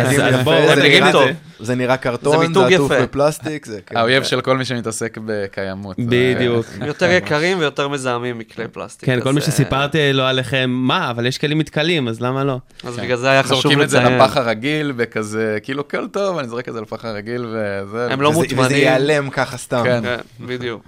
אז 0.06 0.12
יפה, 0.12 0.42
בואו, 0.42 0.66
זה 0.74 0.82
נראה- 0.82 1.12
זה. 1.12 1.32
זה 1.60 1.96
קרטון, 2.00 2.46
זה 2.54 2.60
זה 2.60 2.66
עטוף 2.66 2.90
יפה. 2.90 3.02
בפלסטיק, 3.02 3.66
זה 3.66 3.80
כן. 3.86 3.96
האויב 3.96 4.22
של 4.24 4.40
כל 4.40 4.56
מי 4.56 4.64
שמתעסק 4.64 5.18
בקיימות. 5.24 5.96
זה- 5.96 6.04
בדיוק. 6.08 6.66
הם 6.80 6.86
יותר 6.86 7.10
יקרים 7.10 7.58
ויותר 7.58 7.88
מזהמים 7.88 8.38
מכלי 8.38 8.68
פלסטיק. 8.68 9.06
כן, 9.08 9.20
כל 9.20 9.32
מי 9.32 9.40
אה, 9.40 9.46
שסיפרתי 9.46 10.12
לו 10.12 10.22
עליכם, 10.22 10.70
מה, 10.70 11.10
אבל 11.10 11.25
יש 11.26 11.38
כלים 11.38 11.58
מתכלים, 11.58 12.08
אז 12.08 12.20
למה 12.20 12.44
לא? 12.44 12.58
אז 12.84 12.96
כן. 12.96 13.02
בגלל 13.02 13.16
זה 13.16 13.30
היה 13.30 13.42
חשוב 13.42 13.62
זורקים 13.62 13.82
את 13.82 13.90
זה 13.90 14.00
לציין. 14.00 14.18
לפח 14.18 14.36
הרגיל, 14.36 14.92
וכזה, 14.96 15.58
כאילו, 15.62 15.80
הכל 15.80 16.08
טוב, 16.08 16.38
אני 16.38 16.48
זורק 16.48 16.68
את 16.68 16.74
זה 16.74 16.80
לפח 16.80 17.04
הרגיל, 17.04 17.46
וזה... 17.46 18.08
הם 18.10 18.20
לא 18.20 18.32
מוטמנים. 18.32 18.64
וזה 18.64 18.76
ייעלם 18.76 19.30
ככה 19.30 19.56
סתם. 19.56 19.82
כן. 19.84 20.02
כן, 20.02 20.46
בדיוק. 20.46 20.84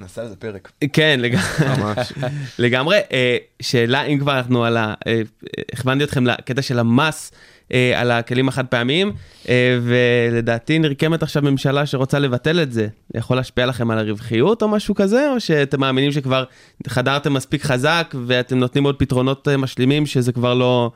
נעשה 0.00 0.20
על 0.20 0.28
זה 0.28 0.36
פרק. 0.36 0.72
כן, 0.92 1.20
לגמרי. 2.58 2.96
אה, 3.12 3.36
שאלה, 3.62 4.02
אם 4.02 4.18
כבר 4.18 4.36
אנחנו 4.36 4.64
על 4.64 4.76
ה... 4.76 4.94
אה, 5.06 5.20
הכוונתי 5.72 6.04
אתכם 6.04 6.26
לקטע 6.26 6.62
של 6.62 6.78
המס 6.78 7.32
אה, 7.72 8.00
על 8.00 8.10
הכלים 8.10 8.48
החד 8.48 8.66
פעמיים, 8.66 9.12
אה, 9.48 9.78
ולדעתי 9.82 10.78
נרקמת 10.78 11.22
עכשיו 11.22 11.42
ממשלה 11.42 11.86
שרוצה 11.86 12.18
לבטל 12.18 12.62
את 12.62 12.72
זה. 12.72 12.88
יכול 13.14 13.36
להשפיע 13.36 13.66
לכם 13.66 13.90
על 13.90 13.98
הרווחיות 13.98 14.62
או 14.62 14.68
משהו 14.68 14.94
כזה, 14.94 15.30
או 15.32 15.40
שאתם 15.40 15.80
מאמינים 15.80 16.12
שכבר 16.12 16.44
חדרתם 16.86 17.34
מספיק 17.34 17.62
חזק 17.62 18.14
ואתם 18.26 18.58
נותנים 18.58 18.84
עוד 18.84 18.96
פתרונות 18.98 19.48
אה, 19.48 19.56
משלימים 19.56 20.06
שזה 20.06 20.32
כבר 20.32 20.54
לא... 20.54 20.90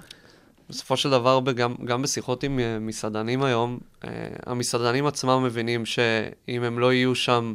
בסופו 0.71 0.97
של 0.97 1.11
דבר, 1.11 1.41
גם, 1.55 1.75
גם 1.85 2.03
בשיחות 2.03 2.43
עם 2.43 2.59
אה, 2.59 2.79
מסעדנים 2.81 3.43
היום, 3.43 3.79
אה, 4.05 4.11
המסעדנים 4.47 5.07
עצמם 5.07 5.45
מבינים 5.45 5.87
שאם 5.87 6.63
הם 6.63 6.79
לא 6.79 6.93
יהיו 6.93 7.15
שם 7.15 7.55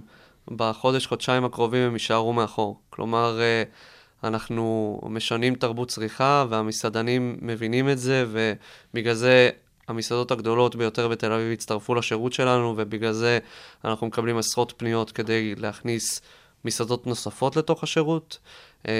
בחודש, 0.51 1.05
חודשיים 1.05 1.45
הקרובים, 1.45 1.81
הם 1.81 1.93
יישארו 1.93 2.33
מאחור. 2.33 2.79
כלומר, 2.89 3.39
אנחנו 4.23 4.99
משנים 5.09 5.55
תרבות 5.55 5.87
צריכה, 5.87 6.45
והמסעדנים 6.49 7.37
מבינים 7.41 7.89
את 7.89 7.99
זה, 7.99 8.25
ובגלל 8.31 9.13
זה 9.13 9.49
המסעדות 9.87 10.31
הגדולות 10.31 10.75
ביותר 10.75 11.07
בתל 11.07 11.31
אביב 11.31 11.51
הצטרפו 11.51 11.95
לשירות 11.95 12.33
שלנו, 12.33 12.73
ובגלל 12.77 13.11
זה 13.11 13.39
אנחנו 13.85 14.07
מקבלים 14.07 14.37
עשרות 14.37 14.73
פניות 14.77 15.11
כדי 15.11 15.55
להכניס 15.57 16.21
מסעדות 16.65 17.07
נוספות 17.07 17.55
לתוך 17.55 17.83
השירות. 17.83 18.37
אמ, 18.87 18.91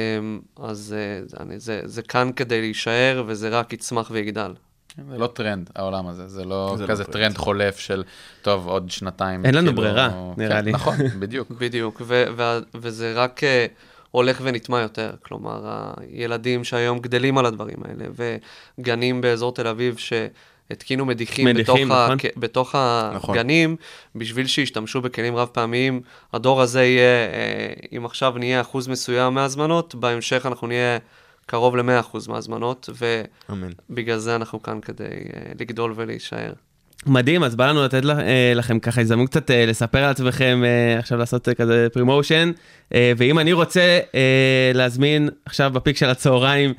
אז 0.57 0.95
אה, 0.97 1.43
אני- 1.43 1.59
זה, 1.59 1.81
זה 1.85 2.01
כאן 2.01 2.31
כדי 2.35 2.61
להישאר, 2.61 3.23
וזה 3.27 3.49
רק 3.49 3.73
יצמח 3.73 4.07
ויגדל. 4.11 4.53
זה 5.11 5.17
לא 5.17 5.27
טרנד, 5.27 5.69
העולם 5.75 6.07
הזה, 6.07 6.27
זה 6.27 6.43
לא 6.45 6.73
זה 6.77 6.83
לא 6.83 6.87
כזה 6.91 7.03
טרנד. 7.03 7.13
טרנד 7.17 7.37
חולף 7.37 7.77
של, 7.79 8.03
טוב, 8.41 8.67
עוד 8.67 8.89
שנתיים. 8.89 9.45
אין 9.45 9.55
לנו 9.55 9.67
כאילו, 9.67 9.81
ברירה, 9.81 10.33
נראה 10.37 10.57
כן, 10.59 10.65
לי. 10.65 10.71
נכון, 10.71 10.95
בדיוק. 11.19 11.51
בדיוק, 11.51 12.01
ו- 12.05 12.25
וה- 12.35 12.59
וזה 12.75 13.13
רק 13.15 13.43
אה, 13.43 13.65
הולך 14.17 14.39
ונטמע 14.43 14.79
יותר. 14.81 15.11
כלומר, 15.23 15.61
הילדים 16.11 16.63
שהיום 16.63 16.99
גדלים 16.99 17.37
על 17.37 17.45
הדברים 17.45 17.77
האלה, 17.85 18.05
וגנים 18.79 19.21
באזור 19.21 19.53
תל 19.53 19.67
אביב 19.67 19.97
שהתקינו 19.97 21.05
מדיחים, 21.05 21.45
מדיחים, 21.47 21.87
בתוך, 21.87 21.95
ה- 21.95 22.05
נכון. 22.05 22.17
כ- 22.19 22.37
בתוך 22.37 22.75
נכון. 23.15 23.35
הגנים, 23.37 23.75
בשביל 24.15 24.47
שישתמשו 24.47 25.01
בכלים 25.01 25.35
רב 25.35 25.47
פעמיים. 25.51 26.01
הדור 26.33 26.61
הזה 26.61 26.83
יהיה, 26.83 27.27
אה, 27.33 27.97
אם 27.97 28.05
עכשיו 28.05 28.33
נהיה 28.37 28.61
אחוז 28.61 28.87
מסוים 28.87 29.33
מההזמנות, 29.33 29.95
בהמשך 29.95 30.45
אנחנו 30.45 30.67
נהיה 30.67 30.97
קרוב 31.45 31.75
ל-100% 31.77 32.17
מההזמנות, 32.29 32.89
אמן. 33.51 33.71
ובגלל 33.89 34.17
זה 34.17 34.35
אנחנו 34.35 34.63
כאן 34.63 34.79
כדי 34.81 35.03
אה, 35.03 35.51
לגדול 35.59 35.93
ולהישאר. 35.95 36.53
מדהים, 37.07 37.43
אז 37.43 37.55
בא 37.55 37.67
לנו 37.69 37.83
לתת 37.83 38.05
אה, 38.05 38.51
לכם 38.55 38.79
ככה 38.79 39.01
הזדמנות 39.01 39.29
קצת 39.29 39.51
אה, 39.51 39.65
לספר 39.65 39.97
על 40.03 40.09
עצמכם, 40.09 40.61
אה, 40.65 40.99
עכשיו 40.99 41.17
לעשות 41.17 41.49
כזה 41.57 41.87
פרימושן, 41.93 42.51
ואם 43.17 43.39
אני 43.39 43.53
רוצה 43.53 43.99
להזמין 44.73 45.29
עכשיו 45.45 45.71
בפיק 45.73 45.97
של 45.97 46.09
הצהריים, 46.09 46.73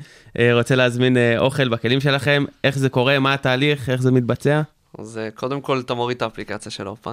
רוצה 0.53 0.75
להזמין 0.75 1.17
אוכל 1.37 1.67
בכלים 1.67 2.01
שלכם, 2.01 2.45
איך 2.63 2.77
זה 2.77 2.89
קורה, 2.89 3.19
מה 3.19 3.33
התהליך, 3.33 3.89
איך 3.89 4.01
זה 4.01 4.11
מתבצע? 4.11 4.61
אז 4.99 5.19
קודם 5.35 5.61
כל, 5.61 5.79
אתה 5.85 5.93
מוריד 5.93 6.15
את 6.15 6.21
האפליקציה 6.21 6.71
של 6.71 6.87
אופה. 6.87 7.11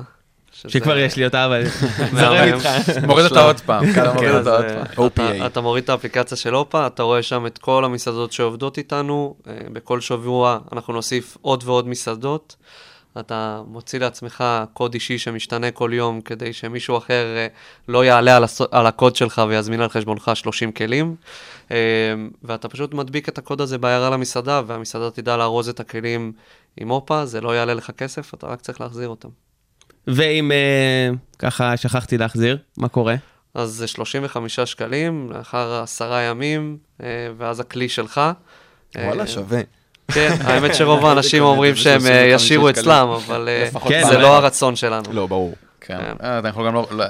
שכבר 0.68 0.98
יש 0.98 1.16
לי 1.16 1.24
אותה, 1.24 1.44
אבל 1.46 1.64
זורם. 2.20 2.54
איתך. 2.54 2.68
מוריד 3.06 3.24
אותה 3.24 3.42
עוד 3.44 3.60
פעם, 3.60 3.84
אתה 3.90 4.12
מוריד 4.12 4.30
אה, 4.30 5.10
פעם. 5.14 5.46
אתה- 5.46 5.60
מוריד 5.60 5.84
את 5.84 5.90
האפליקציה 5.90 6.36
של 6.36 6.56
אופה, 6.56 6.86
אתה 6.86 7.02
רואה 7.02 7.22
שם 7.22 7.46
את 7.46 7.58
כל 7.58 7.84
המסעדות 7.84 8.32
שעובדות 8.32 8.78
איתנו, 8.78 9.34
בכל 9.72 10.00
שבוע 10.00 10.58
אנחנו 10.72 10.92
נוסיף 10.94 11.36
עוד 11.42 11.62
ועוד 11.66 11.88
מסעדות. 11.88 12.56
אתה 13.20 13.62
מוציא 13.66 13.98
לעצמך 13.98 14.44
קוד 14.72 14.94
אישי 14.94 15.18
שמשתנה 15.18 15.70
כל 15.70 15.90
יום, 15.94 16.20
כדי 16.20 16.52
שמישהו 16.52 16.98
אחר 16.98 17.36
אה, 17.36 17.46
לא 17.88 18.04
יעלה 18.04 18.36
על, 18.36 18.44
הס... 18.44 18.60
על 18.70 18.86
הקוד 18.86 19.16
שלך 19.16 19.42
ויזמין 19.48 19.80
על 19.80 19.88
חשבונך 19.88 20.30
30 20.34 20.72
כלים. 20.72 21.16
אה, 21.70 21.76
ואתה 22.42 22.68
פשוט 22.68 22.94
מדביק 22.94 23.28
את 23.28 23.38
הקוד 23.38 23.60
הזה 23.60 23.78
בהערה 23.78 24.10
למסעדה, 24.10 24.62
והמסעדה 24.66 25.10
תדע 25.10 25.36
לארוז 25.36 25.68
את 25.68 25.80
הכלים 25.80 26.32
עם 26.76 26.90
אופה, 26.90 27.26
זה 27.26 27.40
לא 27.40 27.56
יעלה 27.56 27.74
לך 27.74 27.90
כסף, 27.90 28.34
אתה 28.34 28.46
רק 28.46 28.60
צריך 28.60 28.80
להחזיר 28.80 29.08
אותם. 29.08 29.28
ואם 30.06 30.52
אה, 30.52 31.10
ככה 31.38 31.76
שכחתי 31.76 32.18
להחזיר, 32.18 32.58
מה 32.76 32.88
קורה? 32.88 33.14
אז 33.54 33.70
זה 33.70 33.86
35 33.86 34.60
שקלים 34.60 35.30
לאחר 35.30 35.80
עשרה 35.82 36.22
ימים, 36.22 36.78
אה, 37.02 37.06
ואז 37.38 37.60
הכלי 37.60 37.88
שלך. 37.88 38.20
וואלה, 38.96 39.22
אה, 39.22 39.26
שווה. 39.26 39.60
כן, 40.12 40.36
האמת 40.46 40.74
שרוב 40.74 41.04
האנשים 41.06 41.42
אומרים 41.42 41.76
שהם 41.76 41.92
אה, 42.00 42.00
35 42.00 42.42
ישירו. 42.42 42.70
אצלם, 42.70 43.08
אבל 43.08 43.48
אה, 43.48 43.68
כן, 43.88 44.02
זה 44.04 44.12
אבל- 44.12 44.22
לא 44.22 44.36
הרצון 44.36 44.76
שלנו. 44.76 45.12
לא, 45.12 45.26
ברור. 45.26 45.54
כן, 45.80 45.98
כן. 45.98 46.38
אתה 46.38 46.48
יכול 46.48 46.66
גם 46.66 46.74
לא, 46.74 46.86
לא- 46.90 47.04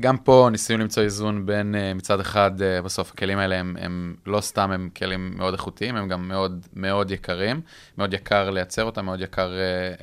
גם 0.00 0.16
פה 0.16 0.48
ניסינו 0.52 0.82
למצוא 0.82 1.02
איזון 1.02 1.46
בין 1.46 1.74
מצד 1.94 2.20
אחד, 2.20 2.50
בסוף 2.84 3.10
הכלים 3.14 3.38
האלה 3.38 3.56
הם, 3.56 3.76
הם 3.80 4.14
לא 4.26 4.40
סתם 4.40 4.70
הם 4.70 4.88
כלים 4.96 5.34
מאוד 5.36 5.54
איכותיים, 5.54 5.96
הם 5.96 6.08
גם 6.08 6.28
מאוד 6.28 6.66
מאוד 6.76 7.10
יקרים, 7.10 7.60
מאוד 7.98 8.14
יקר 8.14 8.50
לייצר 8.50 8.84
אותם, 8.84 9.04
מאוד 9.04 9.20
יקר 9.20 9.50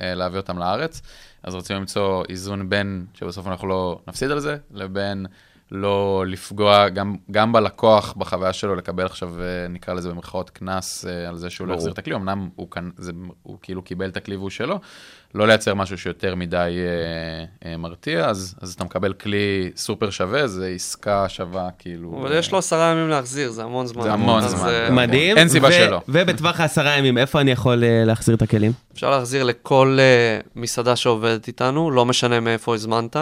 להביא 0.00 0.36
אותם 0.38 0.58
לארץ, 0.58 1.02
אז 1.42 1.54
רוצים 1.54 1.76
למצוא 1.76 2.24
איזון 2.28 2.68
בין, 2.68 3.04
שבסוף 3.14 3.46
אנחנו 3.46 3.68
לא 3.68 3.98
נפסיד 4.08 4.30
על 4.30 4.40
זה, 4.40 4.56
לבין 4.70 5.26
לא 5.70 6.24
לפגוע 6.26 6.88
גם, 6.88 7.16
גם 7.30 7.52
בלקוח, 7.52 8.14
בחוויה 8.16 8.52
שלו, 8.52 8.74
לקבל 8.74 9.04
עכשיו, 9.06 9.42
אה, 9.42 9.68
נקרא 9.68 9.94
לזה 9.94 10.10
במרכאות, 10.10 10.50
קנס 10.50 11.06
אה, 11.06 11.28
על 11.28 11.36
זה 11.36 11.50
שהוא 11.50 11.68
לא. 11.68 11.74
יחזיר 11.74 11.92
את 11.92 11.98
הכלי, 11.98 12.14
אמנם 12.14 12.48
הוא, 12.56 12.68
זה, 12.96 13.12
הוא 13.42 13.58
כאילו 13.62 13.82
קיבל 13.82 14.08
את 14.08 14.16
הכלי 14.16 14.36
והוא 14.36 14.50
שלו, 14.50 14.80
לא 15.36 15.46
לייצר 15.46 15.74
משהו 15.74 15.98
שיותר 15.98 16.34
מדי 16.34 16.56
אה, 16.56 17.70
אה, 17.70 17.76
מרתיע, 17.76 18.28
אז, 18.28 18.54
אז 18.60 18.72
אתה 18.72 18.84
מקבל 18.84 19.12
כלי 19.12 19.70
סופר 19.76 20.10
שווה, 20.10 20.46
זה 20.46 20.66
עסקה 20.66 21.28
שווה, 21.28 21.68
כאילו... 21.78 22.18
אבל 22.22 22.38
יש 22.38 22.52
לו 22.52 22.58
עשרה 22.58 22.92
ימים 22.92 23.08
להחזיר, 23.08 23.50
זה 23.50 23.62
המון 23.62 23.86
זמן. 23.86 24.02
זה 24.02 24.12
המון 24.12 24.48
זמן. 24.48 24.68
אה, 24.68 24.90
מדהים. 24.90 25.36
אין 25.38 25.48
סיבה 25.48 25.68
ו- 25.68 25.72
שלא. 25.72 26.00
ובטווח 26.08 26.60
העשרה 26.60 26.98
ימים, 26.98 27.18
איפה 27.18 27.40
אני 27.40 27.50
יכול 27.50 27.84
אה, 27.84 28.04
להחזיר 28.04 28.34
את 28.34 28.42
הכלים? 28.42 28.72
אפשר 28.94 29.10
להחזיר 29.10 29.42
לכל 29.42 29.96
אה, 30.00 30.40
מסעדה 30.56 30.96
שעובדת 30.96 31.48
איתנו, 31.48 31.90
לא 31.90 32.04
משנה 32.06 32.40
מאיפה 32.40 32.74
הזמנת. 32.74 33.16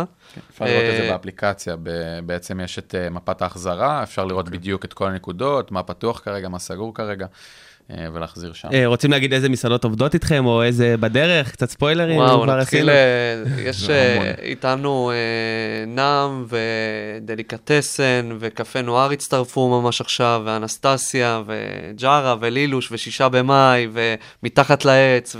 אפשר 0.50 0.64
לראות 0.64 0.84
את 0.90 0.96
זה 0.96 1.02
אה, 1.02 1.10
באפליקציה, 1.10 1.76
ב- 1.82 2.18
בעצם 2.26 2.60
יש 2.60 2.78
את 2.78 2.94
אה, 2.94 3.10
מפת 3.10 3.42
ההחזרה, 3.42 4.02
אפשר 4.02 4.24
לראות 4.24 4.48
בדיוק 4.48 4.84
את 4.84 4.92
כל 4.92 5.06
הנקודות, 5.06 5.72
מה 5.72 5.82
פתוח 5.82 6.20
כרגע, 6.24 6.48
מה 6.48 6.58
סגור 6.58 6.94
כרגע, 6.94 7.24
אה, 7.24 7.28
ולהחזיר 7.90 8.52
שם. 8.52 8.68
אה, 8.72 8.86
רוצים 8.86 9.10
להגיד 9.10 9.32
איזה 9.32 9.48
מסעדות 9.48 9.84
עובדות 9.84 10.14
איתכם, 10.14 10.46
או 10.46 10.62
איזה 10.62 10.96
בדרך, 11.00 11.52
קצת 11.52 11.70
ספוילרים? 11.70 12.16
וואו, 12.16 12.46
נתחיל? 12.46 12.90
אה, 12.90 12.94
יש 13.58 13.90
אה. 13.90 14.32
איתנו 14.42 15.10
אה, 15.10 15.86
נאם 15.86 16.44
ודליקטסן 17.20 18.28
וקפה 18.38 18.82
נואר 18.82 19.10
הצטרפו 19.10 19.80
ממש 19.80 20.00
עכשיו, 20.00 20.42
ואנסטסיה 20.44 21.42
וג'ארה 21.46 22.36
ולילוש 22.40 22.92
ושישה 22.92 23.28
במאי 23.28 23.88
ומתחת 24.42 24.84
לעץ 24.84 25.36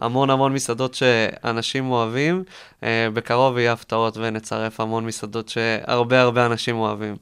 והמון 0.00 0.30
המון 0.30 0.52
מסעדות 0.52 0.94
שאנשים 0.94 1.90
אוהבים. 1.90 2.44
אה, 2.82 3.08
בקרוב 3.14 3.58
יהיה 3.58 3.72
הפתעות 3.72 4.16
ונצרף 4.16 4.80
המון 4.80 5.06
מסעדות 5.06 5.48
שהרבה 5.48 6.20
הרבה 6.20 6.46
אנשים 6.46 6.76
אוהבים. 6.76 7.16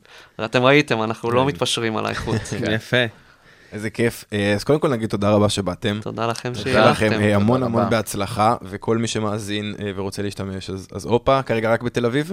אתם 0.45 0.63
ראיתם, 0.63 1.03
אנחנו 1.03 1.31
לא 1.31 1.47
מתפשרים 1.47 1.97
על 1.97 2.07
האיכות. 2.07 2.41
יפה. 2.77 3.28
איזה 3.73 3.91
כיף. 3.91 4.25
אה, 4.33 4.55
אז 4.55 4.65
קודם 4.65 4.81
כל 4.81 4.89
נגיד 4.89 5.09
תודה 5.09 5.31
רבה 5.31 5.49
שבאתם. 5.49 5.99
תודה 6.03 6.27
לכם 6.27 6.53
לכם 6.53 6.63
שהלכתם. 6.63 7.13
אה, 7.13 7.35
המון 7.35 7.57
תודה 7.57 7.67
המון 7.67 7.83
רבה. 7.83 7.91
בהצלחה, 7.91 8.57
וכל 8.63 8.99
מי 8.99 9.09
שמאזין 9.09 9.75
אה, 9.81 9.91
ורוצה 9.97 10.23
להשתמש, 10.23 10.71
אז 10.71 10.89
אז 10.93 11.05
הופה, 11.05 11.43
כרגע 11.43 11.73
רק 11.73 11.83
בתל 11.83 12.07
אביב? 12.07 12.33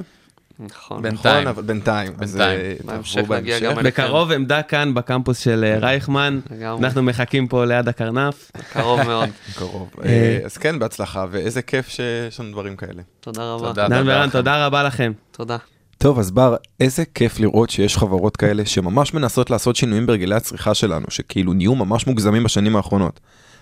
נכון. 0.60 1.02
בינתיים. 1.02 1.36
נכון, 1.36 1.48
אבל 1.48 1.64
בינתיים. 1.64 2.14
בינתיים. 2.18 2.60
בהמשך 2.86 3.30
נגיע. 3.30 3.60
גם 3.60 3.80
אליכם. 3.80 3.84
בקרוב 3.84 4.32
עמדה 4.32 4.62
כאן 4.62 4.94
בקמפוס 4.94 5.40
של 5.40 5.64
אה, 5.68 5.78
רייכמן, 5.80 6.40
לגמרי. 6.52 6.86
אנחנו 6.86 7.04
מחכים 7.04 7.48
פה 7.48 7.66
ליד 7.66 7.88
הקרנף. 7.88 8.52
קרוב 8.74 9.04
מאוד. 9.04 9.30
קרוב. 9.58 9.90
אז 10.46 10.58
כן, 10.58 10.80
בהצלחה, 10.80 11.26
ואיזה 11.32 11.62
כיף 11.62 11.90
שיש 11.90 12.40
לנו 12.40 12.52
דברים 12.52 12.76
כאלה. 12.76 13.02
תודה 13.20 13.54
רבה. 13.54 13.68
תודה. 13.68 13.88
דן 13.88 14.04
ורן, 14.08 14.22
לכם. 14.28 14.30
תודה 14.30 14.66
רבה 14.66 14.84
לכם. 14.84 15.12
תודה. 15.32 15.58
טוב, 15.98 16.20
אז 16.20 16.32
בר, 16.32 16.56
איזה 16.80 17.04
כיף 17.06 17.40
לראות 17.40 17.70
שיש 17.70 17.98
חברות 17.98 18.38
כאלה 18.38 18.66
שממש 18.66 19.14
מנסות 19.14 19.50
לעשות 19.50 19.76
שינויים 19.76 20.06
בהרגלי 20.06 20.36
הצריכה 20.36 20.74
שלנו, 20.74 21.06
שכאילו 21.10 21.54
נהיו 21.54 21.76
ממש 21.76 22.08
מוגזמים 22.08 22.44
בשנים 22.44 22.76
האחרונות. 22.76 23.20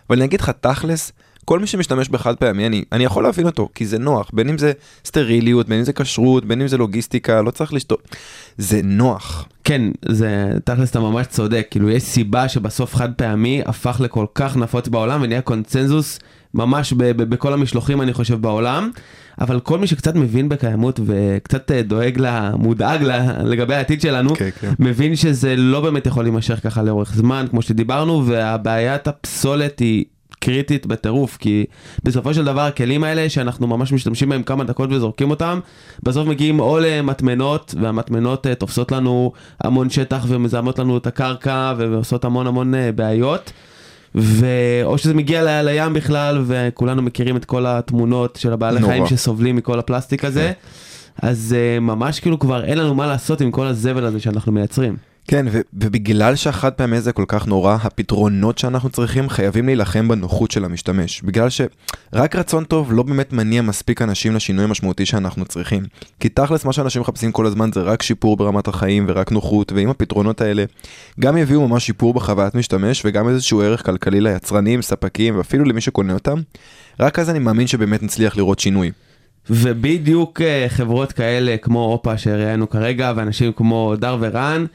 אבל 0.09 0.17
אני 0.17 0.25
אגיד 0.25 0.41
לך, 0.41 0.49
תכלס, 0.49 1.11
כל 1.45 1.59
מי 1.59 1.67
שמשתמש 1.67 2.09
בחד 2.09 2.35
פעמי, 2.35 2.67
אני, 2.67 2.83
אני 2.91 3.03
יכול 3.03 3.23
להבין 3.23 3.45
אותו, 3.45 3.69
כי 3.75 3.85
זה 3.85 3.97
נוח, 3.99 4.29
בין 4.33 4.49
אם 4.49 4.57
זה 4.57 4.71
סטריליות, 5.05 5.69
בין 5.69 5.77
אם 5.77 5.83
זה 5.83 5.93
כשרות, 5.93 6.45
בין 6.45 6.61
אם 6.61 6.67
זה 6.67 6.77
לוגיסטיקה, 6.77 7.41
לא 7.41 7.51
צריך 7.51 7.73
לשתות. 7.73 8.15
זה 8.57 8.81
נוח. 8.83 9.47
כן, 9.63 9.81
זה 10.05 10.51
תכלס 10.63 10.91
אתה 10.91 10.99
ממש 10.99 11.27
צודק, 11.27 11.67
כאילו 11.71 11.89
יש 11.89 12.03
סיבה 12.03 12.47
שבסוף 12.49 12.95
חד 12.95 13.13
פעמי 13.13 13.61
הפך 13.65 13.97
לכל 14.03 14.25
כך 14.35 14.57
נפוץ 14.57 14.87
בעולם 14.87 15.21
ונהיה 15.21 15.41
קונצנזוס 15.41 16.19
ממש 16.53 16.93
ב- 16.93 17.03
ב- 17.03 17.23
בכל 17.23 17.53
המשלוחים 17.53 18.01
אני 18.01 18.13
חושב 18.13 18.41
בעולם, 18.41 18.91
אבל 19.41 19.59
כל 19.59 19.79
מי 19.79 19.87
שקצת 19.87 20.15
מבין 20.15 20.49
בקיימות 20.49 20.99
וקצת 21.05 21.71
אה, 21.71 21.81
דואג 21.81 22.17
לה, 22.19 22.51
מודאג 22.55 23.03
לה, 23.03 23.43
לגבי 23.43 23.75
העתיד 23.75 24.01
שלנו, 24.01 24.35
כן, 24.35 24.49
כן. 24.59 24.73
מבין 24.79 25.15
שזה 25.15 25.55
לא 25.55 25.81
באמת 25.81 26.05
יכול 26.05 26.23
להימשך 26.23 26.59
ככה 26.63 26.83
לאורך 26.83 27.13
זמן, 27.15 27.45
כמו 27.49 27.61
שדיברנו, 27.61 28.25
והבעיית 28.25 29.07
הפסולת 29.07 29.79
היא 29.79 30.05
קריטית 30.43 30.85
בטירוף, 30.85 31.37
כי 31.37 31.65
בסופו 32.03 32.33
של 32.33 32.45
דבר 32.45 32.61
הכלים 32.61 33.03
האלה 33.03 33.29
שאנחנו 33.29 33.67
ממש 33.67 33.93
משתמשים 33.93 34.29
בהם 34.29 34.43
כמה 34.43 34.63
דקות 34.63 34.89
וזורקים 34.91 35.29
אותם, 35.29 35.59
בסוף 36.03 36.27
מגיעים 36.27 36.59
או 36.59 36.79
למטמנות, 36.81 37.75
והמטמנות 37.81 38.47
אה, 38.47 38.55
תופסות 38.55 38.91
לנו 38.91 39.31
המון 39.61 39.89
שטח 39.89 40.25
ומזהמות 40.27 40.79
לנו 40.79 40.97
את 40.97 41.07
הקרקע 41.07 41.73
ועושות 41.77 42.25
המון 42.25 42.47
המון 42.47 42.75
אה, 42.75 42.91
בעיות. 42.91 43.51
ו... 44.15 44.45
או 44.83 44.97
שזה 44.97 45.13
מגיע 45.13 45.43
ל... 45.43 45.65
לים 45.65 45.93
בכלל, 45.93 46.43
וכולנו 46.47 47.01
מכירים 47.01 47.37
את 47.37 47.45
כל 47.45 47.65
התמונות 47.65 48.35
של 48.41 48.53
הבעלי 48.53 48.79
נורא. 48.79 48.91
חיים 48.91 49.07
שסובלים 49.07 49.55
מכל 49.55 49.79
הפלסטיק 49.79 50.25
הזה. 50.25 50.51
אז 51.21 51.55
uh, 51.55 51.79
ממש 51.79 52.19
כאילו 52.19 52.39
כבר 52.39 52.63
אין 52.63 52.77
לנו 52.77 52.95
מה 52.95 53.07
לעשות 53.07 53.41
עם 53.41 53.51
כל 53.51 53.65
הזבל 53.65 54.05
הזה 54.05 54.19
שאנחנו 54.19 54.51
מייצרים. 54.51 55.12
כן, 55.27 55.45
ו- 55.51 55.61
ובגלל 55.73 56.35
שהחד 56.35 56.73
פעמי 56.73 57.01
זה 57.01 57.11
כל 57.11 57.25
כך 57.27 57.47
נורא, 57.47 57.77
הפתרונות 57.81 58.57
שאנחנו 58.57 58.89
צריכים 58.89 59.29
חייבים 59.29 59.65
להילחם 59.65 60.07
בנוחות 60.07 60.51
של 60.51 60.65
המשתמש. 60.65 61.21
בגלל 61.21 61.47
שרק 61.49 62.35
רצון 62.35 62.63
טוב 62.63 62.93
לא 62.93 63.03
באמת 63.03 63.33
מניע 63.33 63.61
מספיק 63.61 64.01
אנשים 64.01 64.35
לשינוי 64.35 64.63
המשמעותי 64.63 65.05
שאנחנו 65.05 65.45
צריכים. 65.45 65.83
כי 66.19 66.29
תכלס 66.29 66.65
מה 66.65 66.73
שאנשים 66.73 67.01
מחפשים 67.01 67.31
כל 67.31 67.45
הזמן 67.45 67.69
זה 67.73 67.81
רק 67.81 68.01
שיפור 68.01 68.37
ברמת 68.37 68.67
החיים 68.67 69.05
ורק 69.07 69.31
נוחות, 69.31 69.71
ואם 69.71 69.89
הפתרונות 69.89 70.41
האלה 70.41 70.63
גם 71.19 71.37
יביאו 71.37 71.67
ממש 71.67 71.85
שיפור 71.85 72.13
בחוויית 72.13 72.55
משתמש 72.55 73.01
וגם 73.05 73.29
איזשהו 73.29 73.61
ערך 73.61 73.85
כלכלי 73.85 74.21
ליצרנים, 74.21 74.81
ספקים 74.81 75.37
ואפילו 75.37 75.65
למי 75.65 75.81
שקונה 75.81 76.13
אותם, 76.13 76.41
רק 76.99 77.19
אז 77.19 77.29
אני 77.29 77.39
מאמין 77.39 77.67
שבאמת 77.67 78.03
נצליח 78.03 78.37
לראות 78.37 78.59
שינוי. 78.59 78.91
ובדיוק 79.49 80.41
אה, 80.41 80.65
חברות 80.69 81.11
כאלה 81.11 81.57
כמו 81.57 81.85
אופה 81.85 82.17
שראיינו 82.17 82.69
כרגע, 82.69 83.13
ואנשים 83.15 83.51
כמו 83.51 83.93
דר 83.99 84.17
ורן, 84.19 84.65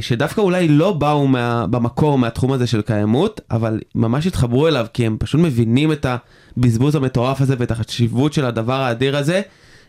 שדווקא 0.00 0.40
אולי 0.40 0.68
לא 0.68 0.92
באו 0.92 1.26
מה, 1.26 1.66
במקור 1.70 2.18
מהתחום 2.18 2.52
הזה 2.52 2.66
של 2.66 2.82
קיימות, 2.82 3.40
אבל 3.50 3.80
ממש 3.94 4.26
התחברו 4.26 4.68
אליו, 4.68 4.86
כי 4.92 5.06
הם 5.06 5.16
פשוט 5.20 5.40
מבינים 5.40 5.92
את 5.92 6.06
הבזבוז 6.56 6.94
המטורף 6.94 7.40
הזה 7.40 7.54
ואת 7.58 7.70
החשיבות 7.70 8.32
של 8.32 8.44
הדבר 8.44 8.80
האדיר 8.80 9.16
הזה. 9.16 9.42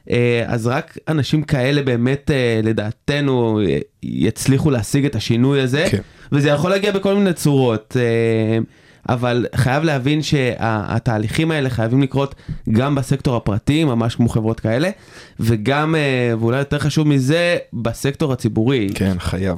אה, 0.10 0.44
אז 0.48 0.68
רק 0.68 0.98
אנשים 1.08 1.44
כאלה 1.44 1.82
באמת, 1.82 2.32
אה, 2.32 2.60
לדעתנו, 2.64 3.60
אה, 3.60 3.78
יצליחו 4.04 4.72
להשיג 4.72 5.06
את 5.06 5.16
השינוי 5.16 5.62
הזה, 5.62 5.88
כן. 5.92 6.02
וזה 6.32 6.50
יכול 6.50 6.72
להגיע 6.72 6.92
בכל 6.92 7.16
מיני 7.16 7.34
צורות. 7.34 7.98
אבל 9.10 9.46
חייב 9.56 9.84
להבין 9.84 10.22
שהתהליכים 10.22 11.52
האלה 11.52 11.70
חייבים 11.70 12.02
לקרות 12.02 12.36
גם 12.72 12.96
בסקטור 12.96 13.36
הפרטי, 13.36 13.84
ממש 13.84 14.16
כמו 14.16 14.30
חברות 14.30 14.60
כאלה, 14.60 14.90
וגם, 15.40 15.96
אה, 15.96 16.34
ואולי 16.40 16.58
יותר 16.58 16.80
חשוב 16.80 17.08
מזה, 17.08 17.58
בסקטור 17.74 18.34
הציבורי. 18.34 18.90
כן, 18.96 19.16
חייב. 19.20 19.58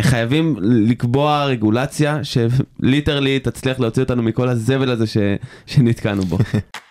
חייבים 0.00 0.56
לקבוע 0.60 1.44
רגולציה 1.44 2.20
שליטרלי 2.22 3.38
תצליח 3.38 3.80
להוציא 3.80 4.02
אותנו 4.02 4.22
מכל 4.22 4.48
הזבל 4.48 4.90
הזה 4.90 5.06
ש... 5.06 5.16
שנתקענו 5.66 6.22
בו. 6.22 6.38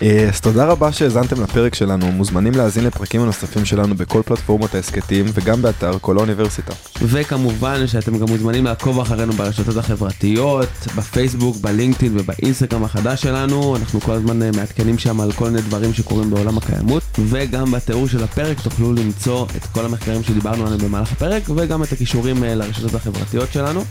אז 0.00 0.40
תודה 0.40 0.64
רבה 0.64 0.92
שהאזנתם 0.92 1.42
לפרק 1.42 1.74
שלנו, 1.74 2.12
מוזמנים 2.12 2.52
להאזין 2.54 2.84
לפרקים 2.84 3.20
הנוספים 3.20 3.64
שלנו 3.64 3.94
בכל 3.94 4.22
פלטפורמות 4.24 4.74
ההסכתים 4.74 5.26
וגם 5.34 5.62
באתר 5.62 5.98
כל 6.00 6.18
האוניברסיטה. 6.18 6.72
וכמובן 7.02 7.86
שאתם 7.86 8.18
גם 8.18 8.26
מוזמנים 8.28 8.64
לעקוב 8.64 9.00
אחרינו 9.00 9.32
ברשתות 9.32 9.76
החברתיות, 9.76 10.68
בפייסבוק, 10.96 11.56
בלינקדאין 11.56 12.18
ובאינסטגרם 12.18 12.84
החדש 12.84 13.22
שלנו, 13.22 13.76
אנחנו 13.76 14.00
כל 14.00 14.12
הזמן 14.12 14.42
אה, 14.42 14.50
מעדכנים 14.56 14.98
שם 14.98 15.20
על 15.20 15.32
כל 15.32 15.44
מיני 15.44 15.62
דברים 15.62 15.92
שקורים 15.92 16.30
בעולם 16.30 16.58
הקיימות, 16.58 17.02
וגם 17.18 17.70
בתיאור 17.70 18.08
של 18.08 18.24
הפרק 18.24 18.60
תוכלו 18.60 18.92
למצוא 18.92 19.46
את 19.56 19.64
כל 19.64 19.84
המחקרים 19.84 20.22
שדיברנו 20.22 20.66
עליהם 20.66 20.80
במהלך 20.80 21.12
הפרק, 21.12 21.42
וגם 21.56 21.82
את 21.82 21.92
הכישורים 21.92 22.44
אה, 22.44 22.54
לרשתות 22.54 22.94
החברתיות 22.94 23.52
שלנו. 23.52 23.84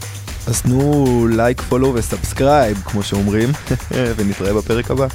אז 0.47 0.61
תנו 0.61 1.27
לייק, 1.31 1.61
follow 1.61 1.93
ו-subscribe, 1.95 2.77
כמו 2.85 3.03
שאומרים, 3.03 3.49
ונתראה 4.17 4.53
בפרק 4.53 4.91
הבא. 4.91 5.07